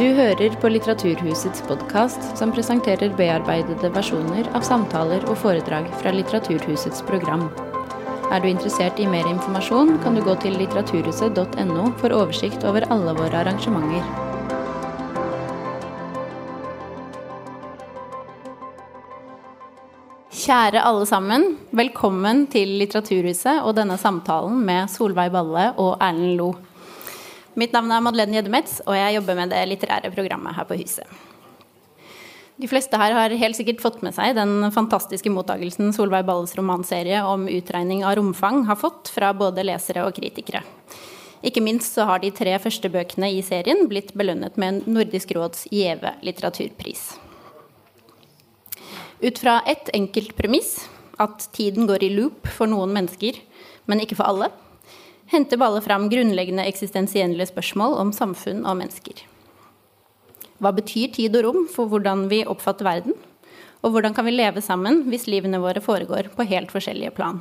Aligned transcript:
Du 0.00 0.06
hører 0.16 0.54
på 0.56 0.68
Litteraturhusets 0.72 1.60
podkast, 1.68 2.22
som 2.38 2.48
presenterer 2.56 3.10
bearbeidede 3.18 3.90
versjoner 3.92 4.46
av 4.56 4.64
samtaler 4.64 5.26
og 5.28 5.36
foredrag 5.42 5.90
fra 6.00 6.14
Litteraturhusets 6.14 7.02
program. 7.04 7.42
Er 8.32 8.40
du 8.40 8.46
interessert 8.48 8.96
i 8.96 9.04
mer 9.04 9.28
informasjon, 9.28 9.98
kan 10.00 10.16
du 10.16 10.22
gå 10.24 10.38
til 10.40 10.56
litteraturhuset.no 10.56 11.84
for 12.00 12.16
oversikt 12.16 12.64
over 12.64 12.88
alle 12.88 13.12
våre 13.18 13.42
arrangementer. 13.42 14.08
Kjære 20.40 20.80
alle 20.80 21.04
sammen, 21.12 21.44
velkommen 21.76 22.46
til 22.48 22.72
Litteraturhuset 22.80 23.60
og 23.60 23.76
denne 23.76 24.00
samtalen 24.00 24.64
med 24.64 24.88
Solveig 24.96 25.28
Balle 25.36 25.74
og 25.76 25.98
Erlend 26.00 26.40
Lo. 26.40 26.54
Mitt 27.58 27.72
navn 27.74 27.90
er 27.90 28.02
Madeleine 28.04 28.36
Gjeddemetz, 28.36 28.78
og 28.86 28.94
jeg 28.94 29.16
jobber 29.16 29.38
med 29.38 29.50
det 29.50 29.64
litterære 29.72 30.12
programmet 30.14 30.54
her 30.54 30.68
på 30.68 30.78
huset. 30.78 31.06
De 32.60 32.68
fleste 32.68 32.98
her 33.00 33.14
har 33.16 33.32
helt 33.40 33.56
sikkert 33.56 33.80
fått 33.80 34.02
med 34.04 34.12
seg 34.12 34.34
den 34.36 34.68
fantastiske 34.74 35.32
mottagelsen 35.32 35.94
Solveig 35.96 36.26
Balles 36.28 36.52
romanserie 36.58 37.22
om 37.24 37.48
utregning 37.48 38.04
av 38.04 38.18
romfang 38.18 38.66
har 38.68 38.76
fått 38.78 39.08
fra 39.14 39.32
både 39.32 39.64
lesere 39.64 40.04
og 40.04 40.12
kritikere. 40.18 40.60
Ikke 41.40 41.62
minst 41.64 41.96
så 41.96 42.04
har 42.04 42.20
de 42.20 42.28
tre 42.36 42.52
første 42.60 42.90
bøkene 42.92 43.30
i 43.32 43.40
serien 43.42 43.86
blitt 43.88 44.12
belønnet 44.12 44.60
med 44.60 44.84
Nordisk 44.84 45.32
råds 45.32 45.64
gjeve 45.72 46.12
litteraturpris. 46.20 47.06
Ut 49.24 49.40
fra 49.40 49.62
ett 49.68 49.88
enkelt 49.96 50.36
premiss, 50.36 50.76
at 51.20 51.48
tiden 51.56 51.88
går 51.88 52.04
i 52.04 52.12
loop 52.12 52.48
for 52.48 52.68
noen 52.68 52.92
mennesker, 52.92 53.40
men 53.88 54.04
ikke 54.04 54.20
for 54.20 54.28
alle, 54.28 54.52
henter 55.30 55.60
Balle 55.60 55.80
fram 55.84 56.08
grunnleggende 56.10 56.66
eksistensielle 56.66 57.46
spørsmål 57.46 57.96
om 58.02 58.10
samfunn 58.14 58.64
og 58.66 58.80
mennesker. 58.80 59.22
Hva 60.60 60.74
betyr 60.76 61.14
tid 61.14 61.36
og 61.38 61.46
rom 61.46 61.62
for 61.72 61.88
hvordan 61.88 62.26
vi 62.32 62.42
oppfatter 62.44 62.84
verden? 62.84 63.16
Og 63.80 63.94
hvordan 63.94 64.12
kan 64.16 64.26
vi 64.26 64.34
leve 64.34 64.60
sammen 64.60 65.06
hvis 65.08 65.28
livene 65.30 65.62
våre 65.62 65.80
foregår 65.80 66.28
på 66.36 66.46
helt 66.50 66.72
forskjellige 66.74 67.14
plan? 67.16 67.40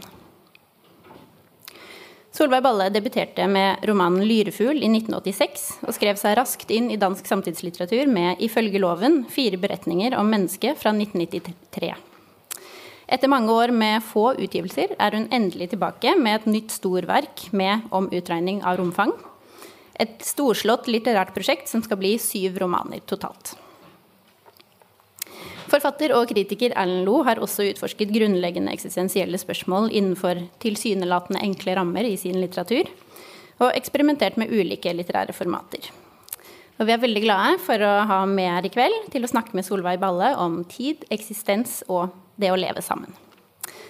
Solveig 2.31 2.61
Balle 2.63 2.85
debuterte 2.93 3.47
med 3.49 3.81
romanen 3.89 4.21
'Lyrefugl' 4.23 4.79
i 4.79 4.87
1986, 4.87 5.65
og 5.83 5.95
skrev 5.97 6.15
seg 6.15 6.37
raskt 6.37 6.69
inn 6.71 6.91
i 6.93 6.99
dansk 7.01 7.25
samtidslitteratur 7.25 8.07
med 8.07 8.37
'Ifølge 8.39 8.79
loven' 8.79 9.25
fire 9.27 9.57
beretninger 9.57 10.15
om 10.15 10.29
mennesket 10.29 10.77
fra 10.77 10.93
1993. 10.93 12.08
Etter 13.09 13.31
mange 13.31 13.49
år 13.49 13.71
med 13.73 14.03
få 14.05 14.35
utgivelser 14.38 14.91
er 15.02 15.15
hun 15.17 15.25
endelig 15.33 15.71
tilbake 15.71 16.13
med 16.19 16.43
et 16.43 16.52
nytt 16.53 16.75
storverk 16.75 17.47
med 17.57 17.88
om 17.95 18.05
utregning 18.13 18.61
av 18.61 18.77
romfang. 18.77 19.15
Et 19.97 20.13
storslått 20.23 20.85
litterært 20.88 21.33
projekt 21.33 21.71
som 21.71 21.81
skal 21.81 21.97
bli 21.99 22.13
syv 22.21 22.61
romaner 22.61 23.02
totalt. 23.09 23.55
Forfatter 25.69 26.13
og 26.17 26.30
kritiker 26.30 26.73
Erlend 26.77 27.05
Lo 27.05 27.19
har 27.25 27.41
også 27.41 27.65
utforsket 27.71 28.13
grunnleggende 28.13 28.73
eksistensielle 28.73 29.41
spørsmål 29.41 29.89
innenfor 29.89 30.45
tilsynelatende 30.61 31.41
enkle 31.45 31.75
rammer 31.77 32.05
i 32.05 32.15
sin 32.17 32.37
litteratur, 32.41 32.89
og 33.59 33.73
eksperimentert 33.75 34.37
med 34.39 34.53
ulike 34.53 34.93
litterære 34.95 35.35
formater. 35.35 35.89
Og 36.80 36.87
vi 36.87 36.93
er 36.93 37.02
veldig 37.02 37.21
glade 37.25 37.59
for 37.65 37.83
å 37.83 37.93
ha 38.07 38.23
med 38.30 38.53
her 38.53 38.65
i 38.69 38.71
kveld 38.71 39.09
til 39.13 39.25
å 39.25 39.30
snakke 39.30 39.57
med 39.57 39.67
Solveig 39.67 39.99
Balle 40.02 40.31
om 40.39 40.61
tid, 40.69 41.03
eksistens 41.11 41.81
og 41.89 42.13
det 42.39 42.51
å 42.53 42.59
leve 42.59 42.81
sammen. 42.81 43.11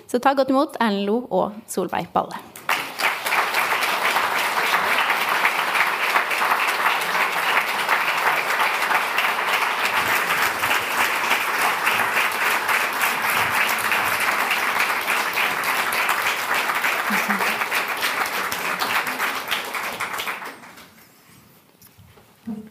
Så 0.10 0.18
ta 0.18 0.34
godt 0.34 0.50
imot 0.50 0.80
Erlend 0.82 1.06
Lo 1.06 1.22
og 1.30 1.60
Solveig 1.70 2.10
Balle. 2.14 2.40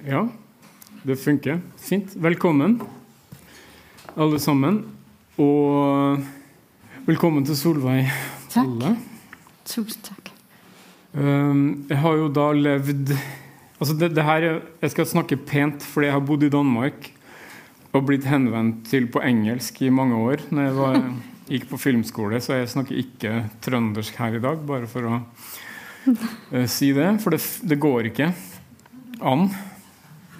Ja, 0.08 0.26
det 1.04 1.16
funker. 1.20 1.60
Fint. 1.76 2.16
Velkommen, 2.16 2.80
alle 4.16 4.38
sammen. 4.40 4.97
Og 5.38 6.18
velkommen 7.06 7.44
til 7.46 7.56
Solveig 7.58 8.08
Balle. 8.54 8.94
Tusind 9.68 10.02
tak. 10.08 10.30
Um, 11.14 11.86
jeg 11.88 11.98
har 12.02 12.16
jo 12.18 12.26
da 12.32 12.48
levd 12.52 13.12
altså 13.78 13.94
det, 13.98 14.10
det 14.16 14.24
her, 14.26 14.44
Jeg 14.82 14.90
skal 14.92 15.06
snakke 15.08 15.38
pent 15.40 15.82
fordi 15.86 16.08
jeg 16.10 16.14
har 16.16 16.24
bodd 16.26 16.44
i 16.46 16.50
Danmark 16.52 17.08
og 17.96 18.04
blitt 18.04 18.26
henvendt 18.28 18.82
til 18.90 19.06
på 19.10 19.22
engelsk 19.24 19.80
i 19.82 19.88
mange 19.94 20.18
år. 20.20 20.42
Når 20.52 20.66
jeg 20.66 20.74
var, 20.76 20.98
gikk 21.52 21.68
på 21.70 21.78
filmskole, 21.80 22.40
så 22.44 22.58
jeg 22.58 22.68
snakker 22.74 22.98
ikke 23.00 23.32
trøndersk 23.64 24.18
her 24.20 24.36
i 24.36 24.42
dag, 24.44 24.60
bare 24.68 24.90
for 24.90 25.06
å 25.08 25.20
uh, 25.22 26.66
si 26.68 26.90
det. 26.96 27.08
For 27.24 27.32
det, 27.34 27.40
det 27.70 27.78
går 27.80 28.10
ikke 28.12 28.32
an. 29.24 29.48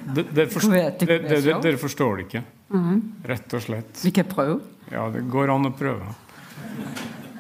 Det, 0.09 0.27
det 0.37 0.49
forst, 0.53 0.67
kunne 0.69 0.77
være- 0.83 0.93
det 1.01 1.07
kunne 1.09 1.17
det- 1.23 1.31
være 1.31 1.41
det- 1.41 1.53
sjovt. 1.53 1.63
dere 1.65 1.81
forstår 1.87 2.17
det 2.21 2.27
ikke, 2.29 2.45
Mhm. 2.69 2.99
rett 3.25 3.55
og 3.57 3.63
slett. 3.65 4.03
Vi 4.05 4.11
kan 4.13 4.25
prøve. 4.29 4.61
Ja, 4.89 5.05
det 5.13 5.21
går 5.29 5.51
an 5.53 5.69
å 5.69 5.75
prøve. 5.77 6.15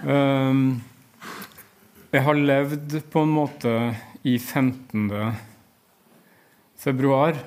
Um, 0.04 0.82
jeg 2.12 2.20
har 2.26 2.40
levd 2.50 2.96
på 3.08 3.22
en 3.24 3.30
måte 3.32 3.72
i 4.28 4.34
15. 4.36 5.08
februar, 6.76 7.38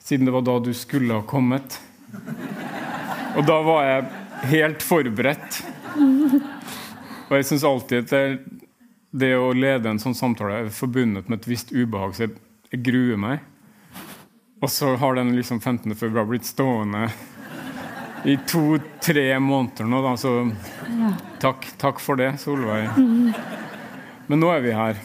siden 0.00 0.24
det 0.24 0.32
var 0.32 0.46
da 0.48 0.54
du 0.64 0.70
skulle 0.76 1.18
ha 1.18 1.26
kommet. 1.28 1.76
Og 3.34 3.44
da 3.44 3.58
var 3.68 3.84
jeg 3.84 4.48
helt 4.54 4.86
forberedt. 4.86 5.60
Og 7.28 7.36
jeg 7.36 7.48
syns 7.50 7.68
alltid 7.68 8.06
at 8.06 8.16
det, 8.16 8.24
det 9.12 9.34
å 9.36 9.52
lede 9.52 9.92
en 9.92 10.00
sånn 10.00 10.16
samtale 10.16 10.62
er 10.62 10.72
forbundet 10.72 11.28
med 11.28 11.42
et 11.42 11.50
visst 11.52 11.74
ubehag, 11.74 12.16
så 12.16 12.26
jeg, 12.26 12.38
jeg 12.72 12.84
gruer 12.88 13.20
meg. 13.20 13.44
Og 14.64 14.72
så 14.72 14.94
har 14.96 15.20
den 15.20 15.36
liksom 15.36 15.60
15. 15.60 15.92
februar 16.00 16.24
blitt 16.32 16.48
stående 16.48 17.10
i 18.24 18.36
to-tre 18.48 19.26
måneder 19.40 19.88
nå, 19.88 20.00
da, 20.04 20.14
så 20.16 20.32
takk, 21.42 21.66
takk 21.80 22.00
for 22.00 22.16
det, 22.20 22.30
Solveig. 22.40 22.88
Men 24.30 24.40
nå 24.40 24.48
er 24.54 24.62
vi 24.64 24.72
her. 24.72 25.00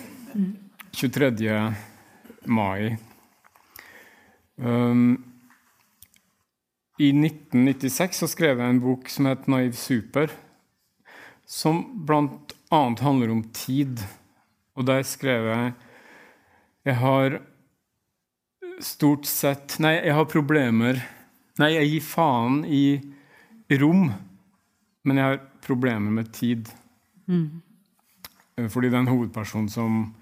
23. 0.96 1.52
mai. 2.48 2.96
Um, 4.56 5.18
I 7.00 7.12
1996 7.12 8.24
så 8.24 8.32
skrev 8.32 8.60
jeg 8.60 8.76
en 8.76 8.82
bok 8.84 9.12
som 9.12 9.28
het 9.28 9.48
'Naiv 9.48 9.76
super', 9.76 10.32
som 11.46 11.84
blant 12.06 12.56
annet 12.72 13.04
handler 13.04 13.32
om 13.32 13.44
tid. 13.44 14.00
Og 14.76 14.86
der 14.86 15.04
skrev 15.04 15.52
jeg 15.52 15.74
Jeg 16.86 16.96
har 16.96 17.42
stort 18.80 19.26
sett 19.26 19.80
Nei, 19.80 20.00
jeg 20.00 20.16
har 20.16 20.26
problemer 20.26 21.02
Nei, 21.60 21.74
jeg 21.76 21.90
gir 21.92 22.04
faen 22.08 22.62
i 22.64 23.02
rom, 23.82 24.06
men 25.04 25.18
jeg 25.20 25.26
har 25.26 25.42
problemer 25.66 26.14
med 26.22 26.32
tid. 26.32 26.70
Eh, 28.56 28.68
Fordi 28.72 28.88
det 28.88 28.96
er 28.96 29.04
en 29.04 29.12
hovedperson 29.12 29.68
som 29.70 30.16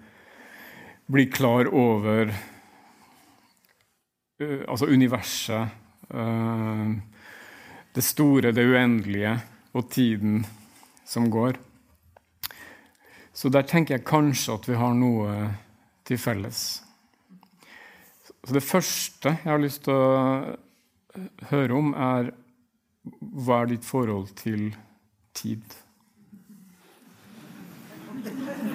blir 1.07 1.29
klar 1.31 1.69
over 1.69 2.33
eh, 4.39 4.63
Altså 4.67 4.89
universet, 4.89 5.69
eh, 6.09 6.89
det 7.93 8.03
store, 8.03 8.51
det 8.51 8.65
uendelige, 8.65 9.37
og 9.73 9.91
tiden 9.91 10.45
som 11.05 11.29
går. 11.29 11.57
Så 13.33 13.49
der 13.53 13.61
tenker 13.61 13.95
jeg 13.95 14.05
kanskje 14.05 14.53
at 14.57 14.69
vi 14.69 14.75
har 14.75 14.93
noe 14.97 15.53
til 16.05 16.17
felles. 16.17 16.81
Så 18.43 18.53
det 18.53 18.63
første 18.63 19.37
jeg 19.37 19.51
har 19.51 19.61
lyst 19.61 19.83
til 19.85 19.93
å 19.93 20.57
høre 21.49 21.71
om, 21.71 21.93
er 21.93 22.29
hva 23.21 23.61
er 23.61 23.65
ditt 23.65 23.85
forhold 23.85 24.27
til 24.35 24.75
tid? 25.33 25.61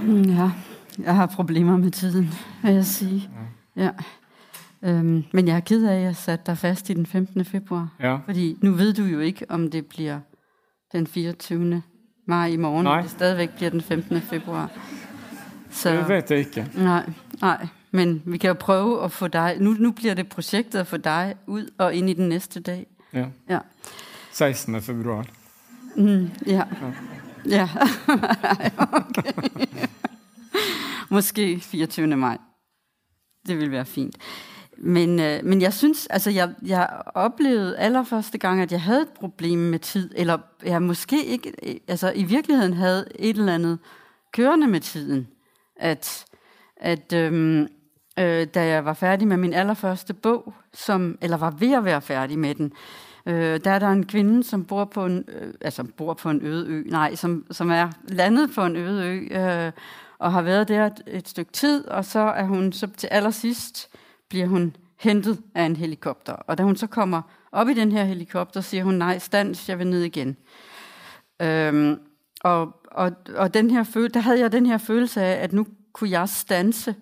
Mm, 0.03 0.23
Ja, 0.23 0.51
jeg 0.99 1.15
har 1.17 1.27
problemer 1.27 1.77
med 1.77 1.91
tiden, 1.91 2.29
vil 2.63 2.75
jeg 2.75 2.85
sige. 2.87 3.31
Ja. 3.77 3.91
Øhm, 4.83 5.25
men 5.33 5.49
jeg 5.49 5.57
er 5.57 5.61
ked 5.61 5.85
af, 5.87 5.95
at 5.97 6.03
jeg 6.03 6.17
satte 6.17 6.45
dig 6.47 6.59
fast 6.59 6.91
i 6.91 6.95
den 6.95 7.07
15. 7.07 7.45
februar. 7.45 7.89
Ja. 8.01 8.19
Fordi 8.25 8.59
nu 8.63 8.73
ved 8.73 8.93
du 8.93 9.03
jo 9.05 9.21
ikke, 9.21 9.47
om 9.49 9.71
det 9.71 9.87
bliver 9.87 10.21
den 10.93 11.07
24. 11.07 11.83
maj 12.27 12.47
i 12.47 12.57
morgen, 12.57 12.85
Nej. 12.85 13.01
det 13.03 13.11
stadigvæk 13.11 13.51
bliver 13.57 13.71
den 13.71 13.81
15. 13.81 14.21
februar. 14.21 14.71
Så, 15.71 15.91
Det 15.97 16.09
vet 16.09 16.31
jeg 16.31 16.39
ikke. 16.39 16.67
Nej, 16.75 17.11
nej. 17.41 17.67
Men 17.95 18.23
vi 18.25 18.39
kan 18.39 18.49
jo 18.49 18.55
prøve 18.55 19.05
at 19.05 19.13
få 19.13 19.29
dig... 19.29 19.57
Nu, 19.61 19.77
nu 19.79 19.93
bliver 19.93 20.15
det 20.15 20.29
projektet 20.29 20.79
at 20.79 20.87
få 20.87 20.97
dig 20.97 21.35
ud 21.47 21.71
og 21.79 21.95
ind 21.95 22.11
i 22.11 22.13
den 22.13 22.29
næste 22.29 22.61
dag. 22.61 22.87
Ja. 23.13 23.27
Ja. 23.49 23.59
16. 24.33 24.83
februar. 24.83 25.27
Mm, 25.97 26.31
ja. 26.47 26.63
Ja. 27.49 27.69
okay. 28.93 29.33
Måske 31.11 31.61
24. 31.61 32.17
maj. 32.17 32.39
Det 33.47 33.59
vil 33.59 33.71
være 33.71 33.85
fint. 33.85 34.17
men, 34.79 35.21
øh, 35.21 35.45
men 35.45 35.61
jeg 35.63 35.73
synes, 35.73 36.07
altså 36.07 36.31
jeg, 36.31 36.55
jeg 36.67 37.03
oplevede 37.15 37.79
allerførste 37.79 38.39
gang, 38.39 38.61
at 38.61 38.73
jeg 38.73 38.83
havde 38.83 39.03
et 39.03 39.09
problem 39.09 39.59
med 39.59 39.79
tid, 39.79 40.11
eller 40.17 40.39
jeg 40.65 40.83
måske 40.83 41.25
ikke, 41.25 41.53
altså 41.89 42.13
i 42.17 42.25
virkeligheden 42.25 42.73
havde 42.73 43.07
et 43.15 43.37
eller 43.37 43.55
andet 43.55 43.79
kørende 44.33 44.67
med 44.67 44.81
tiden. 44.81 45.29
At, 45.77 46.25
at 46.77 47.13
øhm, 47.13 47.69
øh, 48.23 48.47
da 48.47 48.67
jeg 48.67 48.85
var 48.85 48.95
færdig 48.95 49.29
med 49.29 49.37
min 49.37 49.53
allerførste 49.53 50.15
bog, 50.15 50.55
som, 50.73 51.19
eller 51.21 51.37
var 51.37 51.51
ved 51.51 51.73
at 51.73 51.85
være 51.85 52.01
færdig 52.01 52.39
med 52.39 52.55
den, 52.55 52.73
øh, 53.27 53.61
der 53.65 53.71
er 53.71 53.79
der 53.79 53.89
en 53.89 54.07
kvinde, 54.07 54.45
som 54.45 54.65
bor 54.65 54.85
på 54.85 55.07
en, 55.07 55.25
øh, 55.29 55.55
altså 55.61 55.85
bor 55.85 56.15
på 56.15 56.31
en 56.31 56.43
øde 56.43 56.67
ø, 56.69 56.83
nej, 56.87 57.15
som, 57.15 57.47
som 57.51 57.71
er 57.71 57.91
landet 58.09 58.51
på 58.55 58.65
en 58.65 58.77
øde 58.77 59.07
ø, 59.07 59.39
øh, 59.41 59.73
og 60.19 60.33
har 60.33 60.43
været 60.43 60.69
der 60.69 60.87
et, 60.87 61.03
et 61.07 61.29
stykke 61.29 61.53
tid, 61.53 61.89
og 61.89 62.05
så 62.05 62.19
er 62.19 62.45
hun 62.45 62.73
så 62.73 62.89
til 62.97 63.07
allersidst 63.07 63.89
bliver 64.29 64.47
hun 64.47 64.77
hentet 65.01 65.39
af 65.55 65.63
en 65.63 65.77
helikopter. 65.77 66.33
Og 66.33 66.59
da 66.59 66.63
hun 66.63 66.77
så 66.77 66.87
kommer 66.87 67.23
op 67.53 67.69
i 67.69 67.75
den 67.75 67.93
her 67.93 68.05
helikopter, 68.05 68.61
siger 68.61 68.85
hun, 68.85 68.95
nej, 68.95 69.19
stans, 69.19 69.69
jeg 69.69 69.79
vil 69.79 69.87
ned 69.87 70.03
igen. 70.03 70.37
Øhm, 71.43 71.99
og, 72.41 72.77
og, 72.85 73.13
og 73.37 73.55
den 73.55 73.71
her 73.71 73.83
følelse, 73.83 74.15
der 74.15 74.21
havde 74.21 74.41
jeg 74.41 74.53
den 74.53 74.67
her 74.67 74.79
følelse 74.79 75.23
af, 75.23 75.45
at 75.45 75.53
nu 75.53 75.67
kunne 75.93 76.11
jeg 76.11 76.29
stanse 76.29 76.95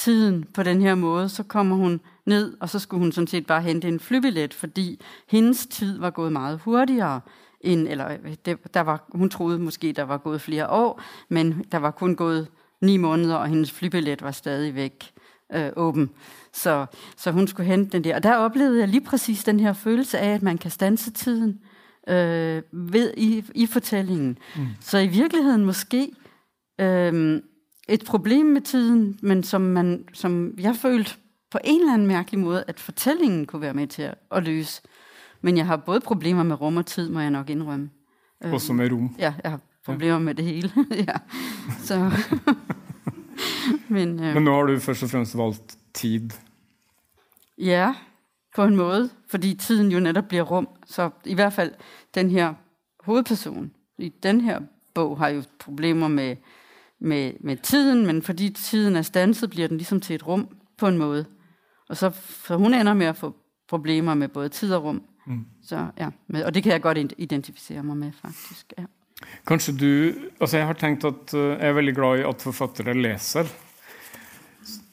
tiden 0.00 0.44
på 0.54 0.62
den 0.62 0.80
her 0.80 0.94
måde. 0.94 1.28
Så 1.28 1.42
kommer 1.42 1.76
hun 1.76 2.00
ned, 2.26 2.56
og 2.60 2.68
så 2.68 2.78
skulle 2.78 3.00
hun 3.00 3.12
sådan 3.12 3.26
set 3.26 3.46
bare 3.46 3.62
hente 3.62 3.88
en 3.88 4.00
flybillet, 4.00 4.54
fordi 4.54 5.00
hendes 5.28 5.66
tid 5.66 5.98
var 5.98 6.10
gået 6.10 6.32
meget 6.32 6.60
hurtigere 6.64 7.20
end, 7.60 7.88
eller 7.88 8.16
det, 8.44 8.74
der 8.74 8.80
var, 8.80 9.04
hun 9.12 9.30
troede 9.30 9.58
måske, 9.58 9.92
der 9.92 10.02
var 10.02 10.18
gået 10.18 10.40
flere 10.40 10.68
år, 10.70 11.02
men 11.28 11.64
der 11.72 11.78
var 11.78 11.90
kun 11.90 12.14
gået 12.14 12.48
ni 12.80 12.96
måneder, 12.96 13.34
og 13.34 13.48
hendes 13.48 13.72
flybillet 13.72 14.22
var 14.22 14.30
stadigvæk 14.30 15.10
øh, 15.54 15.70
åben. 15.76 16.10
Så, 16.52 16.86
så 17.16 17.30
hun 17.30 17.46
skulle 17.46 17.66
hente 17.66 17.92
den 17.92 18.04
der. 18.04 18.14
Og 18.14 18.22
der 18.22 18.36
oplevede 18.36 18.80
jeg 18.80 18.88
lige 18.88 19.04
præcis 19.04 19.44
den 19.44 19.60
her 19.60 19.72
følelse 19.72 20.18
af, 20.18 20.34
at 20.34 20.42
man 20.42 20.58
kan 20.58 20.70
stanse 20.70 21.10
tiden 21.10 21.60
øh, 22.08 22.62
ved, 22.72 23.14
i, 23.16 23.44
i 23.54 23.66
fortællingen. 23.66 24.38
Mm. 24.56 24.66
Så 24.80 24.98
i 24.98 25.06
virkeligheden 25.06 25.64
måske 25.64 26.12
øh, 26.80 27.40
et 27.90 28.04
problem 28.06 28.46
med 28.46 28.60
tiden, 28.60 29.18
men 29.22 29.42
som, 29.42 29.60
man, 29.60 30.04
som 30.12 30.54
jeg 30.58 30.76
følte 30.76 31.14
på 31.50 31.58
en 31.64 31.80
eller 31.80 31.94
anden 31.94 32.08
mærkelig 32.08 32.40
måde, 32.40 32.64
at 32.66 32.80
fortællingen 32.80 33.46
kunne 33.46 33.62
være 33.62 33.74
med 33.74 33.86
til 33.86 34.02
at, 34.02 34.14
at 34.30 34.44
løse. 34.44 34.82
Men 35.40 35.56
jeg 35.56 35.66
har 35.66 35.76
både 35.76 36.00
problemer 36.00 36.42
med 36.42 36.60
rum 36.60 36.76
og 36.76 36.86
tid, 36.86 37.08
må 37.08 37.20
jeg 37.20 37.30
nok 37.30 37.50
indrømme. 37.50 37.90
Også 38.40 38.72
med 38.72 38.92
rum? 38.92 39.16
Ja, 39.18 39.34
jeg 39.42 39.50
har 39.50 39.60
problemer 39.84 40.12
ja. 40.12 40.18
med 40.18 40.34
det 40.34 40.44
hele. 40.44 40.70
ja. 41.08 41.14
Så 41.78 42.10
men, 43.88 44.20
øh, 44.20 44.34
Men 44.34 44.42
nu 44.42 44.50
har 44.50 44.62
du 44.62 44.78
først 44.78 45.02
og 45.02 45.10
fremmest 45.10 45.38
valgt 45.38 45.76
tid. 45.94 46.30
Ja, 47.58 47.94
på 48.54 48.64
en 48.64 48.76
måde, 48.76 49.10
fordi 49.30 49.54
tiden 49.54 49.92
jo 49.92 50.00
netop 50.00 50.24
bliver 50.28 50.42
rum. 50.42 50.68
Så 50.86 51.10
i 51.24 51.34
hvert 51.34 51.52
fald 51.52 51.72
den 52.14 52.30
her 52.30 52.54
hovedperson 53.00 53.70
i 53.98 54.08
den 54.08 54.40
her 54.40 54.60
bog 54.94 55.18
har 55.18 55.28
jo 55.28 55.42
problemer 55.58 56.08
med, 56.08 56.36
med, 57.00 57.32
med 57.40 57.56
tiden, 57.56 58.06
men 58.06 58.22
fordi 58.22 58.50
tiden 58.50 58.96
er 58.96 59.02
stanset, 59.02 59.50
bliver 59.50 59.68
den 59.68 59.76
ligesom 59.76 60.00
til 60.00 60.14
et 60.14 60.26
rum 60.26 60.48
på 60.78 60.88
en 60.88 60.98
måde. 60.98 61.24
Og 61.88 61.96
så, 61.96 62.10
så 62.46 62.56
hun 62.56 62.74
ender 62.74 62.94
med 62.94 63.06
at 63.06 63.16
få 63.16 63.36
problemer 63.68 64.14
med 64.14 64.28
både 64.28 64.48
tid 64.48 64.74
og 64.74 64.84
rum. 64.84 65.02
Mm. 65.26 65.46
Så, 65.62 65.86
ja, 65.98 66.08
med, 66.26 66.44
og 66.44 66.54
det 66.54 66.62
kan 66.62 66.72
jeg 66.72 66.82
godt 66.82 66.98
identificere 67.18 67.82
mig 67.82 67.96
med, 67.96 68.12
faktisk. 68.22 68.72
Ja. 68.78 68.84
Kanskje 69.46 69.76
du, 69.76 70.12
altså 70.40 70.56
jeg 70.56 70.66
har 70.66 70.72
tænkt 70.72 71.04
at 71.04 71.34
uh, 71.34 71.40
jeg 71.40 71.68
er 71.68 71.72
veldig 71.72 71.94
glad 71.94 72.18
i 72.18 72.22
at 72.28 72.42
forfattere 72.42 72.94
læser. 72.94 73.44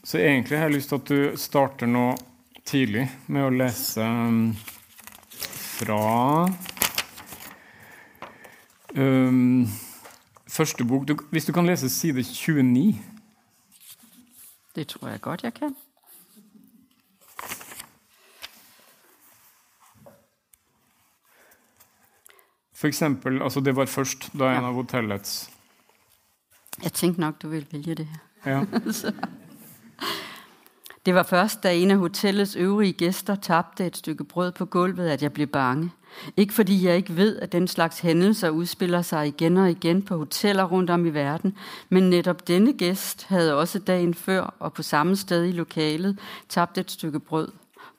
Så 0.04 0.18
egentlig 0.18 0.58
har 0.58 0.66
jeg 0.66 0.76
lyst 0.76 0.90
til 0.90 0.96
at 0.96 1.10
du 1.10 1.32
starter 1.36 1.86
nå 1.86 2.18
tidlig 2.66 3.12
med 3.28 3.42
at 3.42 3.54
læse 3.54 4.02
um, 4.02 4.56
fra 5.80 6.52
um, 8.98 9.68
første 10.58 10.86
bok. 10.86 11.08
Du, 11.08 11.18
hvis 11.32 11.46
du 11.46 11.54
kan 11.54 11.66
læse 11.66 11.90
side 11.90 12.14
29. 12.14 12.96
Det 14.76 14.88
tror 14.88 15.08
jeg 15.08 15.22
godt, 15.22 15.44
jeg 15.44 15.54
kan. 15.54 15.76
For 22.74 22.88
eksempel, 22.88 23.42
altså 23.42 23.60
det 23.60 23.76
var 23.76 23.86
først 23.86 24.30
da 24.34 24.44
en 24.44 24.62
ja. 24.62 24.68
av 24.68 24.74
hotellets 24.74 25.50
Jeg 26.84 26.94
tænkte 26.94 27.22
nok, 27.22 27.42
du 27.42 27.50
ville 27.50 27.68
vælge 27.72 27.96
det 27.96 28.08
her. 28.08 28.52
Ja. 28.52 28.66
det 31.08 31.16
var 31.16 31.24
først, 31.24 31.64
da 31.64 31.76
en 31.76 31.92
af 31.92 31.98
hotellets 31.98 32.56
øvrige 32.56 32.94
gæster 32.94 33.36
tabte 33.36 33.86
et 33.86 33.98
stykke 33.98 34.24
brød 34.24 34.52
på 34.52 34.66
gulvet, 34.66 35.10
at 35.10 35.24
jeg 35.24 35.34
blev 35.34 35.48
bange. 35.48 35.92
Ikke 36.38 36.54
fordi 36.54 36.86
jeg 36.86 36.96
ikke 36.96 37.16
ved, 37.16 37.40
at 37.40 37.52
den 37.52 37.68
slags 37.68 38.00
hændelser 38.00 38.50
udspiller 38.50 39.02
sig 39.02 39.28
igen 39.28 39.58
og 39.58 39.70
igen 39.70 40.02
på 40.02 40.18
hoteller 40.18 40.64
rundt 40.64 40.90
om 40.90 41.06
i 41.06 41.10
verden, 41.10 41.58
men 41.90 42.10
netop 42.10 42.48
denne 42.48 42.74
gæst 42.74 43.26
havde 43.28 43.56
også 43.56 43.80
dagen 43.80 44.14
før 44.14 44.56
og 44.60 44.74
på 44.74 44.84
samme 44.84 45.16
sted 45.16 45.46
i 45.46 45.52
lokalet 45.52 46.20
tabt 46.50 46.78
et 46.78 46.92
stykke 46.92 47.20
brød. 47.20 47.50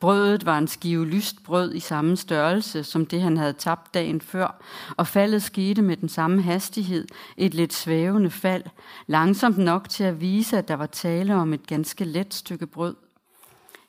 Brødet 0.00 0.46
var 0.46 0.58
en 0.58 0.68
skive 0.68 1.06
lyst 1.06 1.44
brød 1.44 1.74
i 1.74 1.80
samme 1.80 2.16
størrelse 2.16 2.84
som 2.84 3.06
det, 3.06 3.22
han 3.22 3.36
havde 3.36 3.52
tabt 3.52 3.94
dagen 3.94 4.20
før, 4.20 4.62
og 4.96 5.06
faldet 5.06 5.42
skete 5.42 5.82
med 5.82 5.96
den 5.96 6.08
samme 6.08 6.42
hastighed, 6.42 7.06
et 7.36 7.54
lidt 7.54 7.74
svævende 7.74 8.30
fald, 8.30 8.62
langsomt 9.06 9.58
nok 9.58 9.88
til 9.88 10.04
at 10.04 10.20
vise, 10.20 10.58
at 10.58 10.68
der 10.68 10.74
var 10.74 10.86
tale 10.86 11.34
om 11.34 11.52
et 11.52 11.66
ganske 11.66 12.04
let 12.04 12.34
stykke 12.34 12.66
brød. 12.66 12.94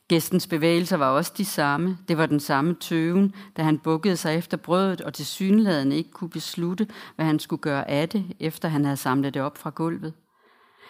Gæstens 0.07 0.47
bevægelser 0.47 0.97
var 0.97 1.09
også 1.09 1.33
de 1.37 1.45
samme. 1.45 1.97
Det 2.07 2.17
var 2.17 2.25
den 2.25 2.39
samme 2.39 2.75
tøven, 2.79 3.33
da 3.57 3.63
han 3.63 3.79
bukkede 3.79 4.17
sig 4.17 4.35
efter 4.35 4.57
brødet 4.57 5.01
og 5.01 5.13
til 5.13 5.25
synligheden 5.25 5.91
ikke 5.91 6.11
kunne 6.11 6.29
beslutte, 6.29 6.87
hvad 7.15 7.25
han 7.25 7.39
skulle 7.39 7.61
gøre 7.61 7.89
af 7.89 8.09
det, 8.09 8.25
efter 8.39 8.67
han 8.67 8.85
havde 8.85 8.97
samlet 8.97 9.33
det 9.33 9.41
op 9.41 9.57
fra 9.57 9.69
gulvet. 9.69 10.13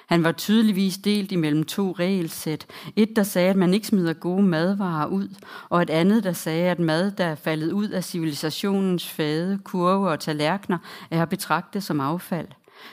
Han 0.09 0.23
var 0.23 0.31
tydeligvis 0.31 0.97
delt 0.97 1.31
imellem 1.31 1.63
to 1.63 1.91
regelsæt. 1.91 2.65
Et, 2.95 3.15
der 3.15 3.23
sagde, 3.23 3.49
at 3.49 3.55
man 3.55 3.73
ikke 3.73 3.87
smider 3.87 4.13
gode 4.13 4.43
madvarer 4.43 5.07
ud, 5.07 5.29
og 5.69 5.81
et 5.81 5.89
andet, 5.89 6.23
der 6.23 6.33
sagde, 6.33 6.69
at 6.69 6.79
mad, 6.79 7.11
der 7.11 7.25
er 7.25 7.35
faldet 7.35 7.71
ud 7.71 7.89
af 7.89 8.03
civilisationens 8.03 9.09
fade, 9.09 9.59
kurve 9.63 10.09
og 10.09 10.19
tallerkener, 10.19 10.77
er 11.11 11.21
at 11.21 11.29
betragte 11.29 11.81
som 11.81 11.99
affald. 11.99 12.47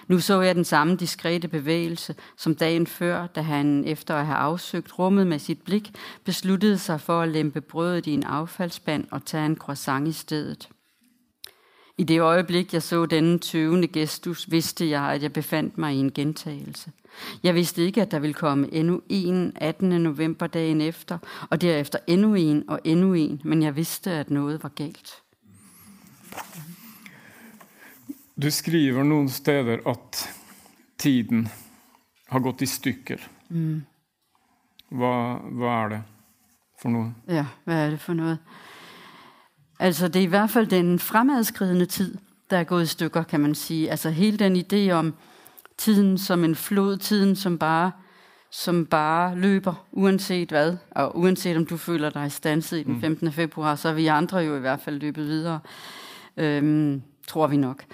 Nu 0.09 0.21
så 0.21 0.41
jeg 0.41 0.55
den 0.55 0.65
samme 0.65 0.97
diskrete 0.97 1.49
bevægelse, 1.49 2.15
som 2.37 2.55
dagen 2.55 2.87
før, 2.87 3.27
da 3.27 3.41
han 3.41 3.85
efter 3.87 4.15
at 4.15 4.27
have 4.27 4.39
afsøgt 4.39 4.99
rummet 4.99 5.27
med 5.27 5.39
sit 5.39 5.63
blik, 5.63 5.93
besluttede 6.25 6.79
sig 6.79 7.01
for 7.01 7.21
at 7.21 7.29
lempe 7.29 7.61
brødet 7.61 8.07
i 8.07 8.13
en 8.13 8.25
affaldsspand 8.25 9.05
og 9.11 9.25
tage 9.25 9.47
en 9.47 9.57
croissant 9.57 10.09
i 10.09 10.13
stedet. 10.13 10.69
I 11.99 12.05
det 12.05 12.21
øjeblik, 12.21 12.73
jeg 12.73 12.83
så 12.83 13.07
denne 13.07 13.39
tøvende 13.39 13.89
gestus, 13.89 14.51
vidste 14.51 14.91
jeg, 14.91 15.03
at 15.03 15.23
jeg 15.23 15.33
befandt 15.33 15.79
mig 15.79 15.95
i 15.95 15.99
en 15.99 16.13
gentagelse. 16.13 16.91
Jeg 17.43 17.55
vidste 17.55 17.85
ikke, 17.85 18.03
at 18.03 18.11
der 18.11 18.19
ville 18.19 18.35
komme 18.35 18.75
endnu 18.75 19.03
en 19.09 19.53
18. 19.55 19.89
november 19.89 20.47
dagen 20.47 20.81
efter, 20.81 21.19
og 21.51 21.61
derefter 21.61 21.99
endnu 22.07 22.35
en 22.35 22.65
og 22.69 22.81
endnu 22.85 23.15
en, 23.15 23.41
men 23.45 23.63
jeg 23.63 23.77
vidste, 23.77 24.11
at 24.11 24.31
noget 24.31 24.63
var 24.63 24.69
galt. 24.69 25.23
Du 28.43 28.51
skriver 28.51 29.03
nogle 29.03 29.31
steder, 29.31 29.79
at 29.87 30.35
tiden 30.99 31.49
har 32.29 32.39
gått 32.39 32.63
i 32.63 32.67
stykker. 32.67 33.17
Mm. 33.49 33.83
Hvad, 34.91 35.53
hvad 35.53 35.69
er 35.69 35.89
det 35.89 36.03
for 36.83 36.89
noget? 36.89 37.15
Ja, 37.29 37.47
hvad 37.65 37.87
er 37.87 37.91
det 37.91 38.01
for 38.01 38.13
noget? 38.13 38.39
Altså, 39.79 40.09
det 40.09 40.17
er 40.17 40.25
i 40.25 40.27
hvert 40.27 40.51
fald 40.51 40.67
den 40.67 40.99
fremadskridende 40.99 41.87
tid, 41.87 42.19
der 42.51 42.59
er 42.59 42.65
gået 42.65 42.83
i 42.83 42.87
stykker, 42.87 43.23
kan 43.23 43.41
man 43.41 43.55
sige. 43.55 43.91
Altså, 43.91 44.11
hele 44.11 44.37
den 44.37 44.57
idé 44.57 44.93
om 44.93 45.15
tiden 45.79 46.19
som 46.19 46.45
en 46.45 46.55
flod, 46.55 46.97
tiden 46.97 47.37
som 47.37 47.59
bare, 47.59 47.93
som 48.51 48.87
bare 48.87 49.37
løber, 49.37 49.87
uanset 49.93 50.49
hvad. 50.49 50.77
Og 50.91 51.19
uanset 51.19 51.57
om 51.57 51.67
du 51.67 51.77
føler 51.77 52.11
dig 52.11 52.33
stanset 52.33 52.79
i 52.79 52.83
den 52.83 53.01
15. 53.01 53.27
Mm. 53.27 53.33
februar, 53.33 53.75
så 53.75 53.89
er 53.89 53.93
vi 53.93 54.07
andre 54.07 54.39
jo 54.39 54.57
i 54.57 54.61
hvert 54.61 54.81
fald 54.81 55.01
løbet 55.01 55.27
videre. 55.27 55.61
Øhm, 56.37 57.03
tror 57.29 57.47
vi 57.47 57.57
nok. 57.57 57.85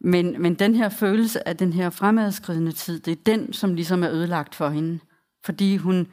Men, 0.00 0.42
men 0.42 0.54
den 0.54 0.74
her 0.74 0.88
følelse 0.88 1.48
af 1.48 1.56
den 1.56 1.72
her 1.72 1.90
fremadskridende 1.90 2.72
tid, 2.72 3.00
det 3.00 3.12
er 3.12 3.22
den, 3.26 3.52
som 3.52 3.74
ligesom 3.74 4.02
er 4.02 4.10
ødelagt 4.10 4.54
for 4.54 4.68
hende. 4.68 4.98
Fordi 5.44 5.76
hun 5.76 6.06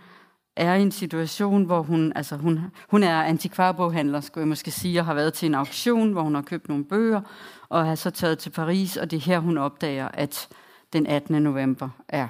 er 0.56 0.76
i 0.76 0.82
en 0.82 0.92
situation, 0.92 1.64
hvor 1.64 1.82
hun, 1.82 2.14
altså 2.16 2.36
hun, 2.36 2.60
hun 2.90 3.04
er 3.04 3.24
antikvarboghandler, 3.24 4.22
skulle 4.22 4.42
jeg 4.42 4.48
måske 4.48 4.72
sige, 4.72 5.00
og 5.00 5.06
har 5.06 5.14
været 5.14 5.34
til 5.34 5.46
en 5.46 5.56
auktion, 5.56 6.12
hvor 6.12 6.22
hun 6.22 6.36
har 6.36 6.42
købt 6.42 6.70
nogle 6.70 6.86
bøger, 6.86 7.22
og 7.70 7.86
har 7.86 7.96
så 7.96 8.10
taget 8.10 8.40
til 8.40 8.50
Paris, 8.50 8.98
og 8.98 9.12
det 9.12 9.18
er 9.18 9.22
her, 9.22 9.40
hun 9.40 9.58
opdager, 9.58 10.08
at 10.08 10.48
den 10.96 11.08
18. 11.08 11.44
november 11.44 11.90
er, 12.08 12.28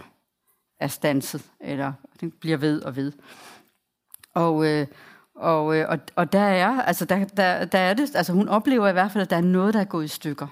er 0.79 0.87
stanset, 0.87 1.41
eller 1.59 1.93
den 2.21 2.31
bliver 2.31 2.57
ved 2.57 2.81
og 2.81 2.95
ved. 2.95 3.11
Og, 4.33 4.65
øh, 4.67 4.87
og, 5.35 5.77
øh, 5.77 5.85
og, 5.89 5.99
og 6.15 6.33
der 6.33 6.39
er, 6.39 6.81
altså 6.81 7.05
der, 7.05 7.25
der, 7.25 7.65
der 7.65 7.79
er 7.79 7.93
det, 7.93 8.15
altså 8.15 8.33
hun 8.33 8.47
oplever 8.47 8.87
i 8.87 8.91
hvert 8.91 9.11
fald, 9.11 9.21
at 9.21 9.29
der 9.29 9.35
er 9.35 9.41
noget, 9.41 9.73
der 9.73 9.79
er 9.79 9.85
gået 9.85 10.05
i 10.05 10.07
stykker. 10.07 10.47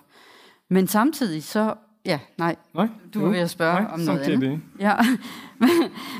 Men 0.69 0.87
samtidig 0.87 1.43
så 1.43 1.75
ja, 2.05 2.19
nej. 2.37 2.55
Nej? 2.73 2.87
Du 3.13 3.19
Jo. 3.19 3.25
ved 3.29 3.39
at 3.39 3.49
spørge 3.49 3.81
Nej, 3.81 3.91
om 3.93 3.99
noget 3.99 4.25
samtidig. 4.25 4.49
andet. 4.49 4.61
Ja, 4.79 4.95
men, 5.61 5.69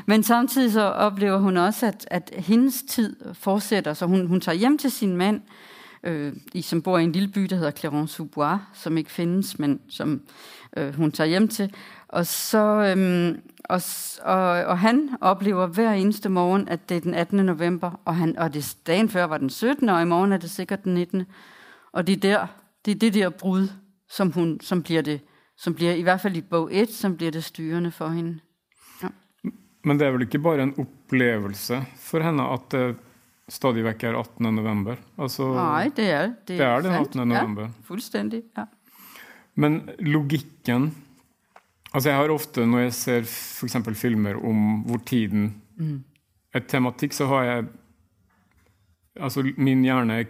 men 0.06 0.22
samtidig 0.22 0.72
så 0.72 0.80
oplever 0.82 1.38
hun 1.38 1.56
også, 1.56 1.86
at, 1.86 2.06
at 2.10 2.30
hendes 2.38 2.82
tid 2.82 3.16
fortsætter, 3.34 3.94
så 3.94 4.06
hun, 4.06 4.26
hun 4.26 4.40
tager 4.40 4.56
hjem 4.56 4.78
til 4.78 4.90
sin 4.90 5.16
mand, 5.16 5.40
øh, 6.04 6.32
i, 6.54 6.62
som 6.62 6.82
bor 6.82 6.98
i 6.98 7.04
en 7.04 7.12
lille 7.12 7.28
by, 7.28 7.40
der 7.42 7.56
hedder 7.56 7.70
Clermont-sous-Bois, 7.70 8.58
som 8.74 8.98
ikke 8.98 9.10
findes, 9.10 9.58
men 9.58 9.80
som 9.88 10.20
øh, 10.76 10.94
hun 10.94 11.12
tager 11.12 11.28
hjem 11.28 11.48
til. 11.48 11.74
Og, 12.08 12.26
så, 12.26 12.58
øhm, 12.58 13.40
og, 13.64 13.80
og, 14.22 14.64
og 14.64 14.78
han 14.78 15.10
oplever 15.20 15.66
hver 15.66 15.92
eneste 15.92 16.28
morgen, 16.28 16.68
at 16.68 16.88
det 16.88 16.96
er 16.96 17.00
den 17.00 17.14
18. 17.14 17.46
november, 17.46 18.00
og, 18.04 18.16
han, 18.16 18.38
og 18.38 18.54
det, 18.54 18.76
dagen 18.86 19.08
før 19.08 19.24
var 19.24 19.38
den 19.38 19.50
17. 19.50 19.88
og 19.88 20.02
i 20.02 20.04
morgen 20.04 20.32
er 20.32 20.36
det 20.36 20.50
sikkert 20.50 20.84
den 20.84 20.94
19. 20.94 21.24
Og 21.92 22.06
det 22.06 22.12
er 22.12 22.20
der, 22.20 22.46
det 22.84 22.90
er 22.90 22.98
det 22.98 23.14
der 23.14 23.30
brud, 23.30 23.68
som, 24.08 24.32
hun, 24.32 24.60
som 24.60 24.82
bliver 24.82 25.02
det, 25.02 25.20
som 25.56 25.74
bliver 25.74 25.92
i 25.92 26.02
hvert 26.02 26.20
fald 26.20 26.36
i 26.36 26.40
bog 26.40 26.74
1, 26.74 26.90
som 26.92 27.16
bliver 27.16 27.30
det 27.32 27.44
styrende 27.44 27.90
for 27.90 28.08
hende. 28.08 28.38
Men 29.84 30.00
det 30.00 30.06
er 30.06 30.10
vel 30.10 30.22
ikke 30.22 30.38
bare 30.38 30.62
en 30.62 30.74
opplevelse 30.78 31.82
for 31.96 32.20
henne 32.24 32.46
at 32.52 32.60
det 32.72 32.96
stadig 33.52 33.84
vekk 33.84 34.04
er 34.04 34.18
18. 34.18 34.54
november? 34.54 34.96
Altså, 35.18 35.50
Nej, 35.54 35.90
det 35.96 36.10
er 36.10 36.26
det. 36.26 36.48
det 36.48 36.60
er 36.60 36.80
den 36.80 36.84
sandt. 36.84 37.08
18. 37.08 37.28
november. 37.28 37.62
Ja, 37.62 37.68
fuldstændig, 37.84 38.42
ja. 38.56 38.64
Men 39.54 39.82
logikken 40.02 40.92
Altså 41.94 42.10
jeg 42.10 42.18
har 42.18 42.32
ofte, 42.34 42.64
når 42.66 42.88
jeg 42.88 42.94
ser 42.98 43.26
for 43.30 43.94
filmer 43.94 44.34
om 44.42 44.80
hvor 44.82 44.98
tiden 45.06 45.52
er 46.50 46.64
tematikk, 46.66 47.14
så 47.14 47.28
har 47.30 47.44
jeg 47.44 47.66
Altså 49.14 49.44
min 49.56 49.84
hjerne 49.84 50.16
er, 50.24 50.26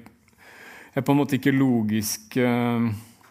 på 1.00 1.12
en 1.12 1.16
måte 1.16 1.38
ikke 1.38 1.54
logisk 1.56 2.36
eh, 2.36 2.90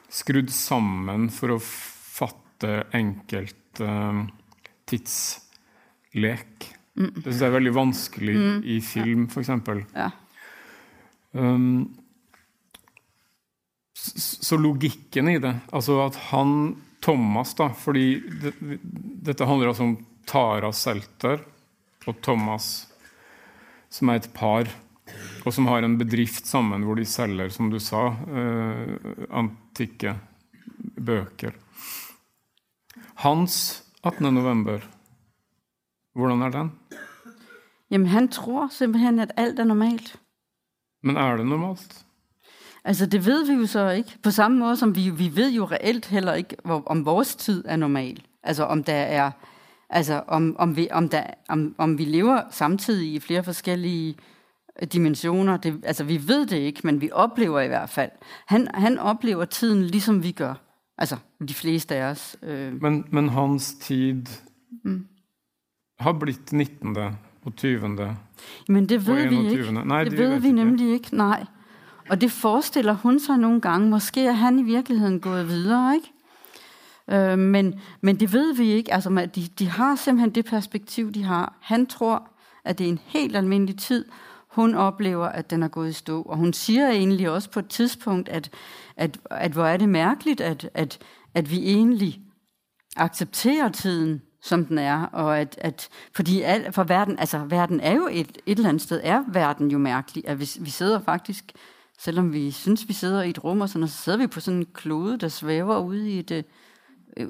skrudd 0.10 0.50
sammen 0.50 1.28
for 1.30 1.54
å 1.54 1.60
fatte 1.62 2.88
enkelt 2.98 3.82
eh, 3.86 4.24
tidslek. 4.90 6.66
Det 6.96 7.22
syns 7.28 7.38
jeg 7.38 7.52
er 7.52 7.54
veldig 7.54 7.76
vanskelig 7.78 8.36
i 8.66 8.80
film, 8.82 9.28
eksempel. 9.46 9.86
ja. 9.94 10.10
Um, 11.34 12.03
så 14.04 14.58
logikken 14.58 15.30
i 15.32 15.40
det, 15.40 15.54
altså 15.72 16.02
at 16.06 16.18
han, 16.30 16.76
Thomas 17.04 17.54
da, 17.56 17.70
fordi 17.76 18.08
det, 18.42 18.54
dette 19.28 19.48
handler 19.48 19.72
altså 19.72 19.88
om 19.88 19.98
Tara 20.28 20.72
Selter 20.76 21.44
og 22.08 22.20
Thomas, 22.24 22.88
som 23.92 24.12
er 24.12 24.20
et 24.20 24.30
par, 24.36 24.68
og 25.44 25.56
som 25.56 25.68
har 25.72 25.84
en 25.84 25.98
bedrift 26.00 26.48
sammen 26.48 26.84
hvor 26.88 27.00
de 27.00 27.08
selger, 27.08 27.52
som 27.54 27.72
du 27.72 27.80
sa, 27.84 28.10
eh, 28.28 28.94
antikke 29.32 30.16
bøker. 31.00 31.56
Hans 33.24 33.84
18. 34.04 34.34
november, 34.34 34.84
hvordan 36.16 36.42
er 36.44 36.56
den? 36.56 36.72
Jamen, 37.92 38.08
han 38.08 38.28
tror 38.28 38.68
simpelthen, 38.68 39.20
at 39.20 39.32
alt 39.38 39.60
er 39.60 39.70
normalt. 39.70 40.16
Men 41.04 41.18
er 41.18 41.38
det 41.38 41.46
normalt? 41.46 42.03
Altså, 42.86 43.06
det 43.06 43.26
ved 43.26 43.48
vi 43.48 43.54
jo 43.54 43.66
så 43.66 43.90
ikke. 43.90 44.18
På 44.24 44.32
samme 44.32 44.58
måde 44.60 44.76
som 44.76 44.96
vi, 44.96 45.10
vi 45.10 45.36
ved 45.36 45.52
jo 45.52 45.66
reelt 45.66 46.06
heller 46.06 46.34
ikke, 46.34 46.56
hvor, 46.66 46.84
om 46.86 47.06
vores 47.06 47.36
tid 47.36 47.64
er 47.68 47.76
normal. 47.76 48.24
Altså, 48.44 48.64
om 48.64 48.84
der 48.84 48.94
er... 48.94 49.32
Altså, 49.90 50.24
om, 50.28 50.56
om, 50.60 50.76
vi, 50.76 50.88
om, 50.92 51.10
der, 51.10 51.24
om, 51.50 51.76
om 51.78 51.98
vi 51.98 52.06
lever 52.06 52.42
samtidig 52.52 53.14
i 53.14 53.20
flere 53.20 53.44
forskellige 53.44 54.16
dimensioner. 54.94 55.58
Det, 55.58 55.82
altså, 55.86 56.04
vi 56.04 56.28
ved 56.28 56.46
det 56.46 56.58
ikke, 56.58 56.82
men 56.84 57.02
vi 57.02 57.10
oplever 57.12 57.62
i 57.62 57.68
hvert 57.68 57.90
fald. 57.90 58.10
Han, 58.48 58.68
han 58.74 59.00
oplever 59.00 59.46
tiden, 59.46 59.84
ligesom 59.84 60.24
vi 60.24 60.32
gør. 60.32 60.54
Altså, 60.98 61.16
de 61.48 61.54
fleste 61.54 61.96
af 61.96 62.04
os. 62.12 62.38
Øh, 62.44 62.82
Men, 62.82 63.06
men 63.12 63.30
hans 63.30 63.74
tid 63.74 64.26
har 66.00 66.14
blitt 66.14 66.54
19. 66.54 66.98
og 67.46 67.56
20. 67.56 67.80
men 68.68 68.90
det 68.90 69.08
ved 69.08 69.26
Og 69.26 69.30
vi 69.30 69.36
21.. 69.36 69.60
ikke. 69.60 69.88
Nej, 69.88 70.04
det 70.04 70.12
det 70.12 70.20
ved 70.20 70.40
vi 70.40 70.48
ikke. 70.48 70.52
nemlig 70.52 70.94
ikke, 70.94 71.16
nej. 71.16 71.46
Og 72.10 72.22
det 72.22 72.32
forestiller 72.32 72.94
hun 72.94 73.20
sig 73.20 73.38
nogle 73.38 73.62
gange. 73.62 73.90
Måske 73.90 74.26
er 74.26 74.32
han 74.32 74.60
i 74.60 74.64
virkeligheden 74.64 75.20
gået 75.20 75.48
videre, 75.48 75.96
ikke? 75.96 76.12
Øh, 77.10 77.40
men, 77.40 77.80
men 78.02 78.20
det 78.20 78.34
ved 78.34 78.56
vi 78.56 78.72
ikke. 78.72 78.94
Altså, 78.94 79.10
man- 79.10 79.30
de, 79.30 79.48
de 79.60 79.70
har 79.70 79.96
simpelthen 79.96 80.36
det 80.36 80.46
perspektiv, 80.46 81.12
de 81.12 81.24
har. 81.24 81.58
Han 81.62 81.86
tror, 81.86 82.30
at 82.66 82.78
det 82.78 82.86
er 82.86 82.90
en 82.90 83.00
helt 83.06 83.36
almindelig 83.36 83.78
tid. 83.78 84.06
Hun 84.48 84.76
oplever, 84.76 85.26
at 85.26 85.50
den 85.50 85.64
er 85.64 85.68
gået 85.68 85.90
i 85.90 85.94
stå. 85.94 86.22
Og 86.22 86.38
hun 86.38 86.54
siger 86.54 86.90
egentlig 86.90 87.30
også 87.30 87.50
på 87.50 87.60
et 87.60 87.68
tidspunkt, 87.68 88.30
at, 88.30 88.50
at, 88.98 89.20
at 89.32 89.52
hvor 89.52 89.66
er 89.66 89.78
det 89.78 89.90
mærkeligt, 89.90 90.42
at, 90.42 90.70
at, 90.74 91.00
at 91.34 91.52
vi 91.52 91.70
egentlig 91.70 92.22
accepterer 92.96 93.70
tiden, 93.70 94.22
som 94.42 94.66
den 94.66 94.78
er, 94.78 95.04
og 95.06 95.40
at, 95.40 95.58
at 95.62 95.90
fordi 96.16 96.42
al, 96.42 96.74
for 96.74 96.84
verden, 96.84 97.20
altså 97.20 97.38
verden 97.38 97.80
er 97.80 97.96
jo 97.96 98.08
et, 98.12 98.38
et 98.46 98.58
eller 98.58 98.70
andet 98.70 98.82
sted, 98.84 99.02
er 99.04 99.24
verden 99.28 99.72
jo 99.72 99.78
mærkelig, 99.78 100.24
at 100.28 100.40
vi, 100.40 100.50
vi 100.60 100.70
sidder 100.70 101.00
faktisk, 101.00 101.52
selvom 102.00 102.34
vi 102.34 102.52
synes, 102.52 102.88
vi 102.88 102.94
sidder 102.94 103.24
i 103.24 103.30
et 103.30 103.44
rum 103.44 103.62
og 103.62 103.70
sådan, 103.70 103.80
noget, 103.80 103.92
så 103.92 104.04
sidder 104.04 104.18
vi 104.18 104.28
på 104.28 104.40
sådan 104.40 104.60
en 104.60 104.68
klode, 104.74 105.18
der 105.18 105.28
svæver 105.28 105.80
ude 105.80 106.12
i 106.12 106.20
et, 106.20 106.32
øh, 106.32 106.44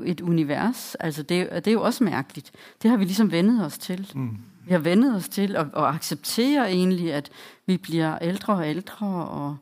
et 0.05 0.21
univers. 0.21 0.95
Altså 0.95 1.23
det, 1.23 1.49
det 1.51 1.67
er 1.67 1.71
jo 1.71 1.81
også 1.81 2.03
mærkeligt. 2.03 2.51
Det 2.81 2.89
har 2.89 2.97
vi 2.97 3.03
ligesom 3.03 3.31
vendet 3.31 3.65
os 3.65 3.77
til. 3.77 4.11
Mm. 4.15 4.37
Vi 4.65 4.71
har 4.71 4.79
vendet 4.79 5.15
os 5.15 5.29
til 5.29 5.55
at, 5.55 5.67
at 5.75 5.83
acceptere 5.83 6.71
egentlig, 6.71 7.13
at 7.13 7.31
vi 7.65 7.77
bliver 7.77 8.17
ældre 8.21 8.53
og 8.53 8.69
ældre, 8.69 9.07
og 9.27 9.57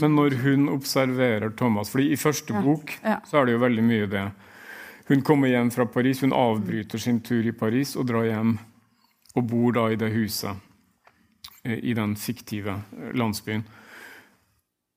Men 0.00 0.14
når 0.14 0.42
hun 0.42 0.68
observerer 0.68 1.50
Thomas 1.56 1.90
fordi 1.90 2.12
I 2.12 2.16
første 2.16 2.54
bok 2.64 2.90
ja. 3.04 3.16
så 3.30 3.38
er 3.38 3.44
det 3.44 3.52
jo 3.52 3.58
veldig 3.58 3.84
mye 3.84 4.06
det. 4.06 4.30
Hun 5.08 5.22
kommer 5.22 5.48
hjem 5.48 5.70
fra 5.70 5.84
Paris, 5.84 6.20
hun 6.20 6.32
avbryter 6.32 6.98
sin 6.98 7.20
tur 7.20 7.44
i 7.44 7.52
Paris 7.52 7.96
og 7.96 8.08
drar 8.08 8.24
hjem 8.24 8.58
og 9.34 9.48
bor 9.48 9.70
da 9.70 9.86
i 9.92 9.96
det 9.96 10.12
huset 10.14 10.56
eh, 11.64 11.78
i 11.82 11.92
den 11.92 12.16
fiktive 12.16 12.82
landsbyen. 13.14 13.66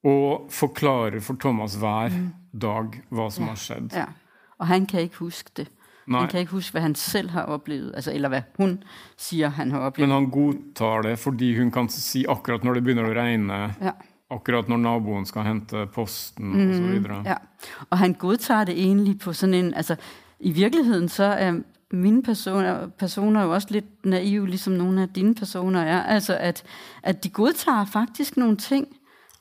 Og 0.06 0.46
forklarer 0.54 1.20
for 1.26 1.38
Thomas 1.42 1.76
hver 1.82 2.14
dag 2.62 3.00
hva 3.10 3.30
som 3.34 3.48
har 3.50 3.56
skjedd. 3.58 3.94
ja. 3.94 4.06
Og 4.60 4.68
han 4.68 4.86
kan 4.86 5.00
ikke 5.02 5.18
huske 5.18 5.52
det. 5.58 5.68
Nei, 6.08 6.20
Han 6.20 6.30
kan 6.30 6.40
ikke 6.40 6.52
huske, 6.52 6.72
hvad 6.72 6.82
han 6.82 6.96
selv 6.96 7.30
har 7.30 7.44
oplevet, 7.44 7.92
altså, 7.96 8.12
eller 8.14 8.30
hvad 8.30 8.42
hun 8.58 8.84
siger, 9.18 9.50
han 9.50 9.72
har 9.72 9.80
oplevet. 9.80 10.10
men 10.10 10.16
han 10.18 10.30
godtar 10.32 11.02
det 11.02 11.20
fordi 11.20 11.58
hun 11.60 11.72
kan 11.72 11.90
si 11.90 12.26
akkurat 12.30 12.64
når 12.64 12.74
det 12.74 12.84
begynner 12.84 13.10
å 13.10 13.14
regne, 13.20 13.54
Ja. 13.82 13.92
akkurat 14.32 14.70
når 14.70 14.78
naboen 14.78 15.26
skal 15.26 15.42
hente 15.44 15.88
posten 15.94 16.54
og 16.70 16.76
så 16.76 16.82
videre. 16.82 17.22
Ja, 17.26 17.36
og 17.90 17.98
han 17.98 18.14
godtager 18.14 18.64
det 18.64 18.78
egentlig 18.80 19.20
på 19.20 19.34
sådan 19.34 19.54
en, 19.54 19.74
altså 19.74 19.96
i 20.40 20.52
virkeligheden 20.52 21.10
så 21.10 21.24
er 21.24 21.60
mine 21.92 22.24
personer, 22.24 22.88
personer 23.00 23.44
jo 23.44 23.54
også 23.54 23.68
lidt 23.72 24.06
naive, 24.06 24.48
ligesom 24.48 24.74
nogle 24.74 25.02
af 25.02 25.10
dine 25.10 25.36
personer 25.36 25.82
er, 25.82 26.04
altså 26.04 26.38
at, 26.38 26.64
at 27.04 27.24
de 27.24 27.30
godtager 27.30 27.86
faktisk 27.86 28.38
nogle 28.38 28.58
ting. 28.58 28.88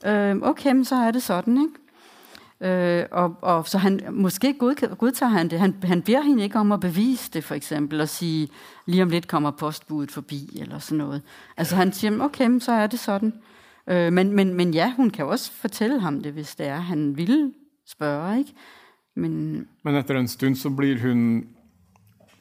Øh, 0.06 0.36
okay, 0.42 0.72
men 0.72 0.84
så 0.84 0.94
er 0.94 1.10
det 1.10 1.22
sådan, 1.22 1.58
ikke? 1.60 1.74
Øh, 2.60 3.06
og, 3.10 3.36
og 3.42 3.68
så 3.68 3.78
han, 3.78 4.00
måske 4.10 4.54
god, 4.58 4.96
godtager 4.96 5.30
han 5.30 5.48
det. 5.50 5.58
Han, 5.58 5.74
han 5.82 6.02
beder 6.02 6.22
hende 6.22 6.42
ikke 6.42 6.58
om 6.58 6.72
at 6.72 6.80
bevise 6.80 7.30
det, 7.32 7.44
for 7.44 7.54
eksempel, 7.54 8.00
og 8.00 8.08
sige, 8.08 8.48
lige 8.86 9.02
om 9.02 9.08
lidt 9.08 9.28
kommer 9.28 9.50
postbuddet 9.50 10.10
forbi, 10.10 10.58
eller 10.60 10.78
sådan 10.78 10.98
noget. 10.98 11.22
Altså 11.56 11.76
han 11.76 11.92
siger, 11.92 12.20
okay, 12.20 12.46
men 12.46 12.60
så 12.60 12.72
er 12.72 12.86
det 12.86 12.98
sådan. 12.98 13.32
Øh, 13.88 14.12
men, 14.12 14.32
men, 14.32 14.54
men 14.54 14.74
ja, 14.74 14.92
hun 14.96 15.10
kan 15.10 15.24
også 15.24 15.52
fortælle 15.52 16.00
ham 16.00 16.22
det, 16.22 16.32
hvis 16.32 16.54
det 16.56 16.66
er, 16.66 16.80
han 16.80 17.16
vil 17.16 17.52
spørge, 17.88 18.38
ikke? 18.38 18.52
Men 19.16 19.66
Men 19.84 19.96
efter 19.96 20.18
en 20.18 20.28
stund 20.28 20.56
så 20.56 20.70
bliver 20.70 20.98
hun 21.00 21.44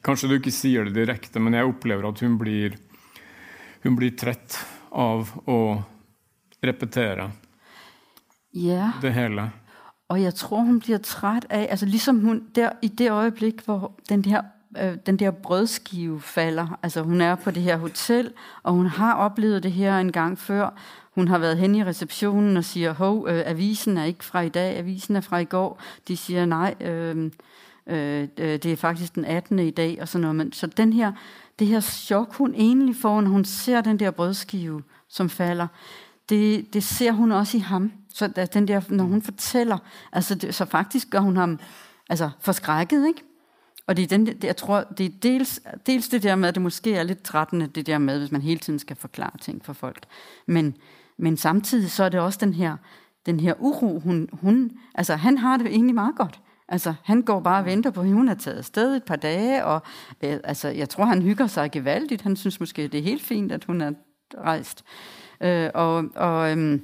Kanskje 0.04 0.28
du 0.30 0.34
ikke 0.34 0.52
siger 0.52 0.84
det 0.84 0.96
direkte, 0.96 1.40
men 1.40 1.54
jeg 1.54 1.64
oplever, 1.64 2.08
at 2.08 2.20
hun 2.20 2.38
bliver, 2.38 2.76
Hun 3.84 3.96
bliver 3.96 4.12
træt 4.18 4.68
av 4.92 5.28
at 5.48 5.84
repetere 6.64 7.32
ja, 8.54 8.92
det 9.02 9.14
hele. 9.14 9.52
og 10.10 10.22
jeg 10.22 10.36
tror, 10.36 10.60
hun 10.60 10.80
bliver 10.80 10.98
træt 10.98 11.46
af, 11.50 11.68
altså 11.70 11.86
ligesom 11.86 12.20
hun, 12.20 12.44
der 12.56 12.70
i 12.82 12.88
det 12.88 13.12
øjeblik, 13.12 13.66
hvor 13.66 14.00
den 14.10 14.26
her, 14.26 14.42
øh, 14.82 14.98
den 15.06 15.20
der 15.20 15.32
brødskive 15.32 16.22
falder, 16.22 16.80
altså 16.84 17.02
hun 17.02 17.22
er 17.22 17.36
på 17.36 17.52
det 17.52 17.64
her 17.64 17.78
hotel, 17.78 18.32
og 18.64 18.74
hun 18.74 18.86
har 18.86 19.14
oplevet 19.14 19.64
det 19.64 19.72
her 19.72 19.98
en 19.98 20.12
gang 20.12 20.40
før, 20.40 20.70
hun 21.16 21.28
har 21.28 21.38
været 21.38 21.58
hen 21.58 21.76
i 21.76 21.84
receptionen 21.84 22.58
og 22.58 22.64
siger, 22.64 22.94
hov, 22.94 23.28
øh, 23.28 23.44
avisen 23.46 23.98
er 23.98 24.04
ikke 24.04 24.26
fra 24.26 24.42
i 24.42 24.50
dag, 24.50 24.78
avisen 24.78 25.16
er 25.16 25.22
fra 25.22 25.38
i 25.38 25.46
går. 25.46 25.82
De 26.08 26.18
siger, 26.18 26.46
nej, 26.46 26.76
øh, 26.82 27.32
øh, 27.88 28.28
det 28.38 28.66
er 28.66 28.76
faktisk 28.76 29.16
den 29.16 29.26
18. 29.26 29.60
i 29.60 29.72
dag, 29.72 29.98
og 30.02 30.08
sådan 30.08 30.22
noget. 30.22 30.36
Men, 30.36 30.54
så 30.54 30.68
den 30.68 30.94
her, 30.94 31.12
det 31.60 31.68
her 31.68 31.80
chok, 31.80 32.34
hun 32.36 32.54
egentlig 32.54 32.96
får, 32.96 33.22
når 33.22 33.30
hun 33.30 33.46
ser 33.46 33.82
den 33.82 34.00
der 34.00 34.12
brødskive, 34.12 34.84
som 35.10 35.30
falder, 35.30 35.68
det, 36.30 36.74
det 36.74 36.84
ser 36.84 37.12
hun 37.12 37.32
også 37.32 37.58
i 37.58 37.60
ham. 37.60 37.92
Så 38.14 38.48
den 38.54 38.68
der, 38.68 38.82
når 38.90 39.04
hun 39.04 39.22
fortæller, 39.22 39.78
altså 40.12 40.36
det, 40.36 40.56
så 40.56 40.66
faktisk 40.66 41.10
gør 41.10 41.20
hun 41.20 41.38
ham 41.38 41.60
altså 42.10 42.30
forskrækket, 42.40 43.08
ikke? 43.08 43.24
Og 43.88 43.98
det 43.98 44.04
er 44.04 44.08
den, 44.08 44.26
det, 44.26 44.44
jeg 44.44 44.58
tror, 44.58 44.84
det 44.98 45.06
er 45.06 45.10
dels, 45.24 45.62
dels 45.86 46.10
det 46.10 46.24
der 46.24 46.36
med, 46.36 46.50
at 46.50 46.56
det 46.56 46.62
måske 46.62 46.96
er 46.96 47.04
lidt 47.04 47.24
trættende, 47.24 47.68
det 47.68 47.88
der 47.88 47.98
med, 47.98 48.20
hvis 48.20 48.32
man 48.32 48.42
hele 48.42 48.60
tiden 48.60 48.80
skal 48.80 48.96
forklare 48.96 49.38
ting 49.42 49.66
for 49.66 49.74
folk. 49.74 50.06
Men, 50.48 50.76
men 51.18 51.38
samtidig 51.38 51.92
så 51.92 52.04
er 52.04 52.10
det 52.10 52.20
også 52.20 52.40
den 52.42 52.54
her, 52.54 52.78
den 53.26 53.40
her 53.40 53.54
uro, 53.60 54.00
hun, 54.00 54.30
hun, 54.34 54.72
altså 54.96 55.16
han 55.16 55.38
har 55.38 55.58
det 55.58 55.68
egentlig 55.68 55.96
meget 55.96 56.16
godt. 56.16 56.40
Altså, 56.68 56.94
han 57.04 57.22
går 57.22 57.40
bare 57.40 57.60
og 57.60 57.66
venter 57.66 57.92
på 57.92 58.02
at 58.02 58.08
Hun 58.08 58.30
er 58.30 58.34
taget 58.34 58.58
afsted 58.58 58.96
et 58.96 59.04
par 59.04 59.16
dage, 59.16 59.66
og 59.66 59.82
øh, 60.24 60.40
altså, 60.44 60.68
jeg 60.68 60.90
tror, 60.90 61.06
han 61.06 61.22
hygger 61.22 61.48
sig 61.48 61.72
gevaldigt. 61.72 62.22
Han 62.22 62.36
synes 62.36 62.60
måske, 62.60 62.88
det 62.88 63.00
er 63.00 63.04
helt 63.04 63.24
fint, 63.24 63.52
at 63.52 63.64
hun 63.64 63.82
er 63.82 63.92
rejst. 64.38 64.84
Øh, 64.84 65.23
og 65.74 66.06
og, 66.16 66.58
øh, 66.58 66.80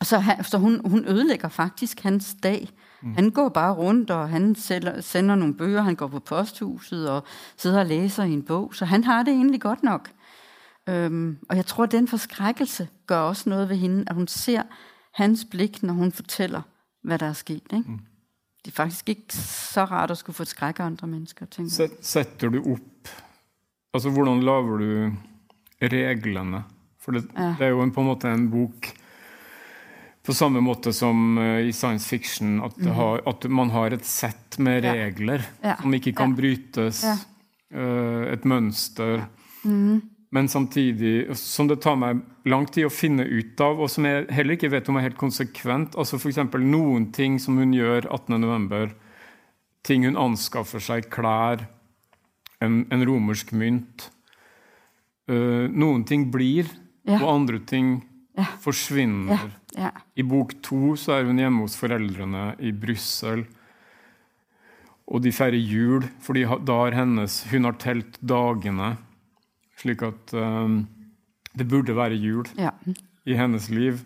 og 0.00 0.06
så, 0.06 0.18
han, 0.18 0.44
så 0.44 0.58
hun, 0.58 0.80
hun 0.84 1.04
ødelægger 1.08 1.48
faktisk 1.48 2.00
hans 2.00 2.36
dag. 2.42 2.68
Mm. 3.02 3.14
Han 3.14 3.30
går 3.30 3.48
bare 3.48 3.74
rundt, 3.74 4.10
og 4.10 4.28
han 4.28 4.54
sælger, 4.54 5.00
sender 5.00 5.34
nogle 5.34 5.54
bøger. 5.54 5.82
Han 5.82 5.94
går 5.94 6.06
på 6.06 6.20
posthuset 6.20 7.10
og 7.10 7.24
sidder 7.56 7.80
og 7.80 7.86
læser 7.86 8.24
i 8.24 8.32
en 8.32 8.42
bog. 8.42 8.74
Så 8.74 8.84
han 8.84 9.04
har 9.04 9.22
det 9.22 9.32
egentlig 9.32 9.60
godt 9.60 9.82
nok. 9.82 10.10
Øhm, 10.88 11.38
og 11.48 11.56
jeg 11.56 11.66
tror, 11.66 11.84
at 11.84 11.92
den 11.92 12.08
forskrækkelse 12.08 12.88
gør 13.06 13.18
også 13.18 13.50
noget 13.50 13.68
ved 13.68 13.76
hende, 13.76 14.04
at 14.06 14.14
hun 14.14 14.28
ser 14.28 14.62
hans 15.14 15.46
blik, 15.50 15.82
når 15.82 15.94
hun 15.94 16.12
fortæller, 16.12 16.62
hvad 17.02 17.18
der 17.18 17.26
er 17.26 17.32
sket. 17.32 17.62
Ikke? 17.72 17.90
Mm. 17.90 17.98
Det 18.64 18.70
er 18.70 18.74
faktisk 18.74 19.08
ikke 19.08 19.34
så 19.34 19.84
rart 19.84 20.10
at 20.10 20.18
skulle 20.18 20.36
få 20.36 20.44
skrække 20.44 20.82
andre 20.82 21.06
mennesker. 21.06 21.46
Tænker. 21.46 21.70
Set, 21.70 21.90
setter 22.00 22.48
du 22.48 22.72
op, 22.72 23.08
altså 23.94 24.10
hvordan 24.10 24.40
laver 24.40 24.78
du 24.78 25.12
reglerne? 25.82 26.64
For 27.04 27.16
det, 27.16 27.26
ja. 27.36 27.52
det 27.58 27.68
er 27.68 27.74
jo 27.74 27.82
en, 27.84 27.92
på 27.92 28.00
en 28.00 28.10
måte 28.12 28.30
en 28.32 28.48
bok 28.52 28.88
på 30.24 30.32
samme 30.32 30.60
måte 30.64 30.92
som 30.96 31.36
uh, 31.36 31.60
i 31.60 31.72
science 31.72 32.08
fiction, 32.08 32.56
at, 32.64 32.78
mm. 32.80 32.90
har, 32.96 33.20
at, 33.28 33.44
man 33.52 33.70
har 33.74 33.92
et 33.92 34.06
sett 34.08 34.58
med 34.58 34.84
regler 34.86 35.44
ja. 35.60 35.74
Ja. 35.74 35.76
som 35.82 35.94
ikke 35.96 36.14
kan 36.16 36.32
brytes. 36.36 37.04
Uh, 37.74 38.30
et 38.30 38.44
mønster. 38.48 39.26
Mm. 39.66 40.00
Men 40.34 40.48
samtidig 40.48 41.36
som 41.38 41.68
det 41.70 41.76
tar 41.84 41.98
meg 42.00 42.22
lang 42.48 42.64
tid 42.66 42.88
å 42.88 42.92
finne 42.92 43.26
ut 43.26 43.60
av, 43.62 43.78
og 43.78 43.90
som 43.92 44.06
jeg 44.08 44.24
heller 44.34 44.56
ikke 44.56 44.72
vet 44.72 44.88
om 44.90 44.96
er 44.98 45.08
helt 45.08 45.20
konsekvent. 45.20 45.94
altså 45.94 46.18
F.eks. 46.18 46.40
noen 46.58 47.10
ting 47.14 47.36
som 47.42 47.60
hun 47.60 47.74
gjør 47.76 48.08
18.11. 48.08 48.96
Ting 49.84 50.08
hun 50.08 50.18
anskaffer 50.18 50.82
seg, 50.82 51.10
klær, 51.12 51.66
en, 52.64 52.82
en 52.90 53.04
romersk 53.06 53.52
mynt. 53.54 54.08
Uh, 55.30 55.68
noen 55.70 56.02
ting 56.08 56.30
blir, 56.32 56.72
ja. 57.04 57.18
og 57.20 57.28
andre 57.34 57.60
ting 57.68 57.98
ja. 58.36 58.46
forsvinner. 58.62 59.50
Ja. 59.76 59.90
I 60.16 60.24
bok 60.26 60.54
to 60.64 60.94
så 61.00 61.18
er 61.18 61.28
hun 61.28 61.40
hjemme 61.40 61.66
hos 61.66 61.76
foreldrene 61.78 62.52
i 62.62 62.72
Brussel. 62.72 63.44
Og 65.04 65.20
de 65.24 65.34
feirer 65.36 65.60
jul, 65.60 66.06
fordi 66.24 66.46
da 66.64 66.78
har 66.80 66.96
hennes 66.96 67.42
Hun 67.50 67.68
har 67.68 67.76
telt 67.76 68.16
dagene. 68.24 68.94
Slik 69.76 70.04
at 70.06 70.32
um, 70.32 70.84
det 71.52 71.66
burde 71.68 71.96
være 71.96 72.16
jul 72.16 72.48
i 73.26 73.36
hennes 73.36 73.68
liv. 73.70 74.00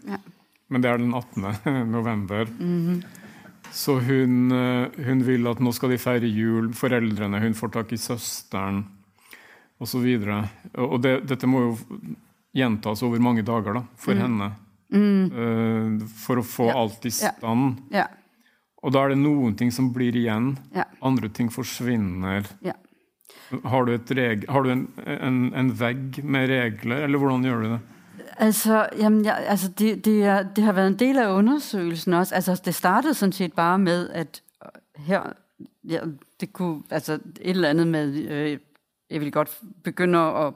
Men 0.69 0.83
det 0.83 0.91
er 0.91 0.99
den 0.99 1.15
18. 1.15 1.47
november. 1.97 2.49
Mm 2.59 2.87
-hmm. 2.87 3.07
Så 3.71 3.99
hun, 4.01 4.53
uh, 4.53 4.89
hun, 5.07 5.27
vil 5.27 5.47
at 5.47 5.61
nå 5.61 5.73
skal 5.73 5.91
de 5.91 5.99
feire 5.99 6.27
jul. 6.27 6.73
Foreldrene, 6.75 7.41
hun 7.41 7.55
får 7.55 7.69
tak 7.69 7.93
i 7.93 7.97
søsteren 7.97 8.87
osv. 9.81 10.07
Og, 10.75 10.93
og 10.93 11.03
det, 11.03 11.29
dette 11.29 11.47
må 11.47 11.61
jo 11.61 11.79
gjentas 12.59 13.03
over 13.07 13.23
mange 13.23 13.45
dager 13.47 13.81
da, 13.81 13.85
for 13.99 14.15
mm. 14.15 14.25
henne. 14.25 14.51
Mm. 14.89 15.25
Uh, 15.33 16.09
for 16.25 16.41
å 16.41 16.47
få 16.47 16.71
ja. 16.71 16.79
alt 16.81 17.07
i 17.09 17.13
stand. 17.13 17.83
Ja. 17.95 18.07
Og 18.83 18.95
da 18.95 19.03
er 19.05 19.13
det 19.13 19.21
noen 19.21 19.57
ting 19.59 19.73
som 19.75 19.91
blir 19.95 20.17
igjen. 20.17 20.53
Andre 21.05 21.31
ting 21.35 21.51
forsvinner. 21.53 22.47
Ja. 22.65 22.77
Har 23.65 23.89
du, 23.89 23.95
reg, 24.15 24.45
har 24.49 24.65
du 24.65 24.71
en, 24.71 24.83
en, 25.07 25.39
en, 25.57 25.71
vegg 25.81 26.21
med 26.23 26.51
regler, 26.51 27.05
eller 27.07 27.19
hvordan 27.19 27.47
gjør 27.47 27.63
du 27.63 27.71
det? 27.73 27.79
Altså, 28.39 28.87
jamen, 28.99 29.25
ja, 29.25 29.35
altså 29.51 29.69
det, 29.79 30.05
det, 30.05 30.23
er, 30.23 30.43
det 30.43 30.65
har 30.65 30.73
været 30.73 30.87
en 30.87 30.99
del 30.99 31.19
af 31.19 31.33
undersøgelsen 31.33 32.15
også. 32.15 32.35
Altså, 32.35 32.61
det 32.65 32.75
startede 32.75 33.15
sådan 33.15 33.33
set 33.33 33.53
bare 33.53 33.79
med, 33.79 34.11
at 34.11 34.43
her, 34.97 35.23
ja, 35.89 36.01
det 36.41 36.53
kunne, 36.53 36.83
altså 36.91 37.13
et 37.13 37.51
eller 37.57 37.71
andet 37.71 37.87
med, 37.87 38.15
øh, 38.15 38.59
jeg 39.11 39.21
vil 39.21 39.33
godt 39.33 39.61
begynde 39.85 40.19
at, 40.19 40.47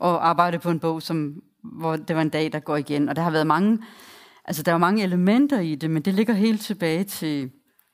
at 0.00 0.20
arbejde 0.20 0.58
på 0.58 0.70
en 0.70 0.80
bog, 0.80 1.02
som, 1.02 1.42
hvor 1.62 1.96
det 1.96 2.16
var 2.16 2.22
en 2.22 2.28
dag, 2.28 2.52
der 2.52 2.60
går 2.60 2.76
igen. 2.76 3.08
Og 3.08 3.16
der 3.16 3.22
har 3.22 3.30
været 3.30 3.46
mange, 3.46 3.78
altså 4.44 4.62
der 4.62 4.72
er 4.72 4.78
mange 4.78 5.02
elementer 5.02 5.60
i 5.60 5.74
det, 5.74 5.90
men 5.90 6.02
det 6.02 6.14
ligger 6.14 6.34
helt 6.34 6.60
tilbage 6.60 7.04
til 7.04 7.50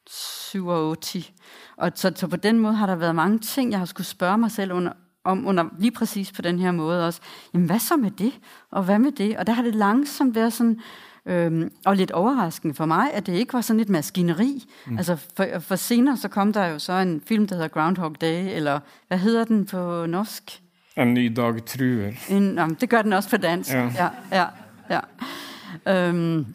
87. 0.09 1.33
Og 1.77 1.93
så, 1.95 2.13
så 2.17 2.27
på 2.27 2.37
den 2.37 2.59
måde 2.59 2.75
har 2.75 2.87
der 2.87 2.95
været 2.95 3.15
mange 3.15 3.39
ting, 3.39 3.71
jeg 3.71 3.79
har 3.79 3.87
skulle 3.87 4.07
spørge 4.07 4.39
mig 4.39 4.51
selv 4.51 4.73
under, 4.73 4.93
om 5.25 5.47
under, 5.47 5.65
lige 5.79 5.91
præcis 5.91 6.33
på 6.33 6.43
den 6.43 6.59
her 6.59 6.73
måde 6.73 7.07
også. 7.07 7.21
Jamen, 7.55 7.67
hvad 7.67 7.79
så 7.79 7.97
med 7.97 8.11
det? 8.11 8.33
Og 8.71 8.83
hvad 8.83 8.99
med 8.99 9.13
det? 9.13 9.37
Og 9.37 9.47
der 9.47 9.53
har 9.53 9.63
det 9.63 9.75
langsomt 9.75 10.35
været 10.35 10.53
sådan, 10.53 10.81
øhm, 11.27 11.71
og 11.87 11.97
lidt 11.97 12.11
overraskende 12.11 12.75
for 12.75 12.87
mig, 12.87 13.13
at 13.13 13.27
det 13.27 13.33
ikke 13.33 13.53
var 13.53 13.61
sådan 13.61 13.81
et 13.81 13.89
maskineri. 13.89 14.65
Mm. 14.87 14.99
Altså, 14.99 15.17
for, 15.37 15.47
for 15.61 15.77
senere 15.77 16.17
så 16.17 16.29
kom 16.29 16.53
der 16.53 16.67
jo 16.67 16.79
så 16.79 16.93
en 16.93 17.23
film, 17.27 17.47
der 17.47 17.55
hedder 17.55 17.69
Groundhog 17.69 18.21
Day, 18.21 18.57
eller 18.57 18.81
hvad 19.09 19.19
hedder 19.19 19.45
den 19.45 19.67
på 19.67 20.07
norsk? 20.07 20.63
En 20.97 21.15
ny 21.15 21.33
dag 21.37 21.65
truer. 21.65 22.13
En, 22.29 22.77
det 22.81 22.89
gør 22.89 23.03
den 23.03 23.13
også 23.13 23.31
på 23.31 23.37
dansk. 23.37 23.73
Ja, 23.73 23.91
ja, 23.95 24.09
ja. 24.33 24.47
ja. 24.91 26.09
Øhm, 26.09 26.47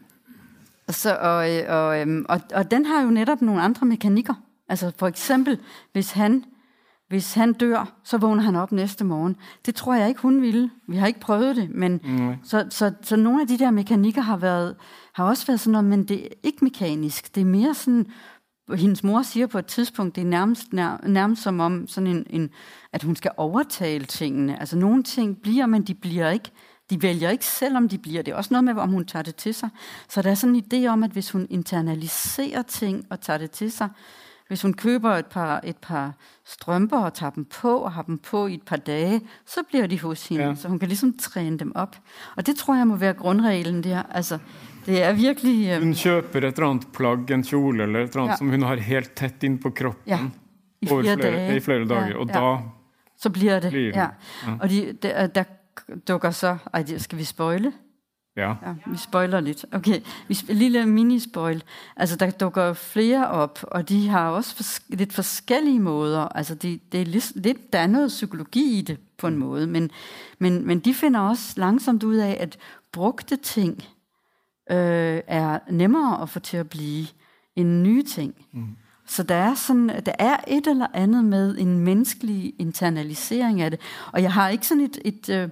så, 0.89 1.15
og, 1.15 1.77
og, 1.77 2.01
øhm, 2.01 2.25
og, 2.29 2.41
og 2.53 2.71
den 2.71 2.85
har 2.85 3.03
jo 3.03 3.09
netop 3.09 3.41
nogle 3.41 3.61
andre 3.61 3.87
mekanikker. 3.87 4.33
Altså 4.69 4.91
for 4.99 5.07
eksempel, 5.07 5.59
hvis 5.91 6.11
han, 6.11 6.43
hvis 7.09 7.33
han 7.33 7.53
dør, 7.53 7.99
så 8.03 8.17
vågner 8.17 8.43
han 8.43 8.55
op 8.55 8.71
næste 8.71 9.05
morgen. 9.05 9.35
Det 9.65 9.75
tror 9.75 9.95
jeg 9.95 10.09
ikke, 10.09 10.21
hun 10.21 10.41
ville. 10.41 10.69
Vi 10.87 10.97
har 10.97 11.07
ikke 11.07 11.19
prøvet 11.19 11.55
det, 11.55 11.69
men 11.69 12.01
mm. 12.03 12.35
så, 12.43 12.65
så, 12.69 12.93
så 13.01 13.15
nogle 13.15 13.41
af 13.41 13.47
de 13.47 13.57
der 13.57 13.71
mekanikker 13.71 14.21
har, 14.21 14.37
været, 14.37 14.75
har 15.13 15.25
også 15.25 15.47
været 15.47 15.59
sådan 15.59 15.71
noget, 15.71 15.85
men 15.85 16.03
det 16.03 16.23
er 16.25 16.29
ikke 16.43 16.63
mekanisk. 16.63 17.35
Det 17.35 17.41
er 17.41 17.45
mere 17.45 17.73
sådan, 17.73 18.05
hendes 18.77 19.03
mor 19.03 19.21
siger 19.21 19.47
på 19.47 19.59
et 19.59 19.65
tidspunkt, 19.65 20.15
det 20.15 20.21
er 20.21 20.25
nærmest, 20.25 20.73
nær, 20.73 21.07
nærmest 21.07 21.41
som 21.41 21.59
om, 21.59 21.87
sådan 21.87 22.07
en, 22.07 22.25
en, 22.29 22.49
at 22.93 23.03
hun 23.03 23.15
skal 23.15 23.31
overtale 23.37 24.05
tingene. 24.05 24.59
Altså 24.59 24.77
nogle 24.77 25.03
ting 25.03 25.41
bliver, 25.41 25.65
men 25.65 25.83
de 25.83 25.93
bliver 25.93 26.29
ikke 26.29 26.51
de 26.91 27.01
vælger 27.01 27.29
ikke 27.29 27.45
selv, 27.45 27.77
om 27.77 27.89
de 27.89 27.97
bliver. 27.97 28.21
Det 28.21 28.31
er 28.31 28.35
også 28.35 28.53
noget 28.53 28.63
med, 28.63 28.73
om 28.73 28.89
hun 28.89 29.05
tager 29.05 29.23
det 29.23 29.35
til 29.35 29.53
sig. 29.53 29.69
Så 30.09 30.21
der 30.21 30.31
er 30.31 30.35
sådan 30.35 30.55
en 30.55 30.63
idé 30.73 30.87
om, 30.87 31.03
at 31.03 31.11
hvis 31.11 31.31
hun 31.31 31.47
internaliserer 31.49 32.61
ting 32.61 33.05
og 33.09 33.21
tager 33.21 33.37
det 33.37 33.51
til 33.51 33.71
sig, 33.71 33.89
hvis 34.47 34.61
hun 34.61 34.73
køber 34.73 35.11
et 35.11 35.25
par, 35.25 35.61
et 35.63 35.77
par 35.77 36.13
strømper 36.45 36.97
og 36.97 37.13
tager 37.13 37.29
dem 37.29 37.45
på 37.45 37.77
og 37.77 37.91
har 37.91 38.01
dem 38.01 38.17
på 38.17 38.47
i 38.47 38.53
et 38.53 38.61
par 38.61 38.75
dage, 38.75 39.21
så 39.45 39.59
bliver 39.69 39.87
de 39.87 39.99
hos 39.99 40.27
hende, 40.27 40.43
ja. 40.43 40.55
så 40.55 40.67
hun 40.67 40.79
kan 40.79 40.87
ligesom 40.87 41.17
træne 41.17 41.57
dem 41.59 41.71
op. 41.75 41.95
Og 42.35 42.45
det 42.45 42.55
tror 42.55 42.75
jeg 42.75 42.87
må 42.87 42.95
være 42.95 43.13
grundreglen 43.13 43.83
der. 43.83 44.03
Altså, 44.03 44.39
det 44.85 45.03
er 45.03 45.13
virkelig... 45.13 45.77
Um... 45.77 45.83
Hun 45.83 45.95
køber 46.03 46.37
et 46.37 46.45
eller 46.45 46.69
andet 46.69 46.87
plagg, 46.93 47.31
en 47.31 47.43
kjole 47.43 47.83
eller 47.83 47.99
et 47.99 48.09
eller 48.09 48.21
andet, 48.21 48.31
ja. 48.31 48.37
som 48.37 48.49
hun 48.49 48.61
har 48.61 48.75
helt 48.75 49.11
tæt 49.15 49.43
ind 49.43 49.59
på 49.59 49.69
kroppen. 49.69 50.03
Ja. 50.07 50.19
I 50.81 50.87
flere, 50.87 51.03
flere 51.03 51.15
dage. 51.15 51.57
I 51.57 51.59
flere 51.59 51.87
dage, 51.87 52.05
ja. 52.05 52.17
og 52.17 52.27
da... 52.27 52.57
Så 53.17 53.29
bliver 53.29 53.59
det, 53.59 53.71
bliver 53.71 53.99
ja. 53.99 54.07
Og 54.59 54.69
de, 54.69 54.93
der, 55.01 55.27
der 55.27 55.43
dukker 56.07 56.31
så... 56.31 56.57
Ej, 56.73 56.97
skal 56.97 57.17
vi 57.17 57.23
spoile? 57.23 57.73
Ja. 58.37 58.47
ja. 58.49 58.73
Vi 58.85 58.97
spoiler 58.97 59.39
lidt. 59.39 59.65
Okay, 59.71 59.99
vi 60.27 60.37
lille 60.49 60.85
mini-spoil. 60.85 61.63
Altså, 61.97 62.15
der 62.15 62.29
dukker 62.29 62.73
flere 62.73 63.27
op, 63.27 63.59
og 63.63 63.89
de 63.89 64.07
har 64.07 64.29
også 64.29 64.55
fors- 64.55 64.85
lidt 64.89 65.13
forskellige 65.13 65.79
måder. 65.79 66.21
Altså, 66.21 66.55
det, 66.55 66.91
det 66.91 67.01
er 67.01 67.05
lidt, 67.05 67.31
lidt, 67.35 67.73
der 67.73 67.79
er 67.79 67.87
noget 67.87 68.07
psykologi 68.07 68.79
i 68.79 68.81
det 68.81 68.97
på 69.17 69.27
en 69.27 69.37
måde, 69.37 69.67
men, 69.67 69.91
men, 70.39 70.67
men 70.67 70.79
de 70.79 70.93
finder 70.93 71.19
også 71.19 71.53
langsomt 71.57 72.03
ud 72.03 72.15
af, 72.15 72.37
at 72.39 72.57
brugte 72.91 73.35
ting 73.35 73.83
øh, 74.71 75.21
er 75.27 75.59
nemmere 75.69 76.21
at 76.21 76.29
få 76.29 76.39
til 76.39 76.57
at 76.57 76.69
blive 76.69 77.07
en 77.55 77.83
nye 77.83 78.03
ting. 78.03 78.35
Mm. 78.53 78.67
Så 79.07 79.23
der 79.23 79.35
er, 79.35 79.55
sådan, 79.55 79.89
der 80.05 80.13
er 80.19 80.37
et 80.47 80.67
eller 80.67 80.87
andet 80.93 81.23
med 81.23 81.57
en 81.57 81.79
menneskelig 81.79 82.53
internalisering 82.59 83.61
af 83.61 83.71
det. 83.71 83.79
Og 84.11 84.21
jeg 84.21 84.33
har 84.33 84.49
ikke 84.49 84.67
sådan 84.67 84.83
et... 84.83 84.99
et 85.05 85.29
øh, 85.29 85.49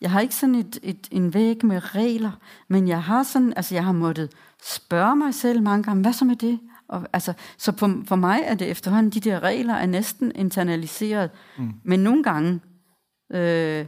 jeg 0.00 0.10
har 0.10 0.20
ikke 0.20 0.34
sådan 0.34 0.54
et, 0.54 0.78
et, 0.82 1.08
en 1.10 1.34
væg 1.34 1.64
med 1.64 1.94
regler, 1.94 2.30
men 2.68 2.88
jeg 2.88 3.02
har 3.02 3.22
sådan, 3.22 3.52
altså 3.56 3.74
jeg 3.74 3.84
har 3.84 3.92
måttet 3.92 4.30
spørge 4.64 5.16
mig 5.16 5.34
selv 5.34 5.62
mange 5.62 5.82
gange, 5.82 6.02
hvad 6.02 6.12
så 6.12 6.24
med 6.24 6.36
det? 6.36 6.58
Og, 6.88 7.06
altså, 7.12 7.32
så 7.58 7.72
på, 7.72 7.88
for 8.06 8.16
mig 8.16 8.40
er 8.44 8.54
det 8.54 8.70
efterhånden, 8.70 9.12
de 9.12 9.20
der 9.20 9.40
regler 9.40 9.74
er 9.74 9.86
næsten 9.86 10.32
internaliseret. 10.34 11.30
Mm. 11.58 11.72
Men 11.84 12.00
nogle 12.00 12.22
gange, 12.22 12.60
øh, 13.32 13.86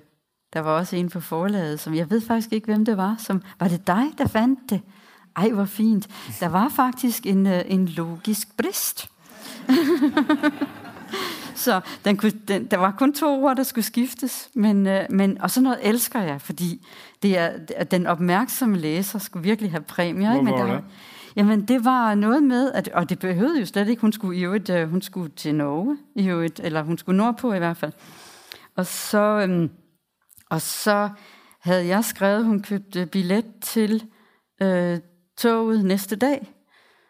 der 0.53 0.61
var 0.61 0.71
også 0.71 0.97
en 0.97 1.09
på 1.09 1.21
forlaget, 1.21 1.81
som 1.81 1.95
jeg 1.95 2.11
ved 2.11 2.21
faktisk 2.21 2.53
ikke, 2.53 2.67
hvem 2.67 2.85
det 2.85 2.97
var, 2.97 3.17
som, 3.19 3.43
var 3.61 3.69
det 3.69 3.87
dig, 3.87 4.05
der 4.19 4.27
fandt 4.27 4.71
det? 4.71 4.81
Ej, 5.37 5.51
hvor 5.51 5.65
fint. 5.65 6.09
Der 6.41 6.49
var 6.49 6.69
faktisk 6.69 7.27
en, 7.27 7.47
øh, 7.47 7.63
en 7.67 7.87
logisk 7.87 8.57
brist. 8.57 9.11
Så 11.55 11.81
den 12.05 12.17
kunne, 12.17 12.33
den, 12.49 12.67
der 12.67 12.77
var 12.77 12.91
kun 12.99 13.13
to 13.13 13.45
ord, 13.45 13.57
der 13.57 13.63
skulle 13.63 13.85
skiftes. 13.85 14.51
Men, 14.55 14.87
øh, 14.87 15.05
men, 15.11 15.41
og 15.41 15.51
sådan 15.51 15.63
noget 15.63 15.79
elsker 15.83 16.21
jeg, 16.21 16.41
fordi 16.41 16.87
det 17.23 17.39
er, 17.39 17.51
den 17.85 18.07
opmærksomme 18.07 18.79
læser 18.79 19.19
skulle 19.19 19.43
virkelig 19.43 19.71
have 19.71 19.83
præmier. 19.83 20.31
Hvor 20.31 20.41
ikke? 20.41 20.45
Men 20.45 20.55
der, 20.55 20.75
det? 20.75 20.85
Jamen, 21.37 21.65
det 21.65 21.85
var 21.85 22.15
noget 22.15 22.43
med, 22.43 22.73
at, 22.73 22.89
og 22.89 23.09
det 23.09 23.19
behøvede 23.19 23.61
jo 23.61 23.67
slet 23.67 23.89
ikke, 23.89 24.01
hun 24.01 24.13
skulle 24.13 24.39
i 24.39 24.45
øvrigt, 24.45 24.71
øh, 24.71 24.91
hun 24.91 25.03
skulle 25.03 25.33
til 25.37 25.55
Norge, 25.55 25.99
i 26.15 26.29
øvrigt, 26.29 26.61
eller 26.65 26.83
hun 26.83 26.99
skulle 26.99 27.17
nordpå 27.17 27.53
i 27.53 27.59
hvert 27.59 27.77
fald. 27.77 27.93
Og 28.77 28.87
så, 28.87 29.19
øhm, 29.19 29.71
og 30.51 30.61
så 30.61 31.09
havde 31.61 31.87
jeg 31.87 32.05
skrevet, 32.05 32.45
hun 32.45 32.63
købte 32.63 33.07
billet 33.07 33.45
til 33.63 34.05
øh, 34.63 34.99
toget 35.37 35.85
næste 35.85 36.17
dag. 36.17 36.53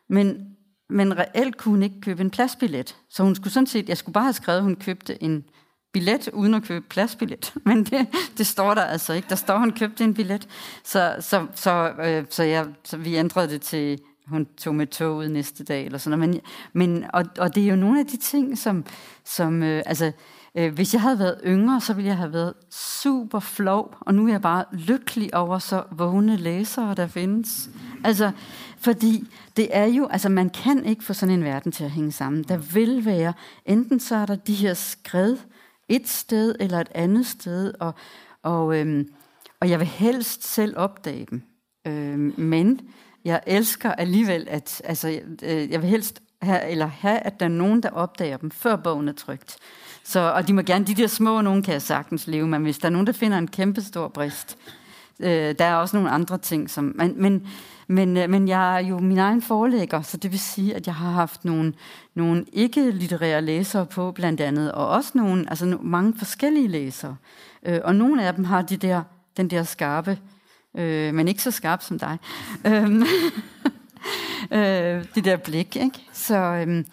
Men 0.08 0.56
men 0.88 1.18
reelt 1.18 1.56
kunne 1.56 1.72
hun 1.72 1.82
ikke 1.82 2.00
købe 2.00 2.20
en 2.20 2.30
pladsbillet. 2.30 2.96
Så 3.10 3.22
hun 3.22 3.34
skulle 3.34 3.52
sådan 3.52 3.66
set, 3.66 3.88
jeg 3.88 3.96
skulle 3.96 4.12
bare 4.12 4.24
have 4.24 4.32
skrevet, 4.32 4.58
at 4.58 4.64
hun 4.64 4.76
købte 4.76 5.22
en 5.22 5.44
billet 5.92 6.28
uden 6.32 6.54
at 6.54 6.62
købe 6.62 6.86
pladsbillet. 6.88 7.54
Men 7.64 7.84
det, 7.84 8.08
det 8.38 8.46
står 8.46 8.74
der 8.74 8.82
altså 8.82 9.12
ikke. 9.12 9.28
Der 9.28 9.34
står, 9.34 9.54
at 9.54 9.60
hun 9.60 9.72
købte 9.72 10.04
en 10.04 10.14
billet. 10.14 10.48
Så, 10.84 11.16
så, 11.20 11.46
så, 11.54 11.92
øh, 12.04 12.24
så, 12.30 12.42
jeg, 12.42 12.66
så 12.84 12.96
vi 12.96 13.16
ændrede 13.16 13.48
det 13.48 13.60
til, 13.60 13.98
hun 14.26 14.46
tog 14.58 14.74
med 14.74 14.86
toget 14.86 15.30
næste 15.30 15.64
dag, 15.64 15.84
eller 15.84 15.98
sådan 15.98 16.18
noget. 16.18 16.34
Men, 16.34 16.40
men, 16.72 17.04
og, 17.12 17.24
og 17.38 17.54
det 17.54 17.62
er 17.64 17.68
jo 17.68 17.76
nogle 17.76 18.00
af 18.00 18.06
de 18.06 18.16
ting, 18.16 18.58
som, 18.58 18.84
som 19.24 19.62
øh, 19.62 19.82
altså, 19.86 20.06
øh, 20.06 20.12
Øh, 20.58 20.74
hvis 20.74 20.94
jeg 20.94 21.02
havde 21.02 21.18
været 21.18 21.40
yngre, 21.46 21.80
så 21.80 21.94
ville 21.94 22.08
jeg 22.08 22.16
have 22.16 22.32
været 22.32 22.54
super 22.70 23.40
flov, 23.40 23.94
og 24.00 24.14
nu 24.14 24.26
er 24.26 24.30
jeg 24.30 24.40
bare 24.42 24.64
lykkelig 24.72 25.34
over 25.34 25.58
så 25.58 25.82
vågne 25.90 26.36
læsere, 26.36 26.94
der 26.94 27.06
findes. 27.06 27.70
Altså, 28.04 28.30
fordi 28.78 29.28
det 29.56 29.68
er 29.70 29.84
jo, 29.84 30.06
altså 30.06 30.28
man 30.28 30.50
kan 30.50 30.84
ikke 30.84 31.04
få 31.04 31.12
sådan 31.12 31.34
en 31.34 31.44
verden 31.44 31.72
til 31.72 31.84
at 31.84 31.90
hænge 31.90 32.12
sammen. 32.12 32.42
Der 32.42 32.56
vil 32.56 33.04
være, 33.04 33.32
enten 33.66 34.00
så 34.00 34.16
er 34.16 34.26
der 34.26 34.36
de 34.36 34.54
her 34.54 34.74
skred 34.74 35.36
et 35.88 36.08
sted 36.08 36.54
eller 36.60 36.80
et 36.80 36.88
andet 36.94 37.26
sted, 37.26 37.74
og, 37.80 37.94
og, 38.42 38.78
øhm, 38.78 39.08
og 39.60 39.70
jeg 39.70 39.78
vil 39.78 39.88
helst 39.88 40.46
selv 40.46 40.74
opdage 40.76 41.26
dem. 41.30 41.42
Øhm, 41.86 42.34
men 42.36 42.80
jeg 43.24 43.40
elsker 43.46 43.92
alligevel, 43.92 44.46
at 44.50 44.82
altså, 44.84 45.20
øh, 45.42 45.70
jeg 45.70 45.82
vil 45.82 45.90
helst 45.90 46.22
have, 46.42 46.68
eller 46.68 46.86
have, 46.86 47.18
at 47.18 47.40
der 47.40 47.46
er 47.46 47.50
nogen, 47.50 47.82
der 47.82 47.90
opdager 47.90 48.36
dem, 48.36 48.50
før 48.50 48.76
bogen 48.76 49.08
er 49.08 49.12
trygt. 49.12 49.58
Så, 50.08 50.20
og 50.20 50.48
de 50.48 50.52
må 50.52 50.62
gerne, 50.62 50.84
de 50.84 50.94
der 50.94 51.06
små 51.06 51.40
nogen 51.40 51.62
kan 51.62 51.72
jeg 51.72 51.82
sagtens 51.82 52.26
leve 52.26 52.48
men 52.48 52.62
hvis 52.62 52.78
der 52.78 52.86
er 52.86 52.90
nogen, 52.90 53.06
der 53.06 53.12
finder 53.12 53.38
en 53.38 53.48
kæmpe 53.48 53.80
stor 53.80 54.08
brist. 54.08 54.58
Øh, 55.20 55.54
der 55.58 55.64
er 55.64 55.74
også 55.74 55.96
nogle 55.96 56.10
andre 56.10 56.38
ting, 56.38 56.70
som... 56.70 56.92
Men, 56.94 57.22
men, 57.22 57.46
men, 57.86 58.16
øh, 58.16 58.30
men 58.30 58.48
jeg 58.48 58.76
er 58.76 58.86
jo 58.86 58.98
min 58.98 59.18
egen 59.18 59.42
forlægger, 59.42 60.02
så 60.02 60.16
det 60.16 60.32
vil 60.32 60.40
sige, 60.40 60.74
at 60.74 60.86
jeg 60.86 60.94
har 60.94 61.10
haft 61.10 61.44
nogle, 61.44 61.74
nogle 62.14 62.44
ikke-litterære 62.52 63.42
læsere 63.42 63.86
på, 63.86 64.12
blandt 64.12 64.40
andet, 64.40 64.72
og 64.72 64.88
også 64.88 65.10
nogle, 65.14 65.46
altså 65.48 65.78
mange 65.80 66.14
forskellige 66.18 66.68
læsere. 66.68 67.16
Øh, 67.66 67.80
og 67.84 67.94
nogle 67.94 68.26
af 68.26 68.34
dem 68.34 68.44
har 68.44 68.62
de 68.62 68.76
der, 68.76 69.02
den 69.36 69.50
der 69.50 69.62
skarpe 69.62 70.18
øh, 70.76 71.14
men 71.14 71.28
ikke 71.28 71.42
så 71.42 71.50
skarp 71.50 71.82
som 71.82 71.98
dig. 71.98 72.18
Øhm, 72.66 73.02
øh, 74.58 75.04
det 75.14 75.24
der 75.24 75.36
blik, 75.36 75.76
ikke? 75.76 75.98
Så, 76.12 76.36
øh, 76.36 76.84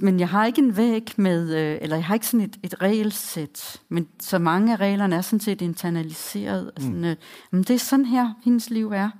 men 0.00 0.20
jeg 0.20 0.28
har 0.28 0.46
ikke 0.46 0.62
en 0.62 0.76
væg 0.76 1.12
med, 1.16 1.54
øh, 1.54 1.78
eller 1.80 1.96
jeg 1.96 2.04
har 2.04 2.14
ikke 2.14 2.26
sådan 2.26 2.46
et, 2.46 2.56
et 2.62 2.82
regelsæt, 2.82 3.80
men 3.88 4.08
så 4.20 4.38
mange 4.38 4.72
af 4.72 4.76
reglerne 4.76 5.16
er 5.16 5.20
sådan 5.20 5.40
set 5.40 5.62
internaliseret. 5.62 6.70
Mm. 6.76 6.82
Sådan, 6.82 7.04
øh, 7.04 7.16
men 7.50 7.62
det 7.62 7.70
er 7.70 7.78
sådan 7.78 8.04
her, 8.04 8.34
hendes 8.44 8.70
liv 8.70 8.92
er. 8.92 9.10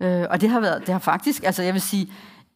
Øh, 0.00 0.26
og 0.30 0.40
det 0.40 0.48
har 0.48 0.60
været, 0.60 0.80
det 0.80 0.88
har 0.88 0.98
faktisk, 0.98 1.44
altså 1.44 1.62
jeg 1.62 1.72
vil 1.74 1.82
sige, 1.82 2.12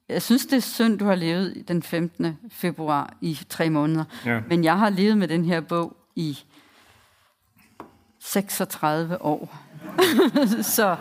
jeg 0.09 0.23
synes, 0.23 0.47
det 0.47 0.57
er 0.57 0.61
synd, 0.61 0.99
du 0.99 1.05
har 1.05 1.15
levet 1.15 1.65
den 1.69 1.83
15. 1.83 2.39
februar 2.51 3.17
i 3.21 3.39
tre 3.49 3.71
måneder. 3.71 4.05
Ja. 4.27 4.41
Men 4.49 4.65
jeg 4.65 4.79
har 4.79 4.91
levet 4.91 5.19
med 5.19 5.29
den 5.29 5.45
her 5.45 5.61
bog 5.61 5.97
i 6.17 6.39
36 8.21 9.23
år. 9.23 9.57
så 10.63 10.97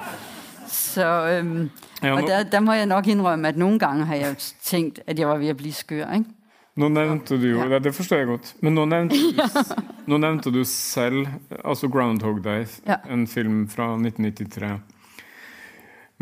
så 0.67 1.28
øhm, 1.28 1.70
ja, 2.04 2.15
og 2.15 2.22
der, 2.22 2.43
der 2.43 2.60
må 2.60 2.74
jeg 2.74 2.86
nok 2.86 3.08
indrømme, 3.08 3.48
at 3.48 3.58
nogle 3.58 3.80
gange 3.80 4.06
har 4.06 4.15
jeg 4.15 4.36
tænkt, 4.62 5.00
at 5.08 5.20
jeg 5.20 5.28
var 5.28 5.38
ved 5.38 5.48
at 5.48 5.58
blive 5.58 5.74
skør, 5.74 6.13
ikke? 6.13 6.30
Nå 6.78 6.92
nevnte 6.94 7.40
du 7.42 7.48
jo, 7.50 7.63
ja. 7.66 7.80
det 7.82 7.94
forstår 7.98 8.22
jeg 8.22 8.30
godt, 8.30 8.52
men 8.62 8.76
nå 8.78 8.84
nevnte, 8.86 9.18
du, 9.18 9.40
nå 10.12 10.20
nevnte 10.22 10.52
du 10.54 10.60
selv, 10.70 11.26
altså 11.63 11.90
Groundhog 11.90 12.44
Day, 12.46 12.68
ja. 12.86 13.00
en 13.10 13.26
film 13.30 13.63
fra 13.72 13.96
1993, 13.96 14.70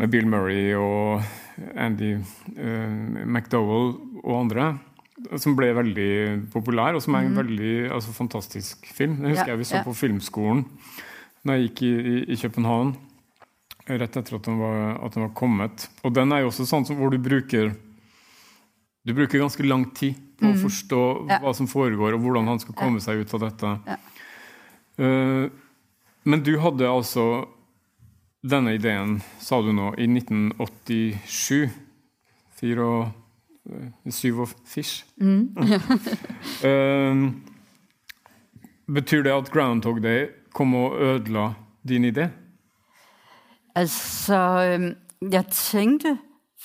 med 0.00 0.12
Bill 0.12 0.28
Murray 0.32 0.72
og 0.80 1.20
Andy 1.76 2.14
uh, 2.16 3.24
McDowell 3.26 3.94
og 4.22 4.32
andre, 4.38 4.70
som 5.40 5.56
ble 5.56 5.70
veldig 5.76 6.10
populær, 6.52 6.96
og 6.96 7.04
som 7.04 7.16
er 7.16 7.26
en 7.26 7.36
mm. 7.36 7.40
veldig 7.42 7.74
altså, 7.98 8.16
fantastisk 8.16 8.88
film. 8.96 9.20
Det 9.20 9.34
husker 9.34 9.52
ja, 9.52 9.54
jeg 9.54 9.60
vi 9.60 9.68
så 9.68 9.84
på 9.84 9.96
filmskolen 9.96 10.64
når 11.46 11.56
jeg 11.56 11.68
gikk 11.68 11.82
i, 11.86 11.92
i, 11.96 12.16
i 12.32 12.40
København 12.40 12.96
rett 13.86 14.16
etter 14.18 14.38
at 14.38 14.48
den, 14.48 14.56
var, 14.58 14.96
at 14.98 15.14
den, 15.14 15.28
var, 15.28 15.34
kommet. 15.36 15.86
Og 16.02 16.14
den 16.16 16.32
er 16.34 16.42
jo 16.42 16.50
også 16.50 16.66
sånn 16.66 16.88
som, 16.88 16.98
hvor 16.98 17.12
du 17.12 17.20
bruker 17.22 17.70
du 19.06 19.12
bruker 19.14 19.38
ganske 19.38 19.62
lang 19.62 19.84
tid 19.94 20.16
på 20.36 20.46
mm. 20.46 20.54
å 20.54 20.62
forstå 20.62 21.02
ja. 21.30 21.40
hva 21.42 21.52
som 21.56 21.68
foregår, 21.70 22.16
og 22.16 22.24
hvordan 22.24 22.50
han 22.52 22.62
skal 22.62 22.76
komme 22.78 23.02
seg 23.02 23.22
ut 23.22 23.34
av 23.36 23.44
dette. 23.46 23.74
Ja. 23.86 23.98
Uh, 24.96 25.44
men 26.26 26.42
du 26.42 26.56
hadde 26.58 26.88
altså 26.88 27.26
denne 28.46 28.76
ideen, 28.76 29.20
sa 29.42 29.60
du 29.62 29.72
nå, 29.74 29.92
i 30.00 30.06
1987. 30.08 31.68
Fire 32.56 32.86
og 32.86 33.02
uh, 33.68 33.90
syv 34.12 34.46
og 34.46 34.54
fish. 34.68 35.04
Mm. 35.20 35.52
uh, 36.64 37.14
betyr 38.96 39.26
det 39.26 39.34
at 39.34 39.52
Groundhog 39.52 40.02
Day 40.04 40.28
kom 40.56 40.74
og 40.78 40.96
ødela 41.02 41.54
din 41.88 42.04
idé? 42.04 42.30
Altså, 43.76 44.36
øh, 44.36 44.94
jeg 45.32 45.46
tænkte 45.46 46.18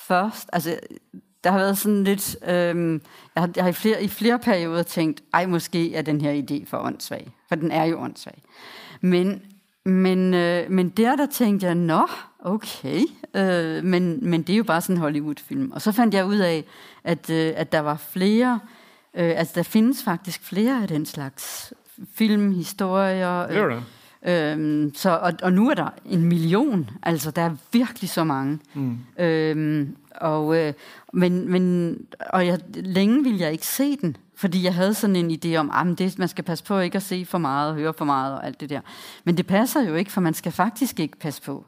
først, 0.07 0.49
altså, 0.53 0.79
der 1.43 1.51
har 1.51 1.57
været 1.57 1.77
sådan 1.77 2.03
lidt, 2.03 2.37
øhm, 2.47 3.01
jeg 3.35 3.43
har, 3.43 3.49
jeg 3.55 3.63
har 3.63 3.69
i, 3.69 3.73
flere, 3.73 4.03
i 4.03 4.07
flere 4.07 4.39
perioder 4.39 4.83
tænkt, 4.83 5.23
ej, 5.33 5.45
måske 5.45 5.95
er 5.95 6.01
den 6.01 6.21
her 6.21 6.41
idé 6.41 6.65
for 6.65 6.77
åndssvag, 6.77 7.31
for 7.47 7.55
den 7.55 7.71
er 7.71 7.83
jo 7.83 7.99
åndssvag. 7.99 8.43
Men, 9.01 9.41
men, 9.85 10.33
øh, 10.33 10.71
men 10.71 10.89
der, 10.89 11.15
der 11.15 11.25
tænkte 11.25 11.67
jeg, 11.67 11.75
nå, 11.75 12.07
okay, 12.39 13.01
øh, 13.35 13.83
men, 13.83 14.29
men 14.29 14.41
det 14.41 14.53
er 14.53 14.57
jo 14.57 14.63
bare 14.63 14.81
sådan 14.81 14.95
en 14.95 15.01
Hollywood-film. 15.01 15.71
Og 15.71 15.81
så 15.81 15.91
fandt 15.91 16.13
jeg 16.13 16.25
ud 16.25 16.37
af, 16.37 16.63
at, 17.03 17.29
øh, 17.29 17.53
at 17.55 17.71
der 17.71 17.79
var 17.79 17.95
flere, 17.95 18.59
øh, 19.13 19.33
altså 19.37 19.53
der 19.55 19.63
findes 19.63 20.03
faktisk 20.03 20.43
flere 20.43 20.81
af 20.81 20.87
den 20.87 21.05
slags 21.05 21.73
film, 22.13 22.51
historier. 22.51 23.47
Det 23.47 23.57
er 23.57 23.67
det. 23.67 23.83
Øhm, 24.25 24.91
så, 24.95 25.09
og, 25.09 25.33
og 25.43 25.53
nu 25.53 25.69
er 25.69 25.73
der 25.73 25.89
en 26.05 26.25
million, 26.25 26.89
altså 27.03 27.31
der 27.31 27.41
er 27.41 27.55
virkelig 27.71 28.09
så 28.09 28.23
mange. 28.23 28.59
Mm. 28.73 28.97
Øhm, 29.19 29.95
og, 30.15 30.57
øh, 30.57 30.73
men, 31.13 31.51
men, 31.51 31.97
og 32.29 32.47
jeg, 32.47 32.59
længe 32.73 33.23
ville 33.23 33.39
jeg 33.39 33.51
ikke 33.51 33.67
se 33.67 33.97
den, 33.97 34.17
fordi 34.35 34.63
jeg 34.63 34.75
havde 34.75 34.93
sådan 34.93 35.15
en 35.15 35.31
idé 35.31 35.55
om, 35.55 35.71
at 35.73 35.99
det, 35.99 36.19
man 36.19 36.27
skal 36.27 36.43
passe 36.43 36.63
på 36.63 36.79
ikke 36.79 36.95
at 36.95 37.03
se 37.03 37.25
for 37.25 37.37
meget 37.37 37.69
og 37.69 37.75
høre 37.75 37.93
for 37.93 38.05
meget 38.05 38.35
og 38.35 38.45
alt 38.45 38.61
det 38.61 38.69
der. 38.69 38.81
Men 39.23 39.37
det 39.37 39.47
passer 39.47 39.81
jo 39.81 39.95
ikke, 39.95 40.11
for 40.11 40.21
man 40.21 40.33
skal 40.33 40.51
faktisk 40.51 40.99
ikke 40.99 41.19
passe 41.19 41.41
på. 41.41 41.65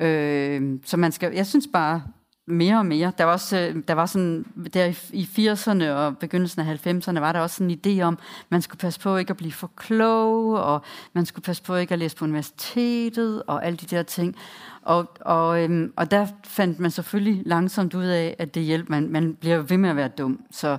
Øh, 0.00 0.78
så 0.84 0.96
man 0.96 1.12
skal, 1.12 1.32
jeg 1.32 1.46
synes 1.46 1.68
bare, 1.72 2.02
mere 2.46 2.78
og 2.78 2.86
mere. 2.86 3.12
Der 3.18 3.24
var 3.24 3.32
også, 3.32 3.58
øh, 3.58 3.82
der 3.88 3.94
var 3.94 4.06
sådan, 4.06 4.46
der 4.74 4.94
i 5.12 5.22
80'erne 5.22 5.90
og 5.90 6.18
begyndelsen 6.18 6.60
af 6.60 6.86
90'erne, 6.86 7.20
var 7.20 7.32
der 7.32 7.40
også 7.40 7.56
sådan 7.56 7.70
en 7.70 7.80
idé 7.86 8.02
om, 8.02 8.18
man 8.48 8.62
skulle 8.62 8.78
passe 8.78 9.00
på 9.00 9.16
ikke 9.16 9.30
at 9.30 9.36
blive 9.36 9.52
for 9.52 9.70
klog, 9.76 10.54
og 10.54 10.82
man 11.12 11.26
skulle 11.26 11.42
passe 11.42 11.62
på 11.62 11.74
ikke 11.74 11.92
at 11.92 11.98
læse 11.98 12.16
på 12.16 12.24
universitetet, 12.24 13.42
og 13.46 13.66
alle 13.66 13.76
de 13.76 13.86
der 13.86 14.02
ting. 14.02 14.36
Og, 14.82 15.06
og, 15.20 15.62
øhm, 15.62 15.92
og 15.96 16.10
der 16.10 16.26
fandt 16.44 16.78
man 16.78 16.90
selvfølgelig 16.90 17.42
langsomt 17.46 17.94
ud 17.94 18.04
af, 18.04 18.36
at 18.38 18.54
det 18.54 18.62
hjælper, 18.62 18.90
man, 18.90 19.08
man 19.08 19.34
bliver 19.34 19.58
ved 19.58 19.76
med 19.76 19.90
at 19.90 19.96
være 19.96 20.08
dum. 20.08 20.40
Så, 20.50 20.78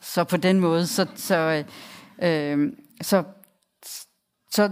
så 0.00 0.24
på 0.24 0.36
den 0.36 0.60
måde, 0.60 0.86
så, 0.86 1.06
så, 1.14 1.64
øh, 2.20 2.52
øhm, 2.52 2.76
så, 3.02 3.22
så 4.50 4.70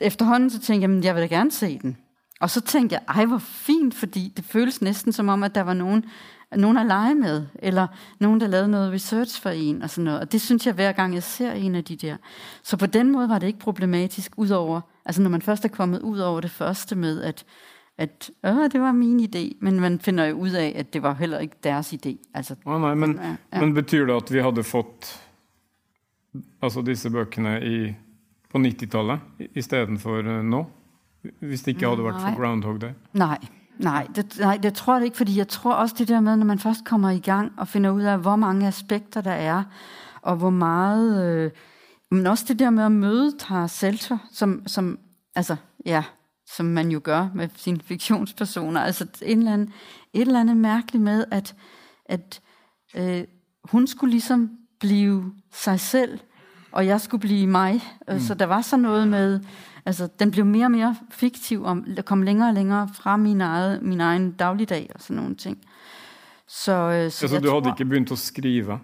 efterhånden 0.00 0.50
så 0.50 0.60
tænkte 0.60 0.88
jeg, 0.88 0.98
at 0.98 1.04
jeg 1.04 1.14
vil 1.14 1.22
da 1.22 1.26
gerne 1.26 1.52
se 1.52 1.78
den. 1.78 1.98
Og 2.44 2.50
så 2.50 2.60
tænkte 2.60 2.94
jeg, 2.94 3.02
ej 3.16 3.24
hvor 3.24 3.38
fint, 3.38 3.94
fordi 3.94 4.32
det 4.36 4.44
føles 4.44 4.82
næsten 4.82 5.12
som 5.12 5.28
om, 5.28 5.42
at 5.42 5.54
der 5.54 5.60
var 5.60 5.74
nogen, 5.74 6.04
nogen 6.56 6.76
at 6.76 6.86
lege 6.86 7.14
med, 7.14 7.46
eller 7.58 7.86
nogen, 8.20 8.40
der 8.40 8.46
lavede 8.46 8.68
noget 8.68 8.92
research 8.92 9.42
for 9.42 9.50
en, 9.50 9.82
og 9.82 9.90
sådan 9.90 10.04
noget. 10.04 10.20
Og 10.20 10.32
det 10.32 10.40
synes 10.40 10.66
jeg, 10.66 10.74
hver 10.74 10.92
gang 10.92 11.14
jeg 11.14 11.22
ser 11.22 11.52
en 11.52 11.74
af 11.74 11.84
de 11.84 11.96
der. 11.96 12.16
Så 12.62 12.76
på 12.76 12.86
den 12.86 13.12
måde 13.12 13.28
var 13.28 13.38
det 13.38 13.46
ikke 13.46 13.58
problematisk, 13.58 14.32
udover, 14.36 14.80
altså 15.04 15.22
når 15.22 15.30
man 15.30 15.42
først 15.42 15.64
er 15.64 15.68
kommet 15.68 16.00
ud 16.00 16.18
over 16.18 16.40
det 16.40 16.50
første 16.50 16.96
med, 16.96 17.22
at, 17.22 17.44
at 17.98 18.30
øh, 18.46 18.70
det 18.72 18.80
var 18.80 18.92
min 18.92 19.20
idé, 19.20 19.56
men 19.60 19.80
man 19.80 20.00
finder 20.00 20.24
jo 20.24 20.36
ud 20.36 20.50
af, 20.50 20.72
at 20.76 20.92
det 20.92 21.02
var 21.02 21.14
heller 21.14 21.38
ikke 21.38 21.56
deres 21.62 21.92
idé. 21.92 22.30
Altså, 22.34 22.54
oh, 22.64 22.80
nej, 22.80 22.94
men, 22.94 23.20
ja, 23.22 23.36
ja. 23.52 23.60
men 23.60 23.74
betyder 23.74 24.06
det, 24.06 24.14
at 24.14 24.32
vi 24.32 24.38
havde 24.38 24.64
fået 24.64 25.20
altså 26.62 26.82
disse 26.82 27.10
bøkene 27.10 27.66
i, 27.66 27.94
på 28.50 28.58
90-tallet, 28.58 29.20
i, 29.40 29.46
i 29.54 29.62
stedet 29.62 30.00
for 30.00 30.18
uh, 30.18 30.44
nå? 30.44 30.66
Hvis 31.40 31.60
det 31.60 31.68
ikke 31.68 31.86
havde 31.86 32.04
været 32.04 32.20
for 32.20 32.40
Groundhog 32.40 32.80
Day? 32.80 32.90
Nej, 33.12 33.38
nej 33.78 34.06
det, 34.16 34.36
nej, 34.40 34.56
det 34.56 34.74
tror 34.74 34.96
jeg 34.96 35.04
ikke, 35.04 35.16
fordi 35.16 35.38
jeg 35.38 35.48
tror 35.48 35.72
også 35.72 35.94
det 35.98 36.08
der 36.08 36.20
med, 36.20 36.36
når 36.36 36.46
man 36.46 36.58
først 36.58 36.84
kommer 36.84 37.10
i 37.10 37.18
gang 37.18 37.52
og 37.56 37.68
finder 37.68 37.90
ud 37.90 38.02
af, 38.02 38.18
hvor 38.18 38.36
mange 38.36 38.66
aspekter 38.66 39.20
der 39.20 39.32
er, 39.32 39.62
og 40.22 40.36
hvor 40.36 40.50
meget... 40.50 41.24
Øh, 41.24 41.50
men 42.10 42.26
også 42.26 42.44
det 42.48 42.58
der 42.58 42.70
med 42.70 42.84
at 42.84 42.92
møde 42.92 43.38
Tara 43.38 43.68
Selter, 43.68 44.18
som, 44.32 44.62
som, 44.66 44.98
altså, 45.34 45.56
ja, 45.86 46.04
som 46.56 46.66
man 46.66 46.90
jo 46.90 47.00
gør 47.04 47.28
med 47.34 47.48
sine 47.56 47.80
fiktionspersoner. 47.80 48.80
Altså 48.80 49.04
et 49.22 49.38
eller 49.38 49.52
andet, 49.52 49.68
et 50.12 50.20
eller 50.20 50.40
andet 50.40 50.56
mærkeligt 50.56 51.04
med, 51.04 51.24
at, 51.30 51.54
at 52.06 52.40
øh, 52.96 53.24
hun 53.64 53.86
skulle 53.86 54.10
ligesom 54.10 54.50
blive 54.80 55.32
sig 55.52 55.80
selv, 55.80 56.18
og 56.72 56.86
jeg 56.86 57.00
skulle 57.00 57.20
blive 57.20 57.46
mig. 57.46 57.82
Mm. 58.08 58.20
Så 58.20 58.34
der 58.34 58.46
var 58.46 58.60
så 58.60 58.76
noget 58.76 59.08
med, 59.08 59.40
Altså, 59.86 60.08
den 60.18 60.30
blev 60.30 60.44
mere 60.46 60.64
og 60.66 60.70
mere 60.70 60.96
fiktiv, 61.10 61.62
og 61.62 61.78
kom 62.04 62.22
længere 62.22 62.48
og 62.48 62.54
længere 62.54 62.88
fra 62.94 63.16
min, 63.16 63.40
eget, 63.40 63.82
min 63.82 64.00
egen 64.00 64.32
dagligdag 64.32 64.90
og 64.94 65.00
sådan 65.02 65.16
nogle 65.16 65.34
ting. 65.34 65.58
Så, 66.48 66.72
øh, 66.72 67.10
så, 67.10 67.26
jeg 67.26 67.30
du 67.42 67.48
havde 67.50 67.62
tror- 67.62 67.70
ikke 67.70 67.84
begynt 67.84 68.12
at 68.12 68.18
skrive 68.18 68.78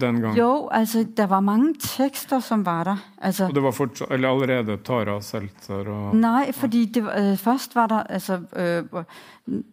den 0.00 0.20
gang? 0.20 0.38
Jo, 0.38 0.68
altså, 0.72 1.06
der 1.16 1.26
var 1.26 1.40
mange 1.40 1.74
tekster, 1.80 2.40
som 2.40 2.66
var 2.66 2.84
der. 2.84 2.96
Altså, 3.18 3.44
Og 3.46 3.54
det 3.54 3.62
var 3.62 3.70
fortsatt, 3.70 4.12
eller 4.12 4.28
allerede 4.42 4.76
Tara 4.76 5.20
Seltzer 5.20 5.74
og 5.74 6.16
Nej, 6.16 6.52
fordi 6.52 6.84
det, 6.84 7.04
var- 7.04 7.30
øh, 7.30 7.36
først 7.36 7.74
var 7.74 7.86
der 7.86 8.02
altså, 8.02 8.40
øh, 8.56 9.04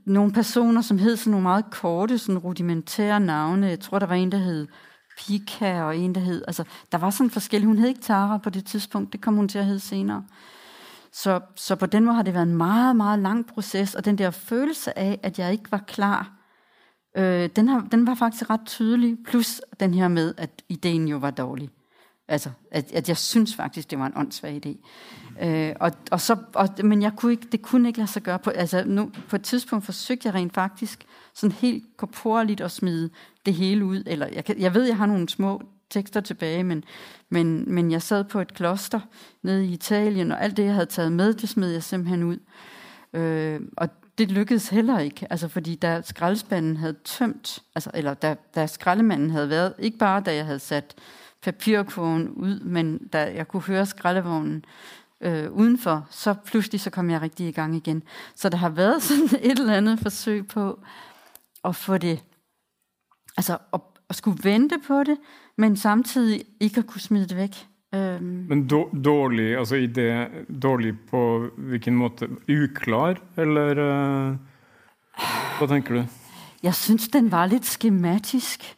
nogle 0.05 0.31
personer, 0.31 0.81
som 0.81 0.97
hed 0.99 1.15
sådan 1.17 1.31
nogle 1.31 1.43
meget 1.43 1.65
korte, 1.71 2.17
sådan 2.17 2.37
rudimentære 2.37 3.19
navne. 3.19 3.67
Jeg 3.67 3.79
tror, 3.79 3.99
der 3.99 4.05
var 4.05 4.15
en, 4.15 4.31
der 4.31 4.37
hed 4.37 4.67
Pika, 5.17 5.81
og 5.83 5.97
en, 5.97 6.15
der 6.15 6.21
hed... 6.21 6.43
Altså, 6.47 6.63
der 6.91 6.97
var 6.97 7.09
sådan 7.09 7.29
forskellige. 7.29 7.67
Hun 7.67 7.77
hed 7.77 7.87
ikke 7.87 8.01
Tara 8.01 8.37
på 8.37 8.49
det 8.49 8.65
tidspunkt. 8.65 9.13
Det 9.13 9.21
kom 9.21 9.35
hun 9.35 9.47
til 9.47 9.59
at 9.59 9.65
hedde 9.65 9.79
senere. 9.79 10.23
Så, 11.13 11.39
så 11.55 11.75
på 11.75 11.85
den 11.85 12.05
måde 12.05 12.15
har 12.15 12.23
det 12.23 12.33
været 12.33 12.47
en 12.47 12.57
meget, 12.57 12.95
meget 12.95 13.19
lang 13.19 13.47
proces, 13.47 13.95
og 13.95 14.05
den 14.05 14.17
der 14.17 14.31
følelse 14.31 14.99
af, 14.99 15.19
at 15.23 15.39
jeg 15.39 15.51
ikke 15.51 15.71
var 15.71 15.83
klar, 15.87 16.31
øh, 17.17 17.49
den, 17.55 17.67
har, 17.67 17.87
den 17.91 18.07
var 18.07 18.15
faktisk 18.15 18.49
ret 18.49 18.65
tydelig. 18.65 19.17
Plus 19.25 19.61
den 19.79 19.93
her 19.93 20.07
med, 20.07 20.33
at 20.37 20.49
ideen 20.69 21.07
jo 21.07 21.17
var 21.17 21.31
dårlig. 21.31 21.69
Altså, 22.27 22.49
at, 22.71 22.91
at 22.91 23.09
jeg 23.09 23.17
synes 23.17 23.55
faktisk, 23.55 23.91
det 23.91 23.99
var 23.99 24.05
en 24.05 24.13
åndssvag 24.15 24.61
idé. 24.65 24.87
Øh, 25.45 25.75
og, 25.79 25.91
og 26.11 26.21
så, 26.21 26.37
og, 26.53 26.69
men 26.83 27.01
jeg 27.01 27.13
kunne 27.15 27.31
ikke, 27.31 27.47
det 27.51 27.61
kunne 27.61 27.87
ikke 27.87 27.99
lade 27.99 28.11
sig 28.11 28.21
gøre. 28.21 28.39
På, 28.39 28.49
altså, 28.49 28.83
nu, 28.85 29.11
på 29.29 29.35
et 29.35 29.43
tidspunkt 29.43 29.85
forsøgte 29.85 30.27
jeg 30.27 30.35
rent 30.35 30.53
faktisk 30.53 31.05
sådan 31.33 31.51
helt 31.51 31.97
korporligt 31.97 32.61
at 32.61 32.71
smide 32.71 33.09
det 33.45 33.53
hele 33.53 33.85
ud. 33.85 34.03
Eller 34.05 34.27
jeg, 34.27 34.45
kan, 34.45 34.59
jeg 34.59 34.73
ved, 34.73 34.83
jeg 34.83 34.97
har 34.97 35.05
nogle 35.05 35.29
små 35.29 35.61
tekster 35.91 36.21
tilbage, 36.21 36.63
men, 36.63 36.83
men, 37.29 37.73
men 37.73 37.91
jeg 37.91 38.01
sad 38.01 38.23
på 38.23 38.39
et 38.39 38.53
kloster 38.53 38.99
nede 39.43 39.65
i 39.65 39.73
Italien, 39.73 40.31
og 40.31 40.43
alt 40.43 40.57
det, 40.57 40.65
jeg 40.65 40.73
havde 40.73 40.85
taget 40.85 41.11
med, 41.11 41.33
det 41.33 41.49
smed 41.49 41.71
jeg 41.71 41.83
simpelthen 41.83 42.23
ud. 42.23 42.37
Øh, 43.13 43.61
og 43.77 43.89
det 44.17 44.31
lykkedes 44.31 44.69
heller 44.69 44.99
ikke, 44.99 45.27
altså 45.29 45.47
fordi 45.47 45.75
da 45.75 46.01
skraldespanden 46.01 46.77
havde 46.77 46.95
tømt, 47.03 47.59
altså, 47.75 47.91
eller 47.93 48.13
da, 48.13 48.35
da 48.55 48.67
skraldemanden 48.67 49.29
havde 49.29 49.49
været, 49.49 49.73
ikke 49.79 49.97
bare 49.97 50.21
da 50.21 50.35
jeg 50.35 50.45
havde 50.45 50.59
sat 50.59 50.95
papirkurven 51.41 52.29
ud, 52.29 52.59
men 52.59 53.07
da 53.07 53.33
jeg 53.35 53.47
kunne 53.47 53.61
høre 53.61 53.85
skraldevognen 53.85 54.65
øh, 55.21 55.51
udenfor, 55.51 56.07
så 56.09 56.33
pludselig 56.45 56.81
så 56.81 56.89
kom 56.89 57.09
jeg 57.09 57.21
rigtig 57.21 57.47
i 57.47 57.51
gang 57.51 57.75
igen. 57.75 58.03
Så 58.35 58.49
der 58.49 58.57
har 58.57 58.69
været 58.69 59.03
sådan 59.07 59.39
et 59.41 59.59
eller 59.59 59.73
andet 59.73 59.99
forsøg 59.99 60.47
på 60.47 60.79
at 61.63 61.75
få 61.75 61.97
det, 61.97 62.23
altså 63.37 63.57
at, 63.73 63.81
at 64.11 64.15
skulle 64.15 64.43
vente 64.43 64.75
på 64.87 65.03
det, 65.03 65.17
men 65.57 65.77
samtidig 65.77 66.43
ikke 66.59 66.79
at 66.79 66.87
kunne 66.87 67.01
smide 67.01 67.27
det 67.27 67.37
væk. 67.37 67.67
Øhm, 67.95 68.45
Men 68.49 68.67
då- 68.67 69.01
dårlig, 69.05 69.57
altså 69.57 69.75
idé, 69.75 70.51
dårlig 70.59 70.93
på 71.09 71.47
hvilken 71.57 71.95
måte? 71.95 72.27
Uklar, 72.49 73.17
eller 73.37 73.69
uh, 73.71 74.35
Hvad 75.57 75.67
tænker 75.67 75.95
du? 75.95 76.03
Jeg 76.63 76.75
synes, 76.75 77.07
den 77.07 77.31
var 77.31 77.45
lidt 77.45 77.65
skematisk. 77.65 78.77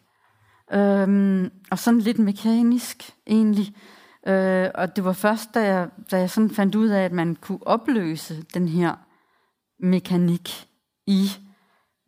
Øhm, 0.73 1.49
og 1.71 1.79
sådan 1.79 1.99
lidt 1.99 2.19
mekanisk, 2.19 3.11
egentlig. 3.27 3.75
Øh, 4.27 4.67
og 4.75 4.95
det 4.95 5.03
var 5.03 5.13
først, 5.13 5.49
da 5.55 5.59
jeg, 5.75 5.89
da 6.11 6.17
jeg 6.17 6.29
sådan 6.29 6.49
fandt 6.49 6.75
ud 6.75 6.87
af, 6.87 7.05
at 7.05 7.11
man 7.11 7.35
kunne 7.35 7.67
opløse 7.67 8.43
den 8.53 8.67
her 8.67 8.93
mekanik 9.79 10.67
i 11.07 11.27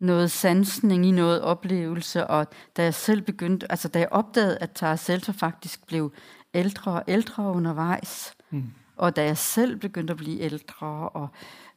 noget 0.00 0.30
sansning, 0.30 1.06
i 1.06 1.10
noget 1.10 1.42
oplevelse, 1.42 2.26
og 2.26 2.46
da 2.76 2.82
jeg 2.82 2.94
selv 2.94 3.22
begyndte, 3.22 3.70
altså 3.72 3.88
da 3.88 3.98
jeg 3.98 4.08
opdagede, 4.10 4.58
at 4.58 4.70
Tara 4.70 5.32
faktisk 5.32 5.86
blev 5.86 6.12
ældre 6.54 6.92
og 6.92 7.04
ældre 7.08 7.42
undervejs, 7.42 8.34
mm. 8.50 8.64
og 8.96 9.16
da 9.16 9.24
jeg 9.24 9.38
selv 9.38 9.76
begyndte 9.76 10.10
at 10.10 10.16
blive 10.16 10.40
ældre, 10.40 11.08
og 11.08 11.28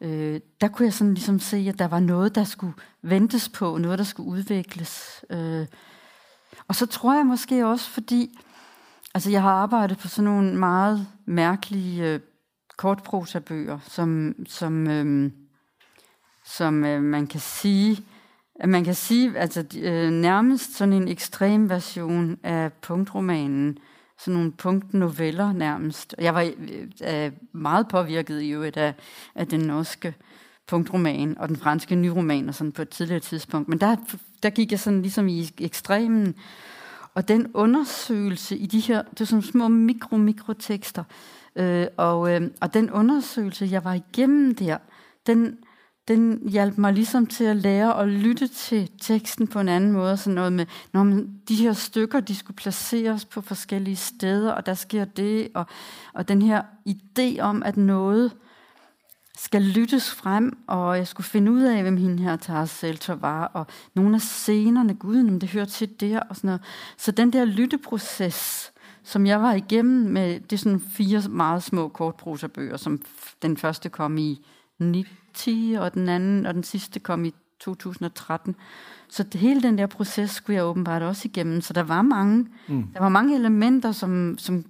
øh, 0.01 0.39
der 0.61 0.67
kunne 0.67 0.85
jeg 0.85 0.93
sådan 0.93 1.13
ligesom 1.13 1.39
se, 1.39 1.57
at 1.57 1.79
der 1.79 1.87
var 1.87 1.99
noget, 1.99 2.35
der 2.35 2.43
skulle 2.43 2.73
ventes 3.01 3.49
på, 3.49 3.77
noget, 3.77 3.99
der 3.99 4.05
skulle 4.05 4.29
udvikles. 4.29 5.25
Øh, 5.29 5.65
og 6.67 6.75
så 6.75 6.85
tror 6.85 7.15
jeg 7.15 7.25
måske 7.25 7.65
også, 7.65 7.89
fordi 7.89 8.39
altså 9.13 9.29
jeg 9.29 9.41
har 9.41 9.51
arbejdet 9.51 9.97
på 9.97 10.07
sådan 10.07 10.31
nogle 10.31 10.55
meget 10.55 11.07
mærkelige 11.25 12.13
øh, 12.13 12.19
kortprosabøger, 12.77 13.79
som, 13.87 14.35
som, 14.47 14.87
øh, 14.87 15.31
som 16.49 16.85
øh, 16.85 17.01
man 17.01 17.27
kan 17.27 17.39
sige, 17.39 18.03
at 18.59 18.69
man 18.69 18.83
kan 18.83 18.95
sige, 18.95 19.37
altså 19.37 19.65
øh, 19.81 20.11
nærmest 20.11 20.75
sådan 20.75 20.93
en 20.93 21.07
ekstrem 21.07 21.69
version 21.69 22.37
af 22.43 22.73
punktromanen, 22.73 23.77
sådan 24.17 24.33
nogle 24.33 24.51
punktnoveller 24.51 25.53
nærmest. 25.53 26.15
Jeg 26.17 26.35
var 26.35 26.41
øh, 26.41 27.25
øh, 27.25 27.31
meget 27.51 27.87
påvirket 27.87 28.41
i 28.41 28.49
øvrigt 28.49 28.77
af, 28.77 28.93
af 29.35 29.47
den 29.47 29.59
norske 29.59 30.15
punktroman 30.67 31.37
og 31.37 31.49
den 31.49 31.57
franske 31.57 31.95
nyroman 31.95 32.49
og 32.49 32.55
sådan 32.55 32.71
på 32.71 32.81
et 32.81 32.89
tidligere 32.89 33.19
tidspunkt. 33.19 33.69
Men 33.69 33.79
der, 33.79 33.95
der 34.43 34.49
gik 34.49 34.71
jeg 34.71 34.79
sådan 34.79 35.01
ligesom 35.01 35.27
i 35.27 35.49
ekstremen, 35.57 36.35
og 37.13 37.27
den 37.27 37.51
undersøgelse 37.53 38.57
i 38.57 38.65
de 38.65 38.79
her, 38.79 39.01
det 39.01 39.21
er 39.21 39.25
sådan 39.25 39.41
små 39.41 39.67
mikro-mikrotekster, 39.67 41.03
øh, 41.55 41.87
og, 41.97 42.35
øh, 42.35 42.41
og 42.61 42.73
den 42.73 42.91
undersøgelse, 42.91 43.67
jeg 43.71 43.83
var 43.83 43.93
igennem 43.93 44.55
der, 44.55 44.77
den, 45.27 45.57
den 46.09 46.49
hjalp 46.49 46.77
mig 46.77 46.93
ligesom 46.93 47.27
til 47.27 47.43
at 47.43 47.55
lære 47.55 48.01
at 48.01 48.07
lytte 48.07 48.47
til 48.47 48.89
teksten 49.01 49.47
på 49.47 49.59
en 49.59 49.69
anden 49.69 49.91
måde. 49.91 50.17
Sådan 50.17 50.35
noget 50.35 50.53
med, 50.53 50.65
når 50.93 51.03
man, 51.03 51.39
de 51.47 51.55
her 51.55 51.73
stykker, 51.73 52.19
de 52.19 52.35
skulle 52.35 52.57
placeres 52.57 53.25
på 53.25 53.41
forskellige 53.41 53.95
steder, 53.95 54.51
og 54.51 54.65
der 54.65 54.73
sker 54.73 55.05
det, 55.05 55.47
og, 55.53 55.65
og 56.13 56.27
den 56.27 56.41
her 56.41 56.61
idé 56.89 57.39
om, 57.39 57.63
at 57.63 57.77
noget 57.77 58.31
skal 59.37 59.61
lyttes 59.61 60.11
frem, 60.11 60.57
og 60.67 60.97
jeg 60.97 61.07
skulle 61.07 61.27
finde 61.27 61.51
ud 61.51 61.61
af, 61.61 61.81
hvem 61.81 61.97
hende 61.97 62.23
her 62.23 62.35
Taras 62.35 62.69
Selter 62.69 63.15
var, 63.15 63.45
og 63.45 63.67
nogle 63.95 64.15
af 64.15 64.21
scenerne, 64.21 64.93
gud, 64.93 65.39
det 65.39 65.49
hører 65.49 65.65
til 65.65 65.89
der, 65.99 66.19
og 66.19 66.35
sådan 66.35 66.47
noget. 66.47 66.61
Så 66.97 67.11
den 67.11 67.33
der 67.33 67.45
lytteproces, 67.45 68.71
som 69.03 69.25
jeg 69.25 69.41
var 69.41 69.53
igennem 69.53 70.11
med, 70.11 70.39
det 70.39 70.53
er 70.53 70.57
sådan 70.57 70.79
fire 70.79 71.21
meget 71.29 71.63
små 71.63 71.87
kortprosabøger, 71.87 72.77
som 72.77 73.01
den 73.41 73.57
første 73.57 73.89
kom 73.89 74.17
i 74.17 74.45
90, 75.45 75.79
og 75.79 75.93
den 75.93 76.09
anden 76.09 76.45
og 76.45 76.53
den 76.53 76.63
sidste 76.63 76.99
kom 76.99 77.25
i 77.25 77.33
2013. 77.59 78.55
Så 79.09 79.23
det, 79.23 79.41
hele 79.41 79.61
den 79.61 79.77
der 79.77 79.87
proces 79.87 80.31
skulle 80.31 80.55
jeg 80.55 80.65
åbenbart 80.65 81.01
også 81.01 81.27
igennem. 81.27 81.61
Så 81.61 81.73
der 81.73 81.83
var 81.83 82.01
mange, 82.01 82.47
mm. 82.67 82.83
der 82.93 82.99
var 82.99 83.09
mange 83.09 83.35
elementer, 83.35 83.91
som, 83.91 84.37
som 84.37 84.65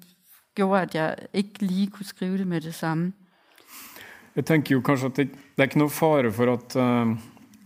gjorde, 0.56 0.82
at 0.82 0.96
jeg 0.96 1.16
ikke 1.34 1.60
lige 1.60 1.88
kunne 1.88 2.06
skrive 2.06 2.38
det 2.38 2.48
med 2.48 2.62
det 2.62 2.76
samme. 2.76 3.14
Jeg 4.36 4.46
tenker 4.46 4.76
jo 4.76 4.82
kanskje 4.82 5.10
at 5.10 5.18
det, 5.18 5.28
det 5.32 5.64
er 5.64 5.68
ikke 5.68 5.82
noe 5.82 5.90
fare 5.92 6.32
for 6.32 6.54
at 6.54 6.76
uh, 6.80 7.18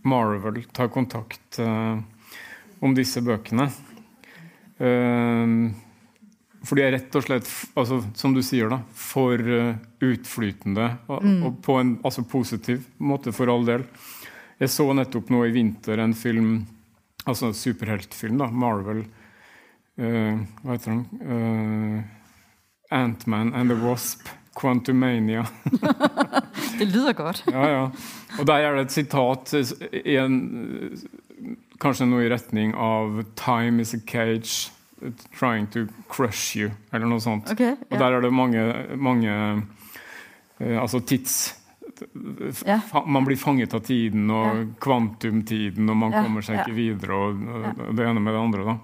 Marvel 0.04 0.64
tar 0.74 0.86
kontakt 0.86 1.58
uh, 1.62 2.00
om 2.82 2.94
disse 2.94 3.22
bøkene. 3.22 3.68
Uh, 4.80 5.70
for 6.64 6.78
de 6.78 6.84
er 6.84 6.94
rett 6.96 7.16
og 7.18 7.24
slett, 7.26 7.48
altså, 7.78 8.00
som 8.18 8.34
du 8.34 8.40
sier, 8.44 8.70
da, 8.72 8.80
for 8.98 9.40
uh, 9.40 9.74
utflytende. 10.04 10.88
Og, 11.08 11.24
mm. 11.24 11.40
og 11.48 11.58
på 11.64 11.78
en 11.80 11.96
altså, 12.04 12.24
positiv 12.28 12.86
måte, 12.98 13.34
for 13.36 13.52
all 13.52 13.66
del. 13.68 13.86
Jeg 14.60 14.72
så 14.72 14.86
nettopp 14.96 15.32
nå 15.34 15.44
i 15.48 15.52
vinter 15.54 16.00
en 16.00 16.14
film, 16.16 16.54
altså 17.24 17.50
en 17.50 17.58
superheltfilm, 17.58 18.38
da, 18.40 18.48
Marvel. 18.48 19.04
Uh, 20.00 20.40
hva 20.62 20.78
heter 20.78 20.94
den? 20.94 21.04
Uh, 21.20 22.00
Ant-Man 22.94 23.54
and 23.54 23.72
the 23.72 23.78
Wasp. 23.82 24.28
Quantumania. 24.54 25.46
det 26.78 26.84
lyder 26.84 27.12
godt. 27.12 27.44
ja, 27.50 27.64
ja. 27.66 27.90
Og 28.38 28.46
der 28.46 28.54
er 28.54 28.76
det 28.76 28.84
et 28.84 28.92
sitat 28.94 29.50
i 30.04 30.14
en, 30.14 30.36
kanskje 31.82 32.06
noe 32.06 32.22
i 32.22 32.30
retning 32.30 32.74
av 32.78 33.24
'Time 33.34 33.82
is 33.82 33.94
a 33.94 33.98
cage 33.98 34.70
trying 35.38 35.66
to 35.74 35.86
crush 36.08 36.56
you', 36.56 36.70
eller 36.92 37.06
noe 37.06 37.20
sånt. 37.20 37.50
Okay, 37.52 37.74
ja. 37.74 37.90
Og 37.90 37.98
der 37.98 38.16
er 38.16 38.24
det 38.24 38.32
mange, 38.32 38.64
mange 38.96 39.34
uh, 40.60 40.80
altså 40.82 41.00
tids... 41.00 41.60
Ja. 42.66 42.80
Man 43.06 43.24
blir 43.24 43.38
fanget 43.38 43.74
av 43.74 43.84
tiden 43.86 44.26
og 44.34 44.46
ja. 44.46 44.62
kvantumtiden, 44.82 45.86
og 45.90 45.96
man 45.96 46.12
kommer 46.12 46.42
seg 46.42 46.64
ikke 46.64 46.74
videre, 46.74 47.14
og, 47.14 47.44
og 47.86 47.94
det 47.94 48.08
ene 48.08 48.20
med 48.20 48.34
det 48.34 48.40
andre. 48.40 48.64
da. 48.66 48.78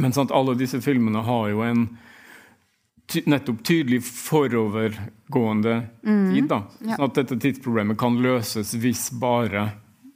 Men 0.00 0.12
sant, 0.16 0.32
alle 0.32 0.56
disse 0.58 0.80
filmene 0.80 1.20
har 1.22 1.50
jo 1.52 1.60
en 1.66 1.84
ty 3.06 3.22
nettopp 3.28 3.60
tydelig 3.66 4.00
forovergående 4.04 5.74
mm. 6.02 6.34
tid. 6.34 6.48
da. 6.48 6.62
Sånn 6.80 7.06
at 7.06 7.18
dette 7.20 7.38
tidsproblemet 7.40 7.98
kan 8.00 8.16
løses 8.24 8.74
hvis 8.80 9.10
bare 9.20 9.68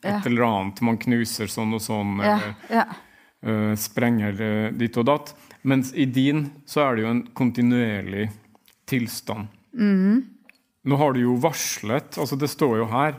et 0.02 0.26
eller 0.26 0.46
annet 0.46 0.80
man 0.86 0.98
knuser 1.02 1.50
sånn 1.50 1.74
og 1.76 1.82
sånn, 1.82 2.20
eller 2.22 2.54
sprenger 3.78 4.40
øh, 4.42 4.72
ditt 4.78 4.96
og 4.98 5.06
datt. 5.06 5.32
Mens 5.62 5.92
i 5.94 6.06
din 6.10 6.48
så 6.66 6.86
er 6.86 6.96
det 6.96 7.04
jo 7.04 7.12
en 7.12 7.22
kontinuerlig 7.38 8.28
tilstand. 8.88 9.48
Mhm. 9.72 10.24
Nå 10.88 10.96
har 10.96 11.12
du 11.12 11.20
jo 11.20 11.34
varslet, 11.42 12.16
altså 12.16 12.36
det 12.38 12.48
står 12.48 12.78
jo 12.78 12.84
her 12.88 13.18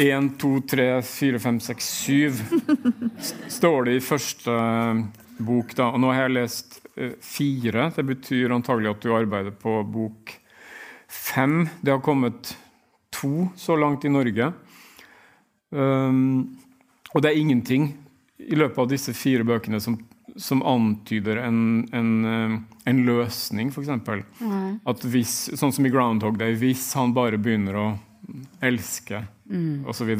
1, 0.00 0.30
2, 0.40 0.52
3, 0.70 0.86
4, 1.04 1.38
5, 1.42 1.58
6, 1.60 1.88
7 2.06 2.38
står 3.58 3.84
det 3.84 3.96
i 3.98 4.04
første 4.04 4.50
øh, 4.50 5.02
bok. 5.42 5.74
da, 5.76 5.90
og 5.92 6.00
Nå 6.00 6.12
har 6.12 6.26
jeg 6.26 6.36
lest 6.38 6.78
fire. 7.24 7.90
Det 7.96 8.04
betyr 8.06 8.52
antagelig 8.52 8.90
at 8.90 9.04
du 9.04 9.14
arbeider 9.16 9.52
på 9.56 9.82
bok 9.88 10.32
fem. 11.08 11.68
Det 11.80 11.92
har 11.92 12.00
kommet 12.04 12.54
to 13.12 13.48
så 13.56 13.76
langt 13.76 14.04
i 14.04 14.12
Norge. 14.12 14.52
Um, 15.72 16.56
Og 17.14 17.22
det 17.22 17.30
er 17.30 17.40
ingenting 17.40 17.92
i 18.48 18.58
løpet 18.58 18.78
av 18.78 18.90
disse 18.90 19.14
fire 19.16 19.44
bøkene 19.46 19.80
som, 19.82 19.98
som 20.36 20.62
antyder 20.66 21.42
en, 21.44 21.60
en, 21.94 22.10
eh, 22.26 22.56
en 22.90 23.02
løsning, 23.06 23.72
f.eks. 23.72 23.90
At 24.88 25.06
hvis, 25.12 25.36
sånn 25.58 25.74
som 25.74 25.86
i 25.86 25.92
Groundhog 25.92 26.38
Day, 26.40 26.56
hvis 26.58 26.88
han 26.98 27.14
bare 27.16 27.40
begynner 27.40 27.78
å 27.78 27.86
elske, 28.64 29.24
mm. 29.50 29.84
osv. 29.90 30.12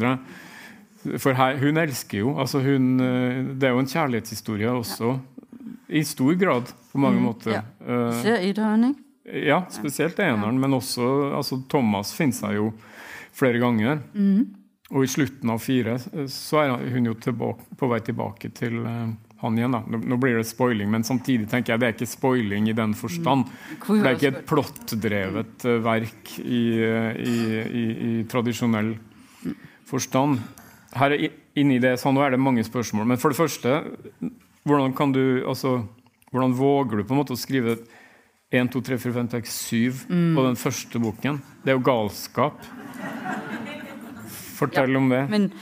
For 1.19 1.35
her, 1.35 1.59
hun 1.59 1.79
elsker 1.81 2.21
jo. 2.21 2.37
altså 2.39 2.61
hun, 2.63 2.95
eh, 3.03 3.43
Det 3.59 3.67
er 3.67 3.75
jo 3.75 3.83
en 3.83 3.93
kjærlighetshistorie 3.93 4.71
også, 4.71 5.13
ja. 5.17 5.77
i 5.99 6.03
stor 6.07 6.33
grad, 6.39 6.71
på 6.91 7.01
mange 7.01 7.19
mm, 7.19 7.25
måter. 7.25 7.57
Ja. 7.57 7.63
Uh, 7.81 8.11
Ser 8.21 8.43
etteren, 8.43 8.91
ikke? 8.91 9.09
Ja, 9.23 9.61
spesielt 9.71 10.17
eneren, 10.19 10.57
men 10.59 10.75
også 10.75 11.05
altså, 11.37 11.61
Thomas 11.71 12.11
finner 12.13 12.35
seg 12.35 12.57
jo 12.57 12.73
flere 13.33 13.61
ganger. 13.61 14.01
Mm. 14.13 14.62
Og 14.93 15.05
i 15.05 15.09
slutten 15.09 15.49
av 15.49 15.61
fire 15.63 15.97
så 16.29 16.59
er 16.61 16.89
hun 16.93 17.09
jo 17.09 17.15
tilbake, 17.17 17.65
på 17.79 17.89
vei 17.89 17.99
tilbake 18.05 18.51
til 18.53 18.77
uh, 18.85 19.07
han 19.41 19.57
igjen. 19.57 19.73
da. 19.73 19.81
Nå, 19.97 20.17
blir 20.21 20.37
det 20.37 20.45
spoiling, 20.47 20.91
men 20.93 21.05
samtidig 21.07 21.49
tenker 21.51 21.73
jeg 21.73 21.81
det 21.81 21.87
er 21.87 21.95
ikke 21.95 22.09
spoiling 22.11 22.69
i 22.69 22.75
den 22.77 22.93
forstand. 22.97 23.47
Mm. 23.49 23.79
For 23.83 23.97
det 23.97 24.11
er 24.11 24.19
ikke 24.19 24.31
et 24.31 24.43
plottdrevet 24.49 25.65
uh, 25.67 25.79
verk 25.83 26.35
i, 26.43 26.63
i, 26.77 27.37
i, 27.63 27.85
i, 27.89 28.13
tradisjonell 28.29 28.93
forstand. 29.89 30.39
Her 30.93 31.17
inni 31.57 31.81
det, 31.81 31.97
så 32.01 32.13
nå 32.13 32.21
er 32.21 32.35
det 32.35 32.41
mange 32.41 32.63
spørsmål. 32.65 33.09
Men 33.09 33.21
for 33.21 33.33
det 33.33 33.41
første, 33.41 33.81
hvordan 34.63 34.93
kan 34.95 35.11
du 35.15 35.43
altså, 35.49 35.79
hvordan 36.31 36.53
våger 36.57 37.01
du 37.01 37.07
på 37.07 37.17
en 37.17 37.23
måte 37.23 37.33
å 37.33 37.39
skrive 37.39 37.79
1, 38.53 38.69
2, 38.69 38.83
3, 38.85 39.01
4, 39.01 39.17
5, 39.17 39.33
6, 39.33 39.57
7 39.73 40.05
mm. 40.05 40.31
på 40.37 40.45
den 40.45 40.61
første 40.61 41.01
boken? 41.01 41.41
Det 41.65 41.73
er 41.73 41.81
jo 41.81 41.85
galskap. 41.89 42.61
Fortell 44.67 44.91
ja, 44.91 44.97
om 44.97 45.09
det. 45.09 45.29
Men, 45.29 45.53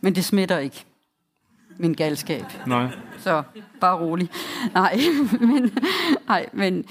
men 0.00 0.14
det 0.14 0.24
smitter 0.24 0.58
ikke. 0.58 0.84
Min 1.78 1.94
galskab. 1.94 2.44
Nej. 2.66 2.88
Så 3.18 3.42
bare 3.80 3.98
rolig. 3.98 4.30
Nej, 4.74 4.98
men, 5.40 5.78
nej, 6.28 6.48
men 6.52 6.84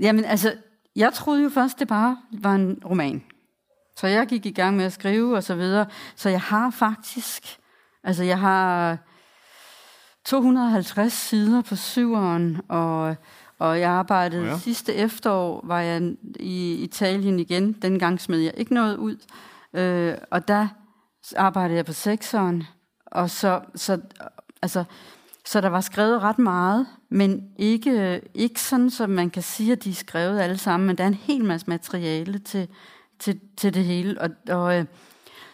jamen, 0.00 0.24
altså, 0.24 0.54
jeg 0.96 1.12
troede 1.12 1.42
jo 1.42 1.48
først, 1.48 1.78
det 1.78 1.88
bare 1.88 2.16
var 2.32 2.54
en 2.54 2.82
roman. 2.84 3.22
Så 3.96 4.06
jeg 4.06 4.26
gik 4.26 4.46
i 4.46 4.50
gang 4.50 4.76
med 4.76 4.84
at 4.84 4.92
skrive 4.92 5.36
og 5.36 5.42
så 5.42 5.54
videre. 5.54 5.86
Så 6.16 6.28
jeg 6.28 6.40
har 6.40 6.70
faktisk, 6.70 7.42
altså 8.04 8.24
jeg 8.24 8.38
har 8.38 8.98
250 10.24 11.12
sider 11.12 11.62
på 11.62 11.76
syveren, 11.76 12.60
og, 12.68 13.16
og 13.58 13.80
jeg 13.80 13.90
arbejdede 13.90 14.42
oh 14.42 14.48
ja. 14.48 14.58
sidste 14.58 14.94
efterår, 14.94 15.60
var 15.64 15.80
jeg 15.80 16.14
i 16.40 16.74
Italien 16.74 17.40
igen. 17.40 17.72
Dengang 17.72 18.20
smed 18.20 18.38
jeg 18.38 18.52
ikke 18.56 18.74
noget 18.74 18.96
ud. 18.96 19.16
Øh, 19.74 20.14
og 20.30 20.48
der 20.48 20.68
så 21.24 21.36
arbejdede 21.36 21.76
jeg 21.76 21.86
på 21.86 21.92
sekseren, 21.92 22.64
og 23.06 23.30
så, 23.30 23.60
så, 23.74 24.00
altså, 24.62 24.84
så 25.44 25.60
der 25.60 25.68
var 25.68 25.80
skrevet 25.80 26.22
ret 26.22 26.38
meget, 26.38 26.86
men 27.08 27.48
ikke, 27.58 28.20
ikke 28.34 28.60
sådan, 28.60 28.90
som 28.90 29.10
man 29.10 29.30
kan 29.30 29.42
sige, 29.42 29.72
at 29.72 29.84
de 29.84 29.90
er 29.90 29.94
skrevet 29.94 30.40
alle 30.40 30.58
sammen, 30.58 30.86
men 30.86 30.98
der 30.98 31.04
er 31.04 31.08
en 31.08 31.14
hel 31.14 31.44
masse 31.44 31.66
materiale 31.70 32.38
til, 32.38 32.68
til, 33.18 33.40
til 33.56 33.74
det 33.74 33.84
hele. 33.84 34.20
Og, 34.20 34.30
og, 34.48 34.78
øh, 34.78 34.84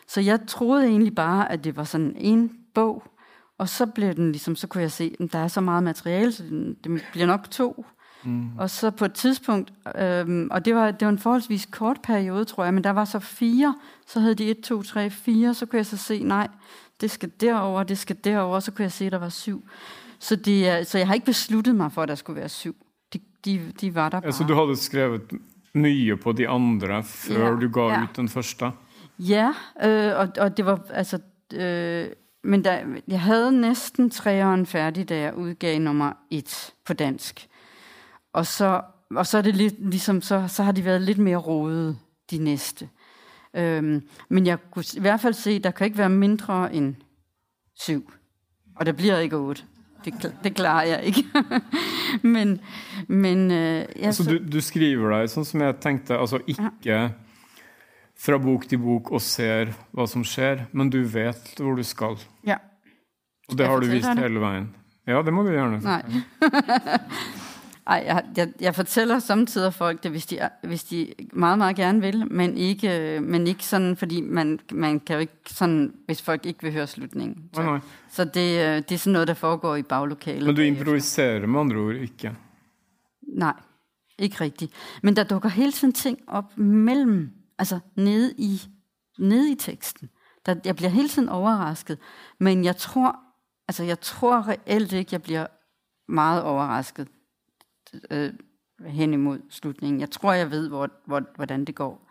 så 0.07 0.21
jeg 0.21 0.41
troede 0.47 0.87
egentlig 0.87 1.15
bare, 1.15 1.53
at 1.53 1.65
det 1.65 1.77
var 1.77 1.85
sådan 1.85 2.17
en 2.17 2.53
bog, 2.75 3.03
og 3.59 3.69
så 3.69 3.87
blev 3.87 4.15
den 4.15 4.33
ligesom, 4.33 4.57
så 4.57 4.67
kunne 4.67 4.83
jeg 4.83 4.93
se, 4.93 5.17
at 5.21 5.33
der 5.33 5.39
er 5.39 5.49
så 5.49 5.61
meget 5.61 5.83
materiale, 5.83 6.33
så 6.33 6.43
den, 6.43 6.75
det 6.85 7.05
bliver 7.13 7.27
nok 7.27 7.51
to. 7.51 7.85
Mm. 8.25 8.59
Og 8.59 8.71
så 8.71 8.91
på 8.91 9.05
et 9.05 9.13
tidspunkt, 9.13 9.73
øhm, 9.99 10.49
og 10.51 10.65
det 10.65 10.75
var, 10.75 10.91
det 10.91 11.07
var 11.07 11.13
en 11.13 11.19
forholdsvis 11.19 11.67
kort 11.67 12.01
periode, 12.03 12.45
tror 12.45 12.65
jeg, 12.65 12.75
men 12.75 12.85
der 12.85 12.91
var 12.91 13.05
så 13.05 13.19
fire, 13.19 13.75
så 14.07 14.21
havde 14.21 14.35
de 14.35 14.51
et, 14.51 14.61
to, 14.61 14.83
tre, 14.83 15.11
fire, 15.11 15.55
så 15.55 15.67
kunne 15.67 15.77
jeg 15.77 15.87
så 15.87 15.97
se, 15.97 16.23
nej, 16.23 16.49
det 17.01 17.11
skal 17.11 17.31
derover, 17.41 17.83
det 17.83 17.99
skal 17.99 18.17
derover, 18.25 18.61
så 18.61 18.73
kunne 18.73 18.83
jeg 18.83 18.93
se, 18.93 19.07
at 19.07 19.13
der 19.13 19.19
var 19.19 19.29
syv. 19.29 19.65
Så, 20.19 20.37
det, 20.37 20.87
så 20.87 20.99
jeg 20.99 21.07
har 21.07 21.15
ikke 21.15 21.27
besluttet 21.27 21.75
mig 21.75 21.93
for, 21.93 22.03
at 22.03 22.09
der 22.09 22.15
skulle 22.15 22.41
være 22.41 22.49
syv. 22.49 22.77
De, 23.13 23.19
de, 23.45 23.73
de 23.81 23.95
var 23.95 24.09
der 24.09 24.21
bare. 24.21 24.27
Altså 24.27 24.45
du 24.45 24.55
havde 24.55 24.77
skrevet 24.77 25.23
mye 25.75 26.17
på 26.17 26.33
de 26.33 26.49
andre, 26.49 27.03
før 27.05 27.49
ja, 27.49 27.61
du 27.61 27.69
gav 27.69 27.89
ja. 27.89 28.03
ut 28.03 28.17
den 28.17 28.29
første? 28.29 28.71
Ja, 29.19 29.53
øh, 29.85 30.19
og, 30.19 30.29
og 30.39 30.57
det 30.57 30.67
var, 30.67 30.81
altså, 30.91 31.19
øh, 31.55 32.07
men 32.43 32.65
der, 32.65 32.79
jeg 33.09 33.21
havde 33.21 33.61
næsten 33.61 34.11
treeren 34.11 34.67
færdig, 34.67 35.09
da 35.09 35.21
jeg 35.21 35.35
udgav 35.35 35.79
nummer 35.79 36.13
et 36.31 36.75
på 36.87 36.93
dansk. 36.93 37.49
Og 38.33 38.47
så, 38.47 38.81
og 39.17 39.27
så 39.27 39.39
er 39.39 39.43
det 39.43 39.57
lidt, 39.57 39.91
ligesom, 39.91 40.23
så, 40.23 40.49
så 40.49 40.63
har 40.63 40.73
de 40.73 40.85
været 40.85 41.03
lidt 41.03 41.19
mere 41.19 41.37
rodet, 41.37 41.99
de 42.31 42.39
næste. 42.39 42.89
Øhm, 43.57 44.03
men 44.29 44.47
jeg 44.47 44.59
kunne 44.71 44.85
i 44.97 45.01
hvert 45.01 45.21
fald 45.21 45.35
se, 45.35 45.51
at 45.51 45.65
der 45.65 45.71
kan 45.71 45.85
ikke 45.85 45.99
være 45.99 46.09
mindre 46.09 46.75
end 46.75 46.95
syv. 47.75 48.13
Og 48.77 48.87
der 48.87 48.93
bliver 48.93 49.19
ikke 49.19 49.37
otte. 49.37 49.63
Det, 50.05 50.35
det 50.45 50.55
klarer 50.55 50.87
jeg 50.87 51.03
ikke. 51.05 51.25
men, 52.35 52.61
men 53.09 53.51
øh, 53.51 53.87
ja, 53.97 54.13
så, 54.13 54.31
du, 54.31 54.53
du 54.53 54.61
skriver 54.61 55.19
dig, 55.19 55.31
sådan 55.31 55.45
som 55.45 55.61
jeg 55.61 55.77
tænkte, 55.81 56.19
altså 56.19 56.39
ikke 56.47 56.63
ja. 56.85 57.09
fra 58.19 58.39
bok 58.39 58.69
til 58.69 58.79
bok 58.79 59.11
og 59.11 59.21
ser, 59.21 59.67
hvad 59.93 60.07
som 60.07 60.25
sker, 60.25 60.59
men 60.73 60.91
du 60.91 61.03
vet, 61.03 61.55
hvor 61.57 61.75
du 61.75 61.83
skal. 61.83 62.17
Ja. 62.47 62.57
Og 63.49 63.59
det 63.59 63.67
har 63.67 63.77
du 63.77 63.87
vist 63.87 64.09
hele 64.19 64.41
vejen. 64.41 64.77
Ja, 65.07 65.23
det 65.23 65.33
må 65.33 65.43
du 65.43 65.49
gerne. 65.49 65.81
Nej. 65.81 66.03
Ej, 67.87 68.03
jeg, 68.07 68.25
jeg, 68.37 68.53
jeg 68.61 68.75
fortæller 68.75 69.19
samtidig 69.19 69.75
folk 69.75 70.03
det, 70.03 70.11
hvis 70.11 70.27
de, 70.27 70.49
hvis 70.63 70.85
de 70.85 71.13
meget, 71.33 71.59
meget 71.59 71.77
gerne 71.77 72.01
vil, 72.01 72.33
men 72.33 72.57
ikke, 72.57 73.21
men 73.23 73.47
ikke 73.47 73.65
sådan, 73.65 73.97
fordi 73.97 74.21
man, 74.21 74.61
man 74.73 75.01
kan 75.01 75.15
jo 75.15 75.21
ikke 75.21 75.37
sådan, 75.47 75.95
hvis 76.07 76.23
folk 76.23 76.47
ikke 76.47 76.63
vil 76.63 76.73
høre 76.73 76.87
slutningen. 76.87 77.51
Så, 77.55 77.63
nej. 77.63 77.79
så 78.11 78.25
det, 78.25 78.67
øh, 78.67 78.77
det 78.77 78.93
er 78.93 78.99
sådan 78.99 79.13
noget, 79.13 79.29
der 79.29 79.35
foregår 79.35 79.77
i 79.77 79.83
baglokalet. 79.83 80.47
Men 80.47 80.57
du 80.57 80.63
improviserer 80.63 81.47
med 81.47 81.61
andre 81.61 81.77
ord 81.77 81.95
ikke? 81.95 82.33
Nej, 83.35 83.55
ikke 84.19 84.37
rigtigt. 84.41 84.73
Men 85.03 85.17
der 85.17 85.25
dukker 85.25 85.49
hele 85.49 85.73
tiden 85.73 85.93
ting 85.93 86.19
op 86.27 86.59
mellem, 86.59 87.31
altså 87.59 87.79
nede 87.97 88.35
i, 88.39 88.61
nede 89.19 89.53
i 89.53 89.55
teksten. 89.55 90.09
Der, 90.47 90.55
jeg 90.65 90.77
bliver 90.77 90.91
hele 90.91 91.09
tiden 91.09 91.29
overrasket, 91.29 91.99
men 92.41 92.65
jeg 92.65 92.77
tror, 92.77 93.17
altså 93.69 93.85
jeg 93.85 94.01
tror 94.01 94.49
reelt 94.49 94.93
ikke, 94.93 95.09
jeg 95.13 95.23
bliver 95.23 95.47
meget 96.09 96.43
overrasket 96.43 97.09
øh, 98.11 98.33
hen 98.87 99.13
imod 99.13 99.39
slutningen. 99.51 100.01
Jeg 100.01 100.11
tror, 100.11 100.33
jeg 100.33 100.51
ved, 100.51 100.69
hvor, 100.69 100.89
hvor, 101.07 101.23
hvordan 101.37 101.65
det 101.65 101.75
går. 101.75 102.07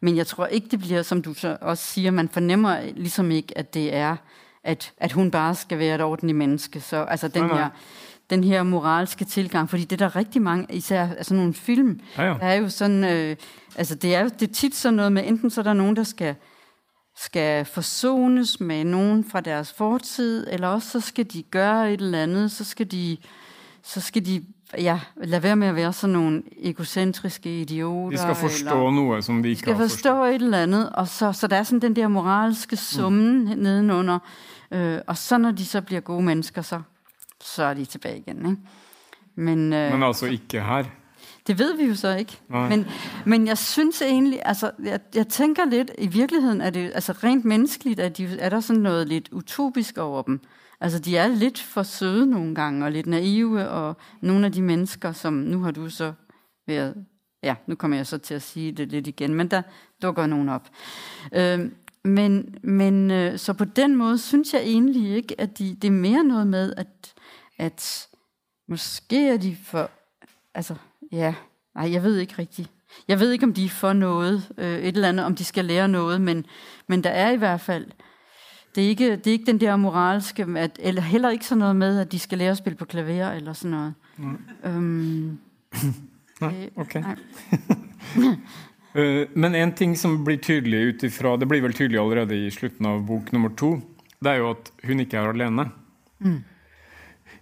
Men 0.00 0.16
jeg 0.16 0.26
tror 0.26 0.46
ikke, 0.46 0.68
det 0.68 0.78
bliver, 0.78 1.02
som 1.02 1.22
du 1.22 1.34
så 1.34 1.56
også 1.60 1.84
siger, 1.84 2.10
man 2.10 2.28
fornemmer 2.28 2.80
ligesom 2.82 3.30
ikke, 3.30 3.58
at 3.58 3.74
det 3.74 3.94
er, 3.94 4.16
at, 4.64 4.92
at 4.98 5.12
hun 5.12 5.30
bare 5.30 5.54
skal 5.54 5.78
være 5.78 5.94
et 5.94 6.00
ordentligt 6.00 6.38
menneske. 6.38 6.80
Så 6.80 6.96
altså 6.96 7.28
den 7.28 7.50
her, 7.50 7.70
den 8.30 8.44
her 8.44 8.62
moralske 8.62 9.24
tilgang, 9.24 9.70
fordi 9.70 9.84
det 9.84 10.02
er 10.02 10.08
der 10.08 10.16
rigtig 10.16 10.42
mange, 10.42 10.74
især 10.74 11.08
altså 11.08 11.34
nogle 11.34 11.54
film, 11.54 12.00
ja, 12.18 12.22
ja. 12.22 12.28
der 12.28 12.46
er 12.46 12.54
jo 12.54 12.68
sådan, 12.68 13.04
øh, 13.04 13.36
altså 13.76 13.94
det 13.94 14.14
er 14.14 14.20
jo 14.20 14.28
det 14.40 14.48
er 14.48 14.52
tit 14.52 14.74
sådan 14.74 14.94
noget 14.94 15.12
med, 15.12 15.22
enten 15.26 15.50
så 15.50 15.60
er 15.60 15.62
der 15.62 15.72
nogen, 15.72 15.96
der 15.96 16.02
skal, 16.02 16.34
skal 17.16 17.64
forsones 17.64 18.60
med 18.60 18.84
nogen 18.84 19.24
fra 19.24 19.40
deres 19.40 19.72
fortid, 19.72 20.46
eller 20.50 20.68
også 20.68 20.90
så 20.90 21.00
skal 21.00 21.24
de 21.32 21.42
gøre 21.42 21.92
et 21.92 22.00
eller 22.00 22.22
andet, 22.22 22.52
så 22.52 22.64
skal 22.64 22.90
de, 22.90 23.16
så 23.82 24.00
skal 24.00 24.26
de 24.26 24.44
ja, 24.78 25.00
lad 25.16 25.40
være 25.40 25.56
med 25.56 25.68
at 25.68 25.74
være 25.74 25.92
sådan 25.92 26.12
nogle 26.12 26.42
egocentriske 26.62 27.60
idioter. 27.60 28.16
De 28.16 28.22
skal 28.22 28.34
forstå 28.34 28.88
eller, 28.88 28.90
noget, 28.90 29.24
som 29.24 29.42
de 29.42 29.48
ikke 29.48 29.58
skal 29.58 29.76
forstå. 29.76 29.88
forstå 29.88 30.24
et 30.24 30.34
eller 30.34 30.58
andet, 30.58 30.90
og 30.90 31.08
så, 31.08 31.32
så 31.32 31.46
der 31.46 31.56
er 31.56 31.62
sådan 31.62 31.80
den 31.80 31.96
der 31.96 32.08
moralske 32.08 32.76
summen 32.76 33.44
mm. 33.44 33.58
nedenunder. 33.58 34.18
Øh, 34.70 34.98
og 35.06 35.18
så 35.18 35.38
når 35.38 35.50
de 35.50 35.64
så 35.64 35.80
bliver 35.80 36.00
gode 36.00 36.22
mennesker, 36.22 36.62
så, 36.62 36.80
så 37.40 37.64
er 37.64 37.74
de 37.74 37.84
tilbage 37.84 38.18
igen. 38.18 38.38
Ikke? 38.50 38.62
Men, 39.34 39.72
øh, 39.72 39.92
Men 39.92 40.02
altså 40.02 40.26
ikke 40.26 40.60
her? 40.60 40.84
Det 41.46 41.58
ved 41.58 41.76
vi 41.76 41.84
jo 41.84 41.94
så 41.94 42.16
ikke. 42.16 42.38
Men, 42.48 42.86
men 43.24 43.46
jeg 43.46 43.58
synes 43.58 44.02
egentlig, 44.02 44.40
altså, 44.44 44.70
jeg, 44.84 45.00
jeg 45.14 45.28
tænker 45.28 45.64
lidt, 45.64 45.90
i 45.98 46.06
virkeligheden 46.06 46.60
er 46.60 46.70
det 46.70 46.92
altså 46.94 47.12
rent 47.12 47.44
menneskeligt, 47.44 48.00
at 48.00 48.18
de, 48.18 48.38
er 48.38 48.48
der 48.48 48.60
sådan 48.60 48.82
noget 48.82 49.08
lidt 49.08 49.28
utopisk 49.32 49.98
over 49.98 50.22
dem. 50.22 50.40
Altså, 50.84 50.98
de 50.98 51.16
er 51.16 51.28
lidt 51.28 51.60
for 51.60 51.82
søde 51.82 52.26
nogle 52.26 52.54
gange, 52.54 52.84
og 52.84 52.92
lidt 52.92 53.06
naive, 53.06 53.68
og 53.68 53.96
nogle 54.20 54.46
af 54.46 54.52
de 54.52 54.62
mennesker, 54.62 55.12
som 55.12 55.32
nu 55.32 55.62
har 55.62 55.70
du 55.70 55.90
så 55.90 56.12
været, 56.66 57.04
ja, 57.42 57.54
nu 57.66 57.74
kommer 57.74 57.96
jeg 57.96 58.06
så 58.06 58.18
til 58.18 58.34
at 58.34 58.42
sige 58.42 58.72
det 58.72 58.88
lidt 58.88 59.06
igen, 59.06 59.34
men 59.34 59.48
der 59.48 59.62
dukker 60.02 60.26
nogen 60.26 60.48
op. 60.48 60.68
Øh, 61.32 61.70
men, 62.04 62.54
men 62.62 63.10
øh, 63.10 63.38
så 63.38 63.52
på 63.52 63.64
den 63.64 63.96
måde 63.96 64.18
synes 64.18 64.54
jeg 64.54 64.62
egentlig 64.62 65.16
ikke, 65.16 65.40
at 65.40 65.58
de, 65.58 65.76
det 65.82 65.88
er 65.88 65.92
mere 65.92 66.24
noget 66.24 66.46
med, 66.46 66.72
at, 66.76 67.14
at 67.58 68.08
måske 68.68 69.28
er 69.28 69.36
de 69.36 69.56
for, 69.64 69.90
altså, 70.54 70.74
ja, 71.12 71.34
nej, 71.74 71.92
jeg 71.92 72.02
ved 72.02 72.18
ikke 72.18 72.34
rigtigt. 72.38 72.70
Jeg 73.08 73.20
ved 73.20 73.30
ikke, 73.30 73.44
om 73.44 73.54
de 73.54 73.64
er 73.64 73.68
for 73.68 73.92
noget, 73.92 74.52
øh, 74.58 74.78
et 74.78 74.94
eller 74.96 75.08
andet, 75.08 75.26
om 75.26 75.34
de 75.34 75.44
skal 75.44 75.64
lære 75.64 75.88
noget, 75.88 76.20
men, 76.20 76.46
men 76.86 77.04
der 77.04 77.10
er 77.10 77.30
i 77.30 77.36
hvert 77.36 77.60
fald 77.60 77.86
det 78.74 78.84
er 78.84 78.88
ikke, 78.88 79.10
det 79.16 79.26
er 79.26 79.32
ikke 79.32 79.46
den 79.46 79.60
der 79.60 79.76
moralske, 79.76 80.46
at, 80.56 80.78
eller 80.82 81.02
heller 81.02 81.30
ikke 81.30 81.46
sådan 81.46 81.58
noget 81.58 81.76
med, 81.76 82.00
at 82.00 82.12
de 82.12 82.18
skal 82.18 82.38
lære 82.38 82.50
at 82.50 82.58
spille 82.58 82.76
på 82.76 82.84
klaver 82.84 83.30
eller 83.30 83.52
sådan 83.52 83.70
noget. 83.70 83.94
Mm. 84.16 84.38
Øhm, 84.64 85.38
nej, 86.40 86.70
okay. 86.76 87.00
Nej. 87.00 87.16
uh, 88.94 89.28
men 89.42 89.54
en 89.54 89.72
ting 89.72 89.98
som 89.98 90.24
blir 90.24 90.36
tydelig 90.36 90.94
utifra, 90.94 91.36
det 91.36 91.48
blir 91.48 91.62
vel 91.62 91.72
tydelig 91.72 92.00
allerede 92.00 92.46
i 92.46 92.50
slutten 92.50 92.86
av 92.86 93.06
bok 93.06 93.32
nummer 93.32 93.54
to, 93.56 93.80
det 94.20 94.30
er 94.32 94.42
jo 94.42 94.50
at 94.50 94.72
hun 94.86 95.00
ikke 95.00 95.16
er 95.16 95.28
alene. 95.28 95.68
Mm. 96.18 96.40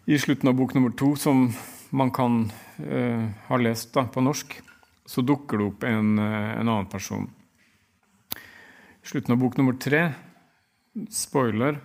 I 0.07 0.19
slutten 0.19 0.49
av 0.49 0.57
bok 0.57 0.75
nummer 0.75 0.91
to, 0.91 1.15
som 1.17 1.53
man 1.91 2.11
kan 2.11 2.51
uh, 2.79 3.25
ha 3.49 3.57
lest 3.57 3.95
da, 3.95 4.05
på 4.05 4.21
norsk, 4.21 4.59
så 5.07 5.23
dukker 5.23 5.59
det 5.59 5.67
opp 5.67 5.85
en, 5.85 6.19
uh, 6.19 6.61
en 6.61 6.69
annen 6.69 6.91
person. 6.93 7.31
I 9.03 9.09
slutten 9.09 9.33
av 9.33 9.41
bok 9.41 9.57
nummer 9.57 9.79
tre, 9.81 10.11
spoiler, 11.11 11.77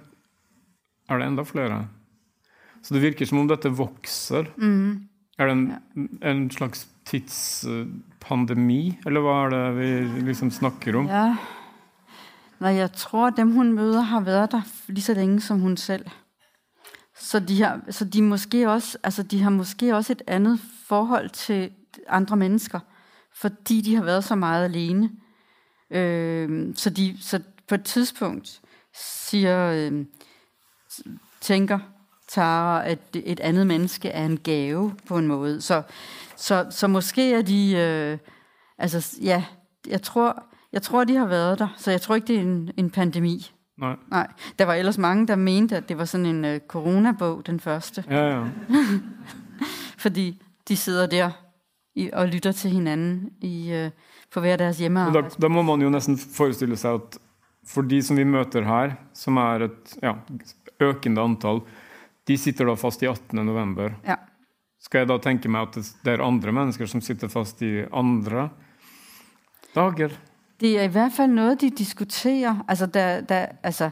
er 1.10 1.18
det 1.18 1.28
enda 1.28 1.44
flere. 1.44 1.88
Så 2.84 2.94
det 2.94 3.02
virker 3.02 3.26
som 3.26 3.40
om 3.40 3.48
dette 3.48 3.70
vokser. 3.70 4.46
Mm. 4.58 5.08
Er 5.38 5.46
det 5.46 5.54
en, 5.54 5.74
en 6.24 6.52
slags 6.52 6.88
tidspandemi, 7.06 8.98
eller 9.06 9.22
hva 9.24 9.36
er 9.46 9.54
det 9.54 9.76
vi 9.78 10.20
liksom 10.30 10.52
snakker 10.52 10.98
om? 11.00 11.08
Ja. 11.08 11.36
Nej, 12.60 12.74
jeg 12.74 12.92
tror, 12.92 13.28
at 13.28 13.38
dem 13.38 13.52
hun 13.52 13.74
møder 13.74 14.02
har 14.02 14.20
været 14.20 14.52
der 14.52 14.62
lige 14.88 15.04
så 15.04 15.14
længe 15.14 15.42
som 15.42 15.60
hun 15.60 15.78
selv. 15.78 16.06
Så 17.20 17.40
de 17.40 17.64
har, 17.64 17.82
så 17.90 18.06
de 18.06 18.22
måske 18.22 18.70
også, 18.70 18.98
altså 19.04 19.24
de 19.24 19.42
har 19.44 19.50
måske 19.50 19.96
også 19.96 20.14
et 20.14 20.22
andet 20.28 20.60
forhold 20.86 21.30
til 21.30 21.72
andre 22.08 22.38
mennesker, 22.38 22.80
fordi 23.36 23.82
de 23.82 23.96
har 23.96 24.04
været 24.04 24.24
så 24.24 24.36
meget 24.36 24.66
alene. 24.66 25.12
Øh, 25.92 26.76
så, 26.76 26.90
de, 26.90 27.18
så 27.22 27.42
på 27.68 27.76
et 27.76 27.84
tidspunkt 27.84 28.62
siger, 28.98 29.72
øh, 29.72 30.06
tænker 31.42 31.80
Tara, 32.28 32.88
at 32.88 33.00
et 33.14 33.40
andet 33.40 33.68
menneske 33.68 34.10
er 34.10 34.26
en 34.26 34.38
gave 34.38 34.94
på 35.08 35.18
en 35.18 35.28
måde. 35.28 35.62
Så, 35.62 35.82
så, 36.36 36.66
så 36.70 36.88
måske 36.88 37.34
er 37.34 37.42
de, 37.42 37.74
øh, 37.76 38.18
altså 38.78 39.18
ja, 39.22 39.44
jeg 39.88 40.02
tror, 40.02 40.44
jeg 40.74 40.82
tror, 40.82 41.04
de 41.04 41.16
har 41.16 41.26
været 41.26 41.60
der, 41.60 41.68
så 41.78 41.92
jeg 41.92 42.02
tror 42.02 42.16
ikke, 42.16 42.28
det 42.28 42.36
er 42.36 42.42
en, 42.42 42.72
en 42.78 42.90
pandemi. 42.90 43.52
Nej. 43.78 43.96
Nej. 44.12 44.28
Der 44.60 44.66
var 44.66 44.74
ellers 44.74 44.98
mange, 44.98 45.28
der 45.28 45.36
mente, 45.36 45.78
at 45.78 45.90
det 45.90 45.98
var 45.98 46.06
sådan 46.06 46.26
en 46.26 46.46
uh, 46.46 46.60
coronabog, 46.68 47.46
den 47.46 47.60
første. 47.60 48.04
Ja, 48.10 48.38
ja. 48.38 48.44
Fordi 50.04 50.42
de 50.68 50.78
sidder 50.78 51.08
der 51.08 51.32
i, 51.96 52.10
og 52.14 52.28
lytter 52.28 52.52
til 52.52 52.72
hinanden 52.72 53.30
i, 53.42 53.84
uh, 53.86 53.92
på 54.34 54.40
hver 54.40 54.58
deres 54.58 54.78
hjemme. 54.78 55.00
Da, 55.00 55.22
da 55.42 55.48
må 55.48 55.62
man 55.62 55.82
jo 55.82 55.90
næsten 55.90 56.18
forestille 56.18 56.78
sig, 56.78 56.94
at 56.94 57.18
for 57.68 57.82
de, 57.82 58.02
som 58.04 58.18
vi 58.18 58.24
møter 58.24 58.66
her, 58.66 58.96
som 59.14 59.38
er 59.38 59.68
et 59.68 59.98
ja, 60.04 60.14
økende 60.80 61.22
antal, 61.22 61.62
de 62.28 62.38
sitter 62.38 62.66
da 62.66 62.76
fast 62.80 63.04
i 63.04 63.10
18. 63.10 63.46
november. 63.46 63.90
Ja. 64.08 64.16
Skal 64.80 65.04
jeg 65.04 65.10
da 65.10 65.18
tænke 65.18 65.50
mig, 65.50 65.62
at 65.62 65.76
det 65.76 66.14
er 66.14 66.24
andre 66.24 66.52
mennesker, 66.52 66.86
som 66.86 67.02
sitter 67.02 67.28
fast 67.28 67.62
i 67.62 67.84
andre 67.94 68.50
dager? 69.76 70.10
Det 70.60 70.80
er 70.80 70.84
i 70.84 70.92
hvert 70.92 71.12
fald 71.14 71.32
noget, 71.32 71.62
de 71.62 71.70
diskuterer. 71.70 72.66
Altså, 72.68 72.86
der, 72.86 73.22
der, 73.22 73.46
altså 73.64 73.90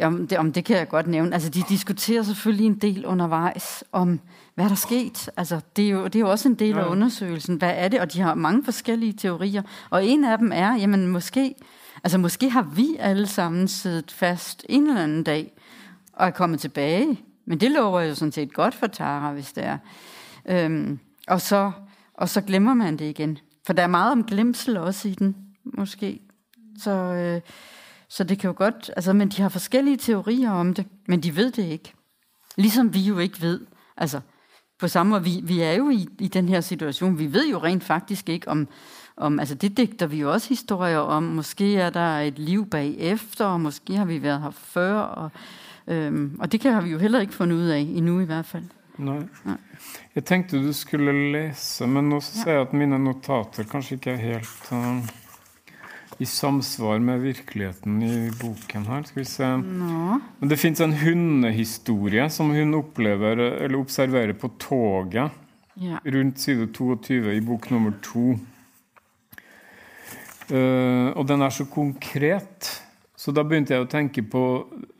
om 0.00 0.26
det, 0.26 0.38
om 0.38 0.52
det 0.52 0.64
kan 0.64 0.76
jeg 0.76 0.88
godt 0.88 1.06
nævne. 1.06 1.34
Altså, 1.34 1.48
de 1.48 1.62
diskuterer 1.68 2.22
selvfølgelig 2.22 2.66
en 2.66 2.78
del 2.78 3.06
undervejs 3.06 3.84
om, 3.92 4.20
hvad 4.54 4.64
der 4.64 4.70
er 4.70 4.74
sket. 4.74 5.30
Altså, 5.36 5.60
det 5.76 5.84
er 5.84 5.90
jo, 5.90 6.04
det 6.04 6.16
er 6.16 6.20
jo 6.20 6.30
også 6.30 6.48
en 6.48 6.54
del 6.54 6.76
ja. 6.76 6.80
af 6.80 6.90
undersøgelsen. 6.90 7.56
Hvad 7.56 7.72
er 7.74 7.88
det? 7.88 8.00
Og 8.00 8.12
de 8.12 8.20
har 8.20 8.34
mange 8.34 8.64
forskellige 8.64 9.12
teorier. 9.12 9.62
Og 9.90 10.06
en 10.06 10.24
af 10.24 10.38
dem 10.38 10.52
er, 10.54 10.76
jamen 10.76 11.06
måske, 11.06 11.54
altså, 12.04 12.18
måske 12.18 12.50
har 12.50 12.62
vi 12.62 12.96
alle 12.98 13.26
sammen 13.26 13.68
siddet 13.68 14.12
fast 14.12 14.66
en 14.68 14.88
eller 14.88 15.02
anden 15.02 15.24
dag 15.24 15.52
og 16.12 16.26
er 16.26 16.30
kommet 16.30 16.60
tilbage. 16.60 17.20
Men 17.46 17.60
det 17.60 17.70
lover 17.70 18.00
jo 18.00 18.14
sådan 18.14 18.32
set 18.32 18.52
godt 18.52 18.74
for 18.74 18.86
Tara, 18.86 19.32
hvis 19.32 19.52
det 19.52 19.64
er. 19.64 19.78
Øhm, 20.48 20.98
og, 21.28 21.40
så, 21.40 21.72
og 22.14 22.28
så 22.28 22.40
glemmer 22.40 22.74
man 22.74 22.96
det 22.96 23.04
igen. 23.04 23.38
For 23.66 23.72
der 23.72 23.82
er 23.82 23.86
meget 23.86 24.12
om 24.12 24.24
glemsel 24.24 24.76
også 24.76 25.08
i 25.08 25.14
den 25.14 25.36
måske. 25.64 26.20
Så, 26.78 26.90
øh, 26.90 27.40
så 28.08 28.24
det 28.24 28.38
kan 28.38 28.48
jo 28.48 28.54
godt, 28.56 28.90
altså, 28.96 29.12
men 29.12 29.28
de 29.28 29.42
har 29.42 29.48
forskellige 29.48 29.96
teorier 29.96 30.50
om 30.50 30.74
det, 30.74 30.86
men 31.08 31.20
de 31.20 31.36
ved 31.36 31.50
det 31.50 31.64
ikke. 31.64 31.92
Ligesom 32.56 32.94
vi 32.94 33.00
jo 33.00 33.18
ikke 33.18 33.42
ved. 33.42 33.60
Altså, 33.96 34.20
på 34.78 34.88
samme 34.88 35.10
måde, 35.10 35.24
vi, 35.24 35.40
vi 35.44 35.60
er 35.60 35.72
jo 35.72 35.90
i, 35.90 36.08
i 36.18 36.28
den 36.28 36.48
her 36.48 36.60
situation, 36.60 37.18
vi 37.18 37.32
ved 37.32 37.48
jo 37.50 37.58
rent 37.58 37.84
faktisk 37.84 38.28
ikke 38.28 38.48
om, 38.48 38.68
om, 39.18 39.40
altså 39.40 39.54
det 39.54 39.76
digter 39.76 40.06
vi 40.06 40.20
jo 40.20 40.32
også 40.32 40.48
historier 40.48 40.98
om. 40.98 41.22
Måske 41.22 41.76
er 41.76 41.90
der 41.90 42.18
et 42.18 42.38
liv 42.38 42.66
bagefter, 42.66 43.44
og 43.44 43.60
måske 43.60 43.96
har 43.96 44.04
vi 44.04 44.22
været 44.22 44.40
her 44.40 44.50
før, 44.50 44.98
og, 44.98 45.30
øhm, 45.86 46.36
og 46.40 46.52
det 46.52 46.60
kan 46.60 46.84
vi 46.84 46.90
jo 46.90 46.98
heller 46.98 47.20
ikke 47.20 47.34
fundet 47.34 47.56
ud 47.56 47.66
af 47.66 47.78
endnu 47.78 48.20
i 48.20 48.24
hvert 48.24 48.46
fald. 48.46 48.64
Nej. 48.98 49.22
Nej. 49.44 49.56
Jeg 50.14 50.24
tænkte, 50.24 50.58
du 50.66 50.72
skulle 50.72 51.32
læse, 51.32 51.86
men 51.86 52.08
nu 52.08 52.20
ser 52.20 52.52
jeg, 52.52 52.60
at 52.60 52.72
mine 52.72 52.98
notater 52.98 53.62
kanskje 53.70 53.96
ikke 53.96 54.10
er 54.10 54.16
helt 54.16 54.72
uh, 54.72 55.04
i 56.18 56.24
samsvar 56.24 56.98
med 56.98 57.18
virkeligheden 57.22 58.02
i 58.02 58.30
boken 58.40 58.86
her. 58.86 59.02
Skal 59.06 59.20
vi 59.20 59.24
se. 59.24 59.56
Nå. 59.56 60.18
Men 60.40 60.50
det 60.50 60.58
findes 60.58 60.80
en 60.80 60.96
hundehistorie, 60.98 62.30
som 62.30 62.50
hun 62.50 62.74
oplever, 62.74 63.32
eller 63.62 63.78
observerer 63.78 64.32
på 64.32 64.50
toget, 64.58 65.14
ja. 65.14 65.98
rundt 66.04 66.40
side 66.40 66.66
22 66.66 67.36
i 67.36 67.40
bok 67.40 67.70
nummer 67.70 67.92
2 68.02 68.38
og 70.50 71.24
den 71.28 71.42
er 71.44 71.52
så 71.52 71.66
konkret. 71.68 72.70
Så 73.18 73.32
da 73.34 73.42
begynte 73.42 73.74
jeg 73.74 73.82
å 73.82 73.88
tenke 73.90 74.22
på 74.22 74.40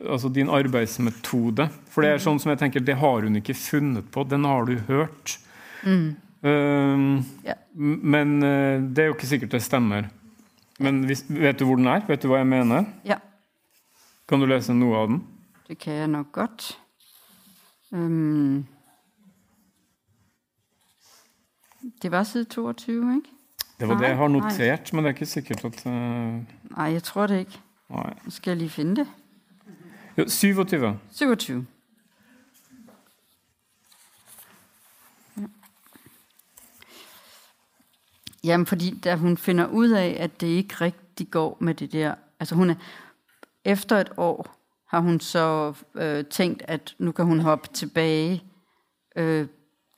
altså 0.03 0.27
din 0.35 0.49
arbeidsmetode. 0.51 1.69
For 1.87 2.03
det 2.03 2.09
er 2.11 2.23
sånn 2.23 2.39
som 2.43 2.51
jeg 2.51 2.59
tenker, 2.59 2.83
det 2.83 2.97
har 2.99 3.23
hun 3.23 3.39
ikke 3.39 3.55
funnet 3.55 4.09
på, 4.11 4.25
den 4.27 4.43
har 4.43 4.67
du 4.67 4.75
hørt. 4.89 5.37
Mm. 5.87 6.17
Uh, 6.43 7.23
ja. 7.47 7.55
Men 7.73 8.35
uh, 8.43 8.83
det 8.83 9.05
er 9.05 9.09
jo 9.09 9.15
ikke 9.15 9.31
sikkert 9.31 9.55
det 9.55 9.63
stemmer. 9.63 10.11
Men 10.83 11.05
hvis, 11.07 11.23
vet 11.31 11.59
du 11.59 11.65
hvor 11.67 11.79
den 11.79 11.87
er? 11.91 12.03
Vet 12.07 12.23
du 12.23 12.27
hva 12.31 12.41
jeg 12.41 12.51
mener? 12.51 12.91
Ja. 13.07 13.21
Kan 14.27 14.43
du 14.43 14.49
lese 14.51 14.75
noe 14.75 14.99
av 14.99 15.09
den? 15.13 15.23
Det 15.71 15.79
kan 15.79 16.01
jeg 16.01 16.11
nok 16.11 16.31
godt. 16.35 16.69
Um, 17.95 18.67
det 22.03 22.11
var 22.11 22.27
side 22.27 22.51
22, 22.51 22.99
ikke? 23.15 23.38
Det 23.79 23.87
var 23.87 23.93
nej, 23.93 24.03
det 24.03 24.09
jeg 24.09 24.17
har 24.17 24.27
notert, 24.27 24.93
nej. 24.93 24.97
men 24.97 24.97
det 24.97 25.09
er 25.09 25.13
ikke 25.13 25.25
sikkert 25.25 25.65
at 25.65 25.85
uh... 25.85 25.91
Nej, 25.91 26.43
jeg 26.77 27.03
tror 27.03 27.27
det 27.27 27.39
ikke. 27.39 27.59
Nej. 27.89 28.13
Nu 28.25 28.31
skal 28.31 28.51
jeg 28.51 28.57
lige 28.57 28.69
finde 28.69 28.95
det. 28.95 29.07
Jo, 30.17 30.25
27. 30.27 30.99
27. 31.11 31.65
Jamen, 38.43 38.65
fordi 38.65 38.99
da 38.99 39.15
hun 39.15 39.37
finder 39.37 39.67
ud 39.67 39.89
af, 39.89 40.17
at 40.19 40.41
det 40.41 40.47
ikke 40.47 40.75
rigtig 40.81 41.31
går 41.31 41.57
med 41.59 41.73
det 41.73 41.91
der, 41.91 42.15
altså 42.39 42.55
hun 42.55 42.69
er, 42.69 42.75
efter 43.65 43.97
et 43.97 44.11
år 44.17 44.55
har 44.87 44.99
hun 44.99 45.19
så 45.19 45.73
øh, 45.95 46.25
tænkt, 46.25 46.63
at 46.67 46.95
nu 46.97 47.11
kan 47.11 47.25
hun 47.25 47.39
hoppe 47.39 47.67
tilbage 47.73 48.43
øh, 49.15 49.47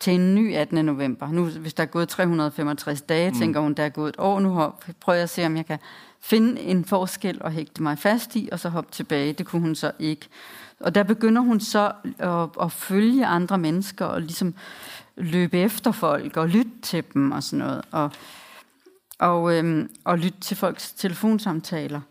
til 0.02 0.14
en 0.14 0.36
ny 0.36 0.56
18. 0.56 0.86
november. 0.86 1.32
Nu, 1.32 1.46
hvis 1.46 1.74
der 1.74 1.84
er 1.84 1.88
gået 1.88 2.10
365 2.10 3.02
dage, 3.02 3.30
mm. 3.32 3.38
tænker 3.38 3.60
hun, 3.60 3.74
der 3.74 3.84
er 3.84 3.90
gået 3.90 4.10
et 4.10 4.16
år, 4.20 4.40
nu 4.40 4.72
prøver 5.00 5.16
jeg 5.16 5.24
at 5.24 5.30
se, 5.30 5.46
om 5.46 5.58
jeg 5.58 5.66
kan 5.66 5.80
finde 6.22 6.62
en 6.62 6.86
forskel 6.86 7.42
og 7.42 7.52
hægte 7.52 7.84
mig 7.84 7.98
fast 7.98 8.36
i, 8.36 8.50
og 8.52 8.60
så 8.60 8.70
hoppe 8.70 8.92
tilbage. 8.92 9.34
Det 9.34 9.46
kunne 9.46 9.62
hun 9.62 9.76
så 9.76 9.92
ikke. 10.00 10.28
Og 10.80 10.96
der 10.96 11.04
begynder 11.04 11.42
hun 11.42 11.60
så 11.60 11.92
at, 12.20 12.50
at 12.62 12.72
følge 12.72 13.26
andre 13.26 13.58
mennesker, 13.58 14.06
og 14.06 14.22
ligesom 14.22 14.54
løbe 15.16 15.60
efter 15.60 15.92
folk 15.92 16.38
og 16.38 16.48
lytte 16.48 16.72
til 16.82 17.04
dem 17.14 17.32
og 17.32 17.44
sådan 17.44 17.66
noget. 17.66 17.82
Og, 17.92 18.12
og, 19.20 19.58
øhm, 19.58 19.90
og 20.04 20.18
lytte 20.18 20.40
til 20.40 20.58
folks 20.58 20.94
telefonsamtaler. 20.94 22.02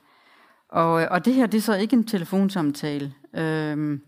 Og, 0.68 0.92
og 0.92 1.24
det 1.24 1.34
her, 1.34 1.46
det 1.46 1.58
er 1.58 1.62
så 1.62 1.74
ikke 1.74 1.96
en 1.96 2.04
telefonsamtale. 2.04 3.14
Øhm, 3.34 4.00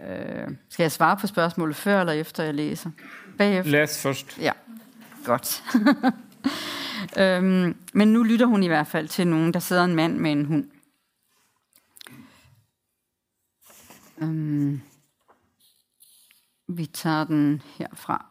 øh, 0.00 0.48
skal 0.68 0.84
jeg 0.84 0.92
svare 0.92 1.16
på 1.16 1.26
spørgsmålet 1.26 1.76
før 1.76 2.00
eller 2.00 2.12
efter 2.12 2.42
jeg 2.42 2.54
læser? 2.54 2.90
Bagefter? 3.38 3.70
Læs 3.72 4.02
først. 4.02 4.38
Ja, 4.38 4.52
godt. 5.24 5.62
øhm, 7.20 7.76
men 7.92 8.12
nu 8.12 8.22
lytter 8.22 8.46
hun 8.46 8.62
i 8.62 8.66
hvert 8.66 8.86
fald 8.86 9.08
til 9.08 9.26
nogen, 9.26 9.54
der 9.54 9.60
sidder 9.60 9.84
en 9.84 9.94
mand 9.94 10.18
med 10.18 10.32
en 10.32 10.44
hund. 10.44 10.70
Øhm, 14.18 14.80
vi 16.68 16.86
tager 16.86 17.24
den 17.24 17.62
herfra. 17.78 18.26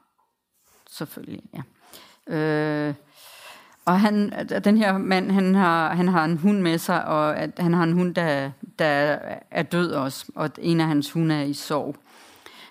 Selvfølgelig, 0.90 1.44
ja. 1.54 1.62
Øh, 2.28 2.96
og 3.86 4.00
han, 4.00 4.48
den 4.64 4.78
her 4.78 4.98
mand, 4.98 5.32
han 5.32 5.56
har, 5.56 5.96
han 5.96 6.08
har 6.08 6.26
en 6.26 6.38
hund 6.38 6.62
med 6.62 6.78
sig, 6.78 7.06
og 7.06 7.38
at 7.38 7.52
han 7.60 7.74
har 7.74 7.84
en 7.84 7.94
hund, 7.94 8.16
der, 8.16 8.52
der 8.80 9.18
er 9.52 9.64
død 9.64 9.92
også, 9.92 10.26
og 10.36 10.50
en 10.58 10.82
af 10.82 10.88
hans 10.88 11.12
hunde 11.12 11.36
er 11.36 11.44
i 11.44 11.54
sorg. 11.54 11.96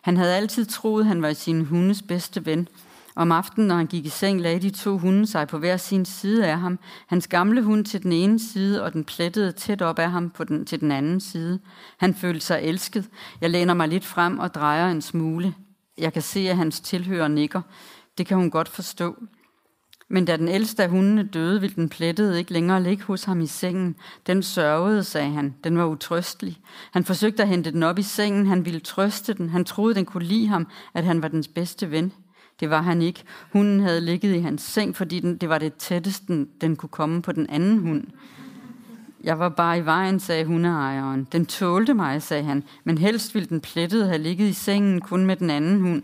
Han 0.02 0.16
havde 0.16 0.36
altid 0.36 0.64
troet, 0.64 1.06
han 1.06 1.22
var 1.22 1.32
sin 1.32 1.64
hundes 1.64 2.02
bedste 2.02 2.46
ven. 2.46 2.68
Om 3.14 3.32
aftenen, 3.32 3.68
når 3.68 3.74
han 3.74 3.86
gik 3.86 4.06
i 4.06 4.08
seng, 4.08 4.40
lagde 4.40 4.58
de 4.58 4.70
to 4.70 4.98
hunde 4.98 5.26
sig 5.26 5.48
på 5.48 5.58
hver 5.58 5.76
sin 5.76 6.04
side 6.04 6.46
af 6.46 6.58
ham. 6.58 6.78
Hans 7.06 7.28
gamle 7.28 7.62
hund 7.62 7.84
til 7.84 8.02
den 8.02 8.12
ene 8.12 8.38
side, 8.38 8.82
og 8.82 8.92
den 8.92 9.04
plettede 9.04 9.52
tæt 9.52 9.82
op 9.82 9.98
af 9.98 10.10
ham 10.10 10.30
på 10.30 10.44
den, 10.44 10.66
til 10.66 10.80
den 10.80 10.92
anden 10.92 11.20
side. 11.20 11.60
Han 11.98 12.14
følte 12.14 12.46
sig 12.46 12.60
elsket. 12.62 13.08
Jeg 13.40 13.50
læner 13.50 13.74
mig 13.74 13.88
lidt 13.88 14.04
frem 14.04 14.38
og 14.38 14.54
drejer 14.54 14.90
en 14.90 15.02
smule. 15.02 15.54
Jeg 15.98 16.12
kan 16.12 16.22
se, 16.22 16.40
at 16.40 16.56
hans 16.56 16.80
tilhører 16.80 17.28
nikker. 17.28 17.60
Det 18.18 18.26
kan 18.26 18.36
hun 18.36 18.50
godt 18.50 18.68
forstå. 18.68 19.16
Men 20.14 20.24
da 20.24 20.36
den 20.36 20.48
ældste 20.48 20.82
af 20.82 20.90
hundene 20.90 21.22
døde, 21.22 21.60
ville 21.60 21.76
den 21.76 21.88
plettede 21.88 22.38
ikke 22.38 22.52
længere 22.52 22.82
ligge 22.82 23.04
hos 23.04 23.24
ham 23.24 23.40
i 23.40 23.46
sengen. 23.46 23.96
Den 24.26 24.42
sørgede, 24.42 25.04
sagde 25.04 25.30
han. 25.30 25.54
Den 25.64 25.78
var 25.78 25.84
utrøstelig. 25.84 26.58
Han 26.90 27.04
forsøgte 27.04 27.42
at 27.42 27.48
hente 27.48 27.72
den 27.72 27.82
op 27.82 27.98
i 27.98 28.02
sengen. 28.02 28.46
Han 28.46 28.64
ville 28.64 28.80
trøste 28.80 29.34
den. 29.34 29.48
Han 29.48 29.64
troede, 29.64 29.94
den 29.94 30.04
kunne 30.04 30.24
lide 30.24 30.46
ham, 30.46 30.66
at 30.94 31.04
han 31.04 31.22
var 31.22 31.28
dens 31.28 31.48
bedste 31.48 31.90
ven. 31.90 32.12
Det 32.60 32.70
var 32.70 32.82
han 32.82 33.02
ikke. 33.02 33.24
Hunden 33.52 33.80
havde 33.80 34.00
ligget 34.00 34.34
i 34.34 34.38
hans 34.38 34.62
seng, 34.62 34.96
fordi 34.96 35.20
den, 35.20 35.36
det 35.36 35.48
var 35.48 35.58
det 35.58 35.74
tætteste, 35.74 36.46
den 36.60 36.76
kunne 36.76 36.90
komme 36.90 37.22
på 37.22 37.32
den 37.32 37.46
anden 37.50 37.78
hund. 37.78 38.04
Jeg 39.24 39.38
var 39.38 39.48
bare 39.48 39.78
i 39.78 39.84
vejen, 39.84 40.20
sagde 40.20 40.44
hundeejeren. 40.44 41.28
Den 41.32 41.46
tålte 41.46 41.94
mig, 41.94 42.22
sagde 42.22 42.44
han, 42.44 42.64
men 42.84 42.98
helst 42.98 43.34
ville 43.34 43.48
den 43.48 43.60
plettede 43.60 44.06
have 44.06 44.18
ligget 44.18 44.48
i 44.48 44.52
sengen 44.52 45.00
kun 45.00 45.26
med 45.26 45.36
den 45.36 45.50
anden 45.50 45.80
hund. 45.80 46.02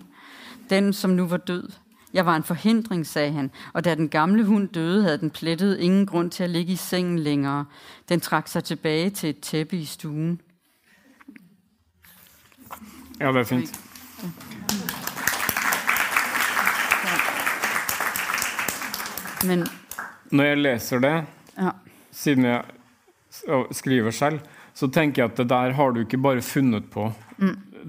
Den, 0.71 0.93
som 0.93 1.11
nu 1.11 1.27
var 1.27 1.37
død. 1.37 1.69
Jeg 2.13 2.27
var 2.27 2.37
en 2.37 2.43
forhindring, 2.43 3.07
sagde 3.07 3.33
han, 3.33 3.51
og 3.73 3.85
da 3.85 3.95
den 3.95 4.09
gamle 4.09 4.45
hund 4.45 4.69
døde, 4.69 5.03
havde 5.03 5.19
den 5.19 5.31
plettet 5.31 5.79
ingen 5.79 6.07
grund 6.07 6.31
til 6.31 6.45
at 6.45 6.51
ligge 6.51 6.73
i 6.73 6.77
sengen 6.77 7.19
længere. 7.19 7.65
Den 8.09 8.21
trak 8.21 8.49
sig 8.49 8.65
tilbage 8.65 9.11
til 9.11 9.31
et 9.31 9.41
tæppe 9.41 9.77
i 9.77 9.85
stuen. 9.85 10.41
Ja, 13.21 13.27
er 13.27 13.45
fint. 13.45 13.81
Men 19.47 19.67
Når 20.31 20.45
jeg 20.45 20.59
læser 20.59 20.99
det, 20.99 21.25
ja, 21.59 21.71
siden 22.11 22.45
jeg 22.45 22.65
skriver 23.71 24.11
selv, 24.11 24.41
så 24.75 24.87
tænker 24.87 25.23
jeg 25.23 25.31
at 25.31 25.39
det 25.39 25.51
der 25.51 25.73
har 25.73 25.91
du 25.91 26.01
ikke 26.01 26.19
bare 26.19 26.43
fundet 26.43 26.91
på. 26.91 27.13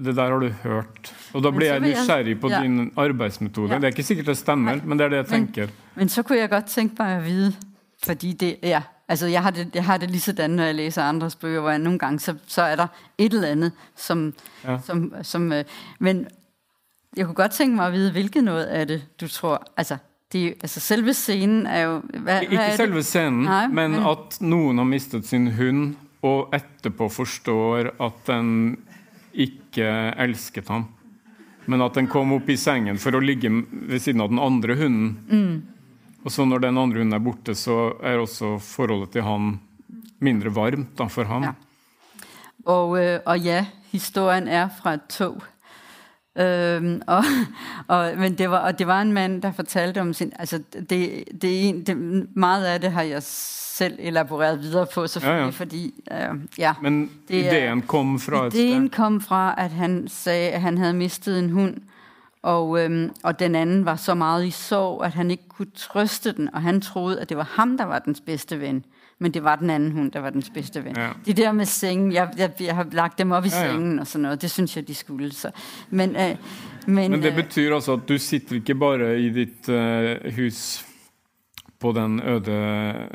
Det 0.04 0.16
der 0.16 0.22
har 0.22 0.38
du 0.38 0.48
hørt. 0.48 1.14
Og 1.34 1.42
da 1.42 1.50
Men 1.50 1.56
blir 1.56 1.66
jeg 1.72 1.80
nysgerrig 1.80 2.40
på 2.40 2.48
ja. 2.48 2.62
din 2.62 2.92
arbeidsmetode. 2.96 3.68
Ja. 3.70 3.74
Det 3.76 3.84
er 3.84 3.88
ikke 3.88 4.02
sikkert 4.02 4.26
det 4.26 4.36
stemmer, 4.38 4.76
men 4.84 4.98
det 4.98 5.04
er 5.04 5.08
det 5.08 5.16
jeg 5.16 5.26
Men- 5.30 5.46
tænker. 5.52 5.66
Men 5.94 6.08
så 6.08 6.22
kunne 6.22 6.38
jeg 6.38 6.50
godt 6.50 6.64
tænke 6.66 6.96
mig 6.98 7.16
at 7.16 7.24
vide, 7.26 7.54
fordi 8.04 8.32
det, 8.32 8.56
ja, 8.62 8.82
altså 9.08 9.26
jeg 9.26 9.42
har 9.42 9.50
det, 9.50 9.68
jeg 9.74 9.84
har 9.84 9.96
det 9.96 10.10
lige 10.10 10.20
sådan, 10.20 10.50
når 10.50 10.62
jeg 10.64 10.74
læser 10.74 11.02
andres 11.02 11.36
bøger, 11.36 11.60
hvor 11.60 11.70
jeg 11.70 11.78
nogle 11.78 11.98
gange, 11.98 12.18
så, 12.20 12.34
så 12.46 12.62
er 12.62 12.76
der 12.76 12.86
et 13.18 13.32
eller 13.32 13.48
andet, 13.48 13.72
som, 13.96 14.34
Ja. 14.64 14.78
som, 14.84 15.14
som 15.22 15.52
øh, 15.52 15.64
men 16.00 16.26
jeg 17.16 17.24
kunne 17.26 17.34
godt 17.34 17.50
tænke 17.52 17.76
mig 17.76 17.86
at 17.86 17.92
vide, 17.92 18.12
hvilket 18.12 18.44
noget 18.44 18.64
af 18.64 18.86
det, 18.86 19.02
du 19.20 19.28
tror, 19.28 19.62
altså, 19.76 19.96
det, 20.32 20.54
altså 20.62 20.80
selve 20.80 21.14
scenen 21.14 21.66
er 21.66 21.80
jo, 21.80 21.98
hvad, 22.10 22.20
hvad 22.20 22.42
Ikke 22.42 22.56
er 22.56 22.76
selve 22.76 22.96
det? 22.96 23.06
scenen, 23.06 23.42
Nej, 23.42 23.66
men 23.66 23.90
men- 23.90 24.00
at 24.06 24.40
nogen 24.40 24.78
har 24.78 24.84
mistet 24.84 25.26
sin 25.26 25.52
hund, 25.52 25.94
og 26.22 26.54
etterpå 26.54 27.08
forstår 27.08 27.76
at 28.06 28.12
den 28.26 28.76
ikke 29.32 29.86
elsket 30.18 30.68
ham. 30.68 30.88
Men 31.66 31.82
at 31.84 31.94
den 31.94 32.08
kom 32.10 32.32
op 32.34 32.48
i 32.48 32.56
sengen 32.56 32.98
for 32.98 33.16
at 33.16 33.24
ligge 33.24 33.50
ved 33.70 34.00
siden 34.02 34.20
av 34.20 34.30
den 34.32 34.40
andre 34.42 34.76
hunden. 34.76 35.10
Mm. 35.28 35.62
Og 36.24 36.32
så 36.32 36.44
når 36.44 36.64
den 36.64 36.78
andre 36.78 37.02
hunden 37.02 37.16
er 37.16 37.22
borte, 37.24 37.54
så 37.54 37.92
er 38.02 38.20
også 38.20 38.58
forholdet 38.64 39.14
til 39.14 39.24
han 39.24 39.54
mindre 40.20 40.52
varmt 40.54 40.98
da, 40.98 41.06
for 41.08 41.24
ham. 41.24 41.46
Ja. 41.48 41.52
Og, 42.66 42.98
øh, 43.00 43.20
og 43.26 43.40
ja, 43.40 43.64
historien 43.92 44.48
er 44.48 44.68
fra 44.82 44.94
et 44.98 45.06
tog. 45.08 45.42
Øhm, 46.38 47.02
og, 47.06 47.24
og, 47.88 48.12
men 48.18 48.38
det 48.38 48.50
var, 48.50 48.58
og 48.58 48.78
det 48.78 48.86
var 48.86 49.02
en 49.02 49.12
mand, 49.12 49.42
der 49.42 49.52
fortalte 49.52 50.00
om 50.00 50.12
sin... 50.12 50.32
Altså, 50.38 50.62
det, 50.90 51.24
det, 51.42 51.86
det, 51.86 51.96
meget 52.36 52.64
af 52.64 52.80
det 52.80 52.92
har 52.92 53.02
jeg 53.02 53.22
selv 53.80 53.96
elaboreret 53.98 54.60
videre 54.62 54.86
på, 54.94 55.06
selvfølgelig, 55.06 55.38
Ja, 55.40 55.44
ja. 55.44 55.50
fordi... 55.50 55.94
Øh, 56.12 56.40
ja. 56.58 56.72
Men 56.82 57.10
Det 57.28 57.46
er- 57.46 57.52
ideen 57.52 57.82
kom 57.82 58.18
fra 58.20 58.46
et 58.46 58.54
Ideen 58.54 58.88
sted. 58.88 58.96
kom 58.96 59.20
fra, 59.20 59.54
at 59.58 59.70
han 59.70 60.08
sagde, 60.08 60.48
at 60.50 60.60
han 60.60 60.78
havde 60.78 60.94
mistet 60.94 61.38
en 61.38 61.50
hund, 61.50 61.76
og, 62.42 62.84
øhm, 62.84 63.10
og 63.22 63.38
den 63.38 63.54
anden 63.54 63.84
var 63.84 63.96
så 63.96 64.14
meget 64.14 64.46
i 64.46 64.50
sorg, 64.50 65.04
at 65.04 65.12
han 65.14 65.30
ikke 65.30 65.48
kunne 65.48 65.70
trøste 65.76 66.32
den, 66.32 66.54
og 66.54 66.62
han 66.62 66.80
troede, 66.80 67.20
at 67.20 67.28
det 67.28 67.36
var 67.36 67.48
ham, 67.56 67.78
der 67.78 67.84
var 67.84 67.98
dens 67.98 68.20
bedste 68.20 68.60
ven. 68.60 68.84
Men 69.22 69.34
det 69.34 69.44
var 69.44 69.56
den 69.56 69.70
anden 69.70 69.92
hund, 69.92 70.12
der 70.12 70.20
var 70.20 70.30
dens 70.30 70.50
bedste 70.54 70.84
ven. 70.84 70.96
Ja. 70.96 71.08
De 71.26 71.32
der 71.32 71.52
med 71.52 71.64
sengen, 71.64 72.12
jeg, 72.12 72.28
jeg, 72.38 72.50
jeg 72.60 72.74
har 72.74 72.86
lagt 72.92 73.18
dem 73.18 73.30
op 73.32 73.44
i 73.44 73.48
Ja, 73.48 73.64
ja. 73.64 73.70
sengen 73.70 73.98
og 73.98 74.06
sådan 74.06 74.22
noget, 74.22 74.42
det 74.42 74.50
synes 74.50 74.76
jeg, 74.76 74.88
de 74.88 74.94
skulle. 74.94 75.32
Så. 75.34 75.50
Men, 75.90 76.16
øh, 76.16 76.36
men, 76.86 77.10
Men 77.10 77.22
det 77.22 77.28
øh, 77.30 77.34
betyder 77.36 77.74
altså 77.74 77.92
at 77.92 78.08
du 78.08 78.18
sitter 78.18 78.54
ikke 78.54 78.74
bare 78.74 79.20
i 79.20 79.28
dit 79.30 79.68
eh, 79.68 80.34
hus 80.36 80.86
på 81.80 81.92
den 81.92 82.20
øde 82.20 83.08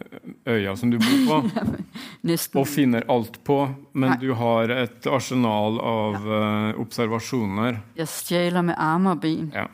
øya 0.47 0.75
som 0.75 0.91
du 0.91 0.97
bor 0.97 1.41
på, 1.41 2.59
og 2.59 2.67
finner 2.67 3.01
alt 3.09 3.43
på, 3.43 3.69
men 3.93 4.17
du 4.21 4.33
har 4.33 4.71
et 4.73 5.07
arsenal 5.07 5.77
av 5.79 6.15
eh, 6.15 6.79
observasjoner. 6.81 7.77
Jeg 7.95 8.07
stjæler 8.07 8.61
med 8.61 8.73
arme 8.77 9.11
og 9.11 9.21
ben. 9.21 9.53
Ja. 9.53 9.65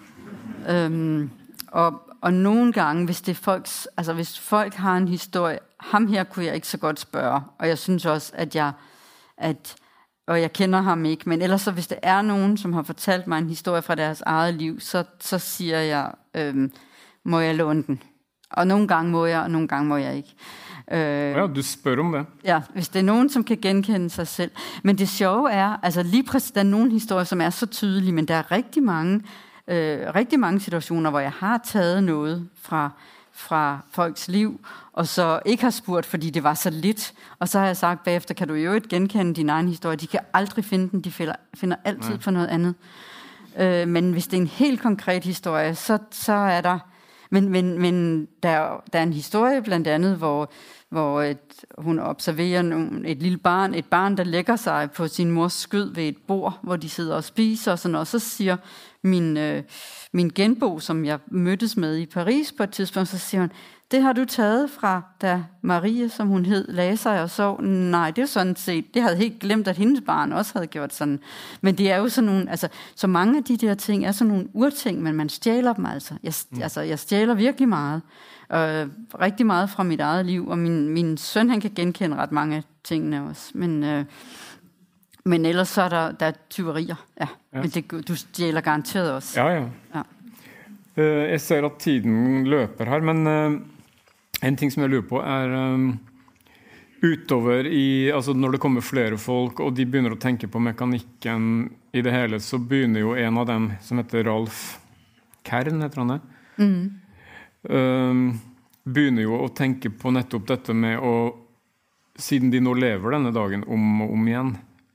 Øhm, 0.69 1.29
og, 1.71 2.01
og 2.21 2.33
nogle 2.33 2.73
gange, 2.73 3.05
hvis 3.05 3.21
det 3.21 3.37
folks, 3.37 3.87
altså 3.97 4.13
hvis 4.13 4.39
folk 4.39 4.73
har 4.73 4.97
en 4.97 5.07
historie, 5.07 5.59
ham 5.79 6.07
her 6.07 6.23
kunne 6.23 6.45
jeg 6.45 6.55
ikke 6.55 6.67
så 6.67 6.77
godt 6.77 6.99
spørge, 6.99 7.41
og 7.59 7.67
jeg 7.67 7.77
synes 7.77 8.05
også, 8.05 8.31
at 8.35 8.55
jeg, 8.55 8.71
at, 9.37 9.75
og 10.27 10.41
jeg 10.41 10.53
kender 10.53 10.81
ham 10.81 11.05
ikke, 11.05 11.29
men 11.29 11.41
ellers 11.41 11.61
så 11.61 11.71
hvis 11.71 11.87
det 11.87 11.97
er 12.03 12.21
nogen, 12.21 12.57
som 12.57 12.73
har 12.73 12.83
fortalt 12.83 13.27
mig 13.27 13.37
en 13.37 13.49
historie 13.49 13.81
fra 13.81 13.95
deres 13.95 14.21
eget 14.21 14.53
liv, 14.53 14.79
så, 14.79 15.03
så 15.19 15.39
siger 15.39 15.79
jeg, 15.79 16.11
øhm, 16.35 16.71
må 17.23 17.39
jeg 17.39 17.55
låne 17.55 17.83
den? 17.83 18.01
Og 18.51 18.67
nogle 18.67 18.87
gange 18.87 19.11
må 19.11 19.25
jeg, 19.25 19.41
og 19.41 19.51
nogle 19.51 19.67
gange 19.67 19.87
må 19.87 19.97
jeg 19.97 20.15
ikke. 20.15 20.35
Øh, 20.91 21.31
ja, 21.31 21.47
du 21.47 21.61
spør 21.61 21.99
om 21.99 22.11
det. 22.11 22.25
Ja, 22.43 22.61
hvis 22.73 22.89
det 22.89 22.99
er 22.99 23.03
nogen, 23.03 23.29
som 23.29 23.43
kan 23.43 23.57
genkende 23.61 24.09
sig 24.09 24.27
selv. 24.27 24.51
Men 24.83 24.97
det 24.97 25.09
sjove 25.09 25.51
er, 25.51 25.77
altså 25.83 26.03
lige 26.03 26.23
præcis, 26.23 26.51
der 26.51 26.59
er 26.59 26.65
nogle 26.65 26.91
historier, 26.91 27.23
som 27.23 27.41
er 27.41 27.49
så 27.49 27.65
tydelige, 27.65 28.11
men 28.11 28.27
der 28.27 28.35
er 28.35 28.51
rigtig 28.51 28.83
mange, 28.83 29.21
øh, 29.67 29.99
rigtig 30.15 30.39
mange 30.39 30.59
situationer, 30.59 31.09
hvor 31.09 31.19
jeg 31.19 31.31
har 31.31 31.61
taget 31.63 32.03
noget 32.03 32.49
fra, 32.61 32.89
fra 33.31 33.79
folks 33.91 34.27
liv, 34.27 34.59
og 34.93 35.07
så 35.07 35.39
ikke 35.45 35.63
har 35.63 35.69
spurgt, 35.69 36.05
fordi 36.05 36.29
det 36.29 36.43
var 36.43 36.53
så 36.53 36.69
lidt. 36.69 37.13
Og 37.39 37.49
så 37.49 37.59
har 37.59 37.65
jeg 37.65 37.77
sagt 37.77 38.03
bagefter, 38.03 38.33
kan 38.33 38.47
du 38.47 38.53
jo 38.53 38.73
ikke 38.73 38.89
genkende 38.89 39.33
din 39.33 39.49
egen 39.49 39.67
historie? 39.67 39.95
De 39.95 40.07
kan 40.07 40.19
aldrig 40.33 40.65
finde 40.65 40.89
den, 40.89 41.01
de 41.01 41.11
finder, 41.11 41.35
finder 41.53 41.75
altid 41.85 42.09
Nej. 42.09 42.19
på 42.19 42.31
noget 42.31 42.47
andet. 42.47 42.75
Øh, 43.59 43.87
men 43.87 44.11
hvis 44.11 44.27
det 44.27 44.37
er 44.37 44.41
en 44.41 44.47
helt 44.47 44.81
konkret 44.81 45.23
historie, 45.23 45.75
så, 45.75 45.97
så 46.11 46.33
er 46.33 46.61
der... 46.61 46.79
Men, 47.33 47.49
men, 47.49 47.79
men 47.79 48.25
der, 48.43 48.83
der 48.93 48.99
er 48.99 49.03
en 49.03 49.13
historie 49.13 49.61
blandt 49.61 49.87
andet, 49.87 50.17
hvor, 50.17 50.51
hvor 50.89 51.21
et, 51.21 51.65
hun 51.77 51.99
observerer 51.99 52.61
nogle, 52.61 53.07
et 53.07 53.17
lille 53.17 53.37
barn, 53.37 53.73
et 53.73 53.85
barn, 53.85 54.17
der 54.17 54.23
lægger 54.23 54.55
sig 54.55 54.91
på 54.91 55.07
sin 55.07 55.31
mors 55.31 55.53
skød 55.53 55.93
ved 55.93 56.03
et 56.03 56.17
bord, 56.27 56.59
hvor 56.63 56.75
de 56.75 56.89
sidder 56.89 57.15
og 57.15 57.23
spiser 57.23 57.71
og 57.71 57.79
sådan 57.79 57.91
noget. 57.91 58.01
Og 58.01 58.07
så 58.07 58.19
siger 58.19 58.57
min, 59.03 59.37
øh, 59.37 59.63
min 60.13 60.31
genbo, 60.35 60.79
som 60.79 61.05
jeg 61.05 61.19
mødtes 61.27 61.77
med 61.77 61.97
i 61.97 62.05
Paris 62.05 62.51
på 62.51 62.63
et 62.63 62.71
tidspunkt, 62.71 63.09
så 63.09 63.17
siger 63.17 63.41
hun, 63.41 63.51
det 63.91 64.01
har 64.01 64.13
du 64.13 64.25
taget 64.25 64.69
fra, 64.69 65.01
da 65.21 65.43
Marie, 65.61 66.09
som 66.09 66.27
hun 66.27 66.45
hed, 66.45 66.67
lagde 66.67 66.97
sig 66.97 67.21
og 67.21 67.29
sov. 67.29 67.61
Nej, 67.61 68.11
det 68.11 68.21
er 68.21 68.25
sådan 68.25 68.55
set, 68.55 68.93
det 68.93 69.01
havde 69.01 69.15
helt 69.15 69.39
glemt, 69.39 69.67
at 69.67 69.77
hendes 69.77 70.03
barn 70.05 70.33
også 70.33 70.51
havde 70.55 70.67
gjort 70.67 70.93
sådan. 70.93 71.19
Men 71.61 71.77
det 71.77 71.91
er 71.91 71.97
jo 71.97 72.09
sådan 72.09 72.25
nogle, 72.29 72.49
altså, 72.49 72.67
så 72.95 73.07
mange 73.07 73.37
af 73.37 73.43
de 73.43 73.57
der 73.57 73.73
ting 73.73 74.05
er 74.05 74.11
sådan 74.11 74.33
nogle 74.33 74.47
urting, 74.53 75.01
men 75.01 75.15
man 75.15 75.29
stjæler 75.29 75.73
dem 75.73 75.85
altså. 75.85 76.13
Jeg, 76.23 76.33
mm. 76.51 76.61
altså, 76.61 76.81
jeg 76.81 76.99
stjæler 76.99 77.33
virkelig 77.33 77.69
meget. 77.69 78.01
Øh, 78.53 78.87
rigtig 79.21 79.45
meget 79.45 79.69
fra 79.69 79.83
mit 79.83 79.99
eget 79.99 80.25
liv, 80.25 80.47
og 80.47 80.57
min, 80.57 80.89
min 80.89 81.17
søn, 81.17 81.49
han 81.49 81.61
kan 81.61 81.71
genkende 81.75 82.15
ret 82.15 82.31
mange 82.31 82.55
af 82.55 82.63
tingene 82.83 83.27
også. 83.29 83.51
Men, 83.53 83.83
øh, 83.83 84.05
men 85.23 85.45
ellers 85.45 85.69
så 85.69 85.81
er 85.81 85.89
der, 85.89 86.11
der 86.11 86.25
er 86.25 86.31
tyverier, 86.49 86.95
ja. 87.19 87.27
Ja. 87.53 87.61
Men 87.61 87.69
det, 87.69 88.07
du 88.07 88.15
stjæler 88.15 88.61
garanteret 88.61 89.11
også. 89.11 89.41
Ja, 89.41 89.47
ja. 89.47 89.65
Ja. 89.95 90.01
Eh, 90.97 91.31
jeg 91.31 91.41
ser 91.41 91.65
at 91.65 91.71
tiden 91.79 92.47
løper 92.47 92.85
her, 92.85 92.99
men 93.01 93.27
eh, 93.27 93.61
en 94.41 94.55
ting 94.57 94.71
som 94.73 94.83
jeg 94.83 94.91
lurer 94.93 95.07
på 95.09 95.19
er 95.21 95.53
eh, 95.57 95.85
utover 97.01 97.65
i, 97.67 98.11
altså 98.13 98.33
når 98.37 98.55
det 98.55 98.61
kommer 98.61 98.85
flere 98.85 99.17
folk, 99.21 99.59
og 99.63 99.73
de 99.77 99.85
begynner 99.89 100.13
å 100.15 100.21
tenke 100.21 100.49
på 100.51 100.61
mekanikken 100.61 101.69
i 101.97 102.03
det 102.05 102.13
hele, 102.13 102.39
så 102.41 102.59
begynner 102.61 103.01
jo 103.03 103.15
en 103.17 103.37
av 103.41 103.47
dem, 103.49 103.71
som 103.81 103.97
heter 104.01 104.25
Ralf 104.27 104.79
Kern, 105.47 105.81
heter 105.81 106.03
han 106.03 106.13
det? 106.15 106.19
Mm. 106.61 106.81
eh, 107.69 108.21
begynner 108.85 109.25
jo 109.25 109.39
å 109.45 109.49
tenke 109.55 109.89
på 109.89 110.11
nettopp 110.13 110.49
dette 110.55 110.73
med 110.77 110.99
å 110.99 111.13
Siden 112.21 112.49
de 112.51 112.59
nå 112.61 112.73
lever 112.75 113.13
denne 113.15 113.31
dagen 113.33 113.61
om 113.71 114.01
og 114.03 114.11
om 114.13 114.25
igjen, 114.27 114.49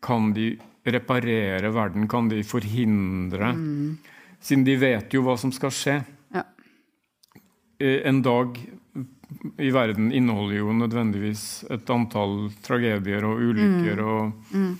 kan 0.04 0.28
de 0.36 0.50
reparere 0.84 1.70
verden? 1.74 2.04
Kan 2.12 2.28
de 2.30 2.42
forhindre 2.46 3.48
Siden 4.38 4.66
de 4.66 4.74
vet 4.78 5.16
jo 5.16 5.22
hva 5.24 5.34
som 5.40 5.50
skal 5.50 5.72
skje. 5.74 5.94
Ja. 6.36 6.42
Eh, 7.80 8.04
En 8.06 8.20
dag 8.22 8.60
i 9.58 9.70
verden 9.74 10.12
inneholder 10.12 10.56
jo 10.60 10.72
nødvendigvis 10.72 11.64
et 11.70 11.90
antall 11.90 12.50
tragedier 12.62 13.24
og 13.26 13.40
ulykker 13.42 14.02
og 14.04 14.32
Mm. 14.52 14.78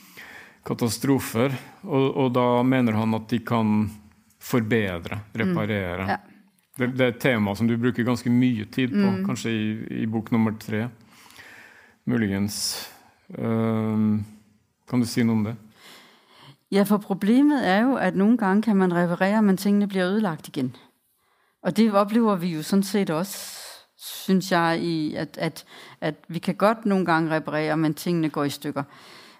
katastrofer. 0.67 1.53
Og, 1.83 2.17
og 2.17 2.33
da 2.35 2.63
mener 2.63 2.93
han 2.93 3.15
at 3.15 3.29
de 3.31 3.39
kan 3.39 3.91
forbedre, 4.41 5.21
reparere. 5.35 6.03
Mm. 6.03 6.09
Ja. 6.09 6.17
Det, 6.79 6.91
det 6.99 7.01
er 7.01 7.09
et 7.15 7.19
tema 7.23 7.55
som 7.55 7.69
du 7.69 7.77
bruker 7.77 8.05
ganske 8.05 8.31
mye 8.31 8.65
tid 8.71 8.89
på, 8.93 9.11
Mm. 9.11 9.25
kanskje 9.27 9.51
i, 9.51 10.03
i 10.03 10.07
bok 10.07 10.31
nummer 10.33 10.53
tre. 10.61 10.89
Muligens. 12.07 12.89
Ehm, 13.39 14.25
kan 14.89 15.01
du 15.01 15.07
si 15.07 15.23
noe 15.25 15.37
om 15.37 15.45
det? 15.45 15.57
Ja, 16.71 16.83
for 16.83 16.99
problemet 16.99 17.67
er 17.67 17.83
jo, 17.83 17.95
at 17.97 18.15
nogle 18.17 18.37
gange 18.39 18.63
kan 18.63 18.77
man 18.77 18.95
reparere, 18.95 19.43
men 19.43 19.57
tingene 19.57 19.89
bliver 19.89 20.07
ødelagt 20.07 20.49
igen. 20.49 20.75
Og 21.63 21.77
det 21.77 21.93
oplever 21.95 22.37
vi 22.37 22.55
jo 22.55 22.63
sådan 22.63 22.83
set 22.83 23.11
også, 23.11 23.66
synes 23.99 24.53
jeg, 24.53 24.79
i 24.83 25.15
at, 25.15 25.39
at, 25.41 25.65
at 26.01 26.15
vi 26.29 26.39
kan 26.39 26.55
godt 26.55 26.87
nogle 26.87 27.07
gange 27.07 27.31
reparere, 27.31 27.77
men 27.77 27.95
tingene 27.95 28.29
går 28.29 28.45
i 28.45 28.51
stykker. 28.51 28.83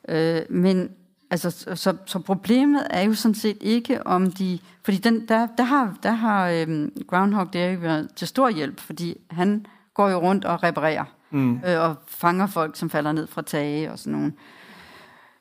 Øh, 0.09 0.41
men 0.51 0.91
altså, 1.31 1.51
så, 1.75 1.97
så 2.07 2.19
problemet 2.19 2.87
er 2.91 3.03
jo 3.03 3.15
sådan 3.15 3.35
set 3.35 3.59
ikke 3.61 4.07
om 4.07 4.33
de... 4.33 4.59
Fordi 4.83 4.97
den, 4.97 5.29
der, 5.29 5.49
der 5.59 5.65
har, 5.65 5.97
der 6.03 6.13
har 6.13 6.51
øhm, 6.51 6.93
Groundhog 7.09 7.53
Day 7.53 7.77
været 7.81 8.09
til 8.17 8.29
stor 8.29 8.49
hjælp, 8.49 8.81
fordi 8.81 9.17
han 9.31 9.67
går 9.95 10.09
jo 10.09 10.19
rundt 10.19 10.45
og 10.45 10.63
reparerer. 10.63 11.05
Mm. 11.31 11.61
Øh, 11.67 11.81
og 11.81 11.97
fanger 12.09 12.47
folk, 12.47 12.77
som 12.77 12.91
falder 12.91 13.13
ned 13.13 13.27
fra 13.27 13.43
tage 13.43 13.93
og 13.93 13.99
sådan 13.99 14.13
nogle. 14.13 14.33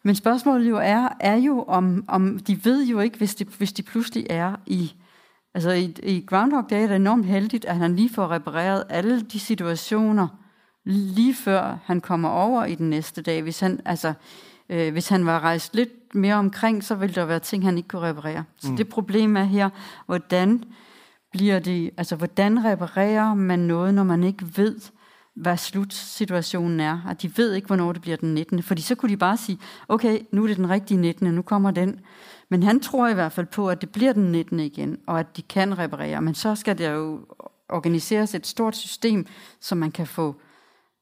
Men 0.04 0.16
spørgsmålet 0.16 0.70
jo 0.70 0.78
er, 0.78 1.10
er 1.20 1.36
jo 1.36 1.64
om, 1.68 2.06
om 2.08 2.40
de 2.40 2.66
ved 2.66 2.86
jo 2.86 3.00
ikke, 3.00 3.18
hvis 3.18 3.36
de, 3.36 3.46
hvis 3.58 3.74
de 3.74 3.84
pludselig 3.84 4.28
er 4.30 4.56
i 4.66 4.94
Altså 5.56 5.72
i, 5.72 5.96
i 6.04 6.26
Groundhog 6.28 6.70
Day 6.70 6.84
er 6.84 6.88
det 6.88 6.96
enormt 6.96 7.26
heldigt, 7.26 7.66
at 7.66 7.76
han 7.76 7.96
lige 7.96 8.10
får 8.10 8.32
repareret 8.32 8.84
alle 8.90 9.22
de 9.22 9.40
situationer, 9.40 10.28
lige 10.86 11.36
før 11.36 11.78
han 11.84 12.02
kommer 12.02 12.30
over 12.30 12.66
i 12.66 12.76
den 12.76 12.90
næste 12.90 13.22
dag. 13.22 13.42
Hvis 13.42 13.60
han, 13.60 13.80
altså, 13.86 14.14
øh, 14.70 14.92
hvis 14.92 15.10
han 15.10 15.26
var 15.26 15.40
rejst 15.40 15.76
lidt 15.76 16.16
mere 16.16 16.36
omkring, 16.36 16.84
så 16.84 16.96
ville 16.96 17.16
der 17.16 17.26
være 17.26 17.40
ting, 17.40 17.64
han 17.64 17.78
ikke 17.78 17.90
kunne 17.90 18.08
reparere. 18.08 18.44
Så 18.58 18.72
mm. 18.72 18.78
det 18.78 18.90
problem 18.90 19.38
er 19.38 19.44
her, 19.44 19.70
hvordan 20.06 20.64
bliver 21.32 21.60
det, 21.60 21.92
altså 21.98 22.16
hvordan 22.16 22.66
reparerer 22.66 23.34
man 23.34 23.60
noget, 23.60 23.94
når 23.94 24.04
man 24.04 24.24
ikke 24.24 24.46
ved, 24.56 24.80
hvad 25.36 25.58
slutsituationen 25.58 26.80
er. 26.80 27.00
At 27.10 27.22
de 27.22 27.38
ved 27.38 27.54
ikke, 27.54 27.68
hvornår 27.68 27.94
det 27.94 28.02
bliver 28.02 28.18
den 28.18 28.34
19. 28.34 28.64
Fordi 28.64 28.82
så 28.82 28.96
kunne 28.96 29.12
de 29.12 29.18
bare 29.18 29.38
sige, 29.38 29.60
okay, 29.88 30.20
nu 30.32 30.44
er 30.44 30.48
det 30.48 30.58
den 30.58 30.70
rigtige 30.70 30.98
19. 30.98 31.34
Nu 31.34 31.42
kommer 31.42 31.72
den. 31.72 32.00
Men 32.50 32.64
han 32.64 32.80
tror 32.80 33.08
i 33.08 33.14
hvert 33.14 33.32
fald 33.32 33.46
på, 33.46 33.70
at 33.70 33.82
det 33.82 33.90
bliver 33.90 34.14
den 34.14 34.32
19. 34.32 34.60
igen, 34.60 34.98
og 35.08 35.20
at 35.20 35.38
de 35.38 35.42
kan 35.42 35.78
reparere. 35.78 36.22
Men 36.22 36.36
så 36.36 36.56
skal 36.56 36.78
der 36.78 36.92
jo 36.92 37.26
organiseres 37.70 38.36
et 38.36 38.48
stort 38.48 38.76
system, 38.76 39.26
så 39.60 39.76
man 39.76 39.92
kan 39.92 40.08
få 40.08 40.36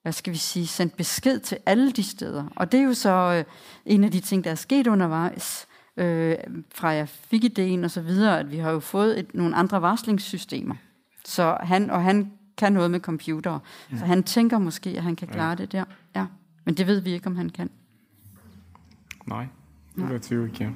hvad 0.04 0.14
skal 0.14 0.34
vi 0.34 0.38
sige, 0.38 0.68
sendt 0.68 0.98
besked 0.98 1.40
til 1.40 1.58
alle 1.66 1.92
de 1.92 2.04
steder. 2.04 2.46
Og 2.56 2.72
det 2.72 2.80
er 2.80 2.84
jo 2.84 2.94
så 2.94 3.10
øh, 3.10 3.54
en 3.86 4.04
af 4.04 4.12
de 4.12 4.20
ting, 4.20 4.44
der 4.44 4.52
er 4.52 4.56
sket 4.56 4.88
undervejs, 4.88 5.68
øh, 5.98 6.36
fra 6.76 6.88
jeg 6.88 7.10
fik 7.10 7.44
ideen 7.44 7.84
og 7.84 7.92
så 7.92 8.02
videre, 8.02 8.40
at 8.40 8.52
vi 8.52 8.58
har 8.58 8.72
jo 8.72 8.80
fået 8.80 9.20
et, 9.20 9.34
nogle 9.34 9.56
andre 9.56 9.82
varslingssystemer. 9.82 10.76
Så 11.26 11.58
han, 11.62 11.90
og 11.90 12.04
han 12.04 12.32
kan 12.58 12.74
noget 12.74 12.92
med 12.92 13.00
computer. 13.00 13.60
Ja. 13.92 13.98
Så 13.98 14.06
han 14.06 14.24
tænker 14.24 14.58
måske, 14.58 14.90
at 14.90 15.04
han 15.04 15.16
kan 15.16 15.28
klare 15.28 15.50
ja. 15.50 15.56
det 15.56 15.72
der. 15.72 15.84
Ja. 16.16 16.26
Men 16.66 16.78
det 16.78 16.88
ved 16.88 17.00
vi 17.00 17.12
ikke, 17.12 17.28
om 17.28 17.36
han 17.36 17.50
kan. 17.50 17.70
Nej, 19.96 20.08
det 20.08 20.32
vi 20.32 20.36
jo 20.36 20.46
ikke. 20.46 20.72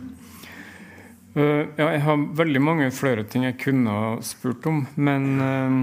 Uh, 1.38 1.69
ja, 1.77 1.91
jeg 1.93 2.01
har 2.01 2.21
veldig 2.39 2.61
mange 2.65 2.88
flere 2.95 3.21
ting 3.29 3.43
jeg 3.45 3.59
kunne 3.61 3.93
ha 3.93 4.13
spurt 4.25 4.65
om, 4.69 4.81
men 4.97 5.27
uh, 5.38 5.75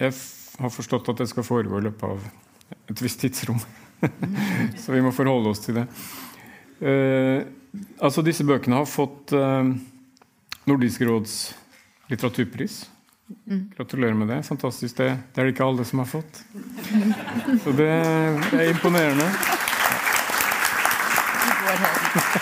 jeg 0.00 0.16
har 0.58 0.72
forstått 0.74 1.12
at 1.12 1.22
det 1.22 1.28
skal 1.30 1.46
foregå 1.46 1.78
i 1.78 1.84
løpet 1.86 2.08
av 2.08 2.24
et 2.90 3.02
visst 3.04 3.22
tidsrom. 3.22 3.60
Så 4.82 4.90
vi 4.90 5.02
må 5.04 5.14
forholde 5.14 5.52
oss 5.52 5.62
til 5.62 5.78
det. 5.78 5.86
Uh, 6.82 7.46
altså 8.02 8.24
Disse 8.26 8.46
bøkene 8.48 8.80
har 8.80 8.88
fått 8.88 9.30
Nordisk 10.66 11.04
råds 11.06 11.36
litteraturpris. 12.10 12.82
Mm. 13.46 13.70
Gratulerer 13.76 14.14
med 14.14 14.28
det. 14.28 14.42
Fantastisk. 14.42 14.96
Det, 14.96 15.06
det 15.34 15.40
er 15.40 15.46
det 15.46 15.54
ikke 15.54 15.70
alle 15.70 15.86
som 15.86 16.02
har 16.02 16.10
fått. 16.10 16.42
Så 17.62 17.74
det, 17.78 17.90
det 18.50 18.58
er 18.58 18.72
imponerende. 18.74 19.30
Eh, 21.70 22.39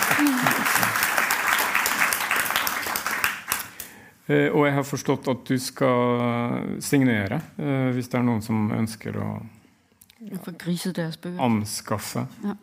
og 4.28 4.66
jeg 4.66 4.74
har 4.76 4.84
forstått 4.84 5.28
at 5.32 5.44
du 5.48 5.56
skal 5.62 6.80
signere 6.84 7.40
eh, 7.56 7.88
hvis 7.96 8.10
det 8.12 8.18
er 8.20 8.26
noen 8.26 8.42
som 8.44 8.68
ønsker 8.76 9.16
å 9.16 9.28
anskaffe 11.38 12.26
ja. 12.44 12.56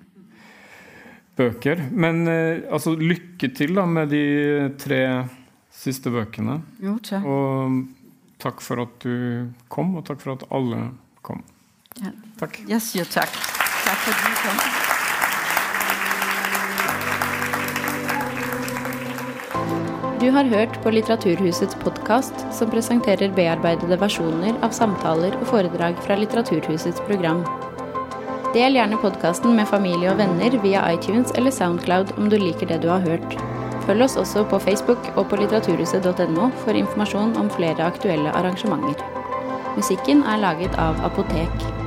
bøker. 1.35 1.87
Men 1.91 2.27
eh, 2.27 2.63
altså, 2.69 2.95
lykke 2.99 3.49
til 3.55 3.75
da 3.79 3.87
med 3.89 4.13
de 4.13 4.25
tre 4.81 5.01
siste 5.73 6.13
bøkene. 6.13 6.59
Jo, 6.83 6.97
takk. 7.03 7.25
Og 7.25 7.81
takk 8.41 8.61
for 8.63 8.85
at 8.85 8.97
du 9.01 9.49
kom, 9.71 9.95
og 9.97 10.05
takk 10.07 10.21
for 10.23 10.35
at 10.37 10.47
alle 10.53 10.89
kom. 11.25 11.43
Ja. 12.01 12.13
Takk. 12.41 12.61
Jeg 12.69 12.83
sier 12.83 13.07
takk. 13.09 13.31
Takk 13.31 14.03
for 14.05 14.11
at 14.11 14.25
du 14.25 14.43
kom. 14.43 14.84
Du 20.25 20.31
har 20.31 20.43
hørt 20.43 20.79
på 20.81 20.89
Litteraturhusets 20.89 21.75
podkast, 21.83 22.33
som 22.57 22.71
presenterer 22.71 23.29
bearbeidede 23.37 23.99
versjoner 24.01 24.55
av 24.65 24.71
samtaler 24.73 25.35
og 25.37 25.43
foredrag 25.51 25.99
fra 26.01 26.17
Litteraturhusets 26.17 27.03
program. 27.05 27.43
Del 28.55 28.79
gjerne 28.79 28.97
podkasten 29.03 29.53
med 29.53 29.69
familie 29.69 30.09
og 30.15 30.17
venner 30.23 30.57
via 30.65 30.81
iTunes 30.95 31.29
eller 31.37 31.53
Soundcloud 31.53 32.15
om 32.17 32.33
du 32.33 32.39
liker 32.41 32.73
det 32.73 32.81
du 32.81 32.89
har 32.89 33.05
hørt. 33.05 33.37
Følg 33.85 34.07
oss 34.07 34.17
også 34.17 34.47
på 34.49 34.63
Facebook 34.65 35.13
og 35.13 35.29
på 35.29 35.43
litteraturhuset.no 35.43 36.49
for 36.65 36.83
informasjon 36.83 37.37
om 37.37 37.53
flere 37.61 37.85
aktuelle 37.85 38.33
arrangementer. 38.33 39.05
Musikken 39.77 40.25
er 40.25 40.41
laget 40.41 40.73
av 40.81 41.05
Apotek. 41.05 41.84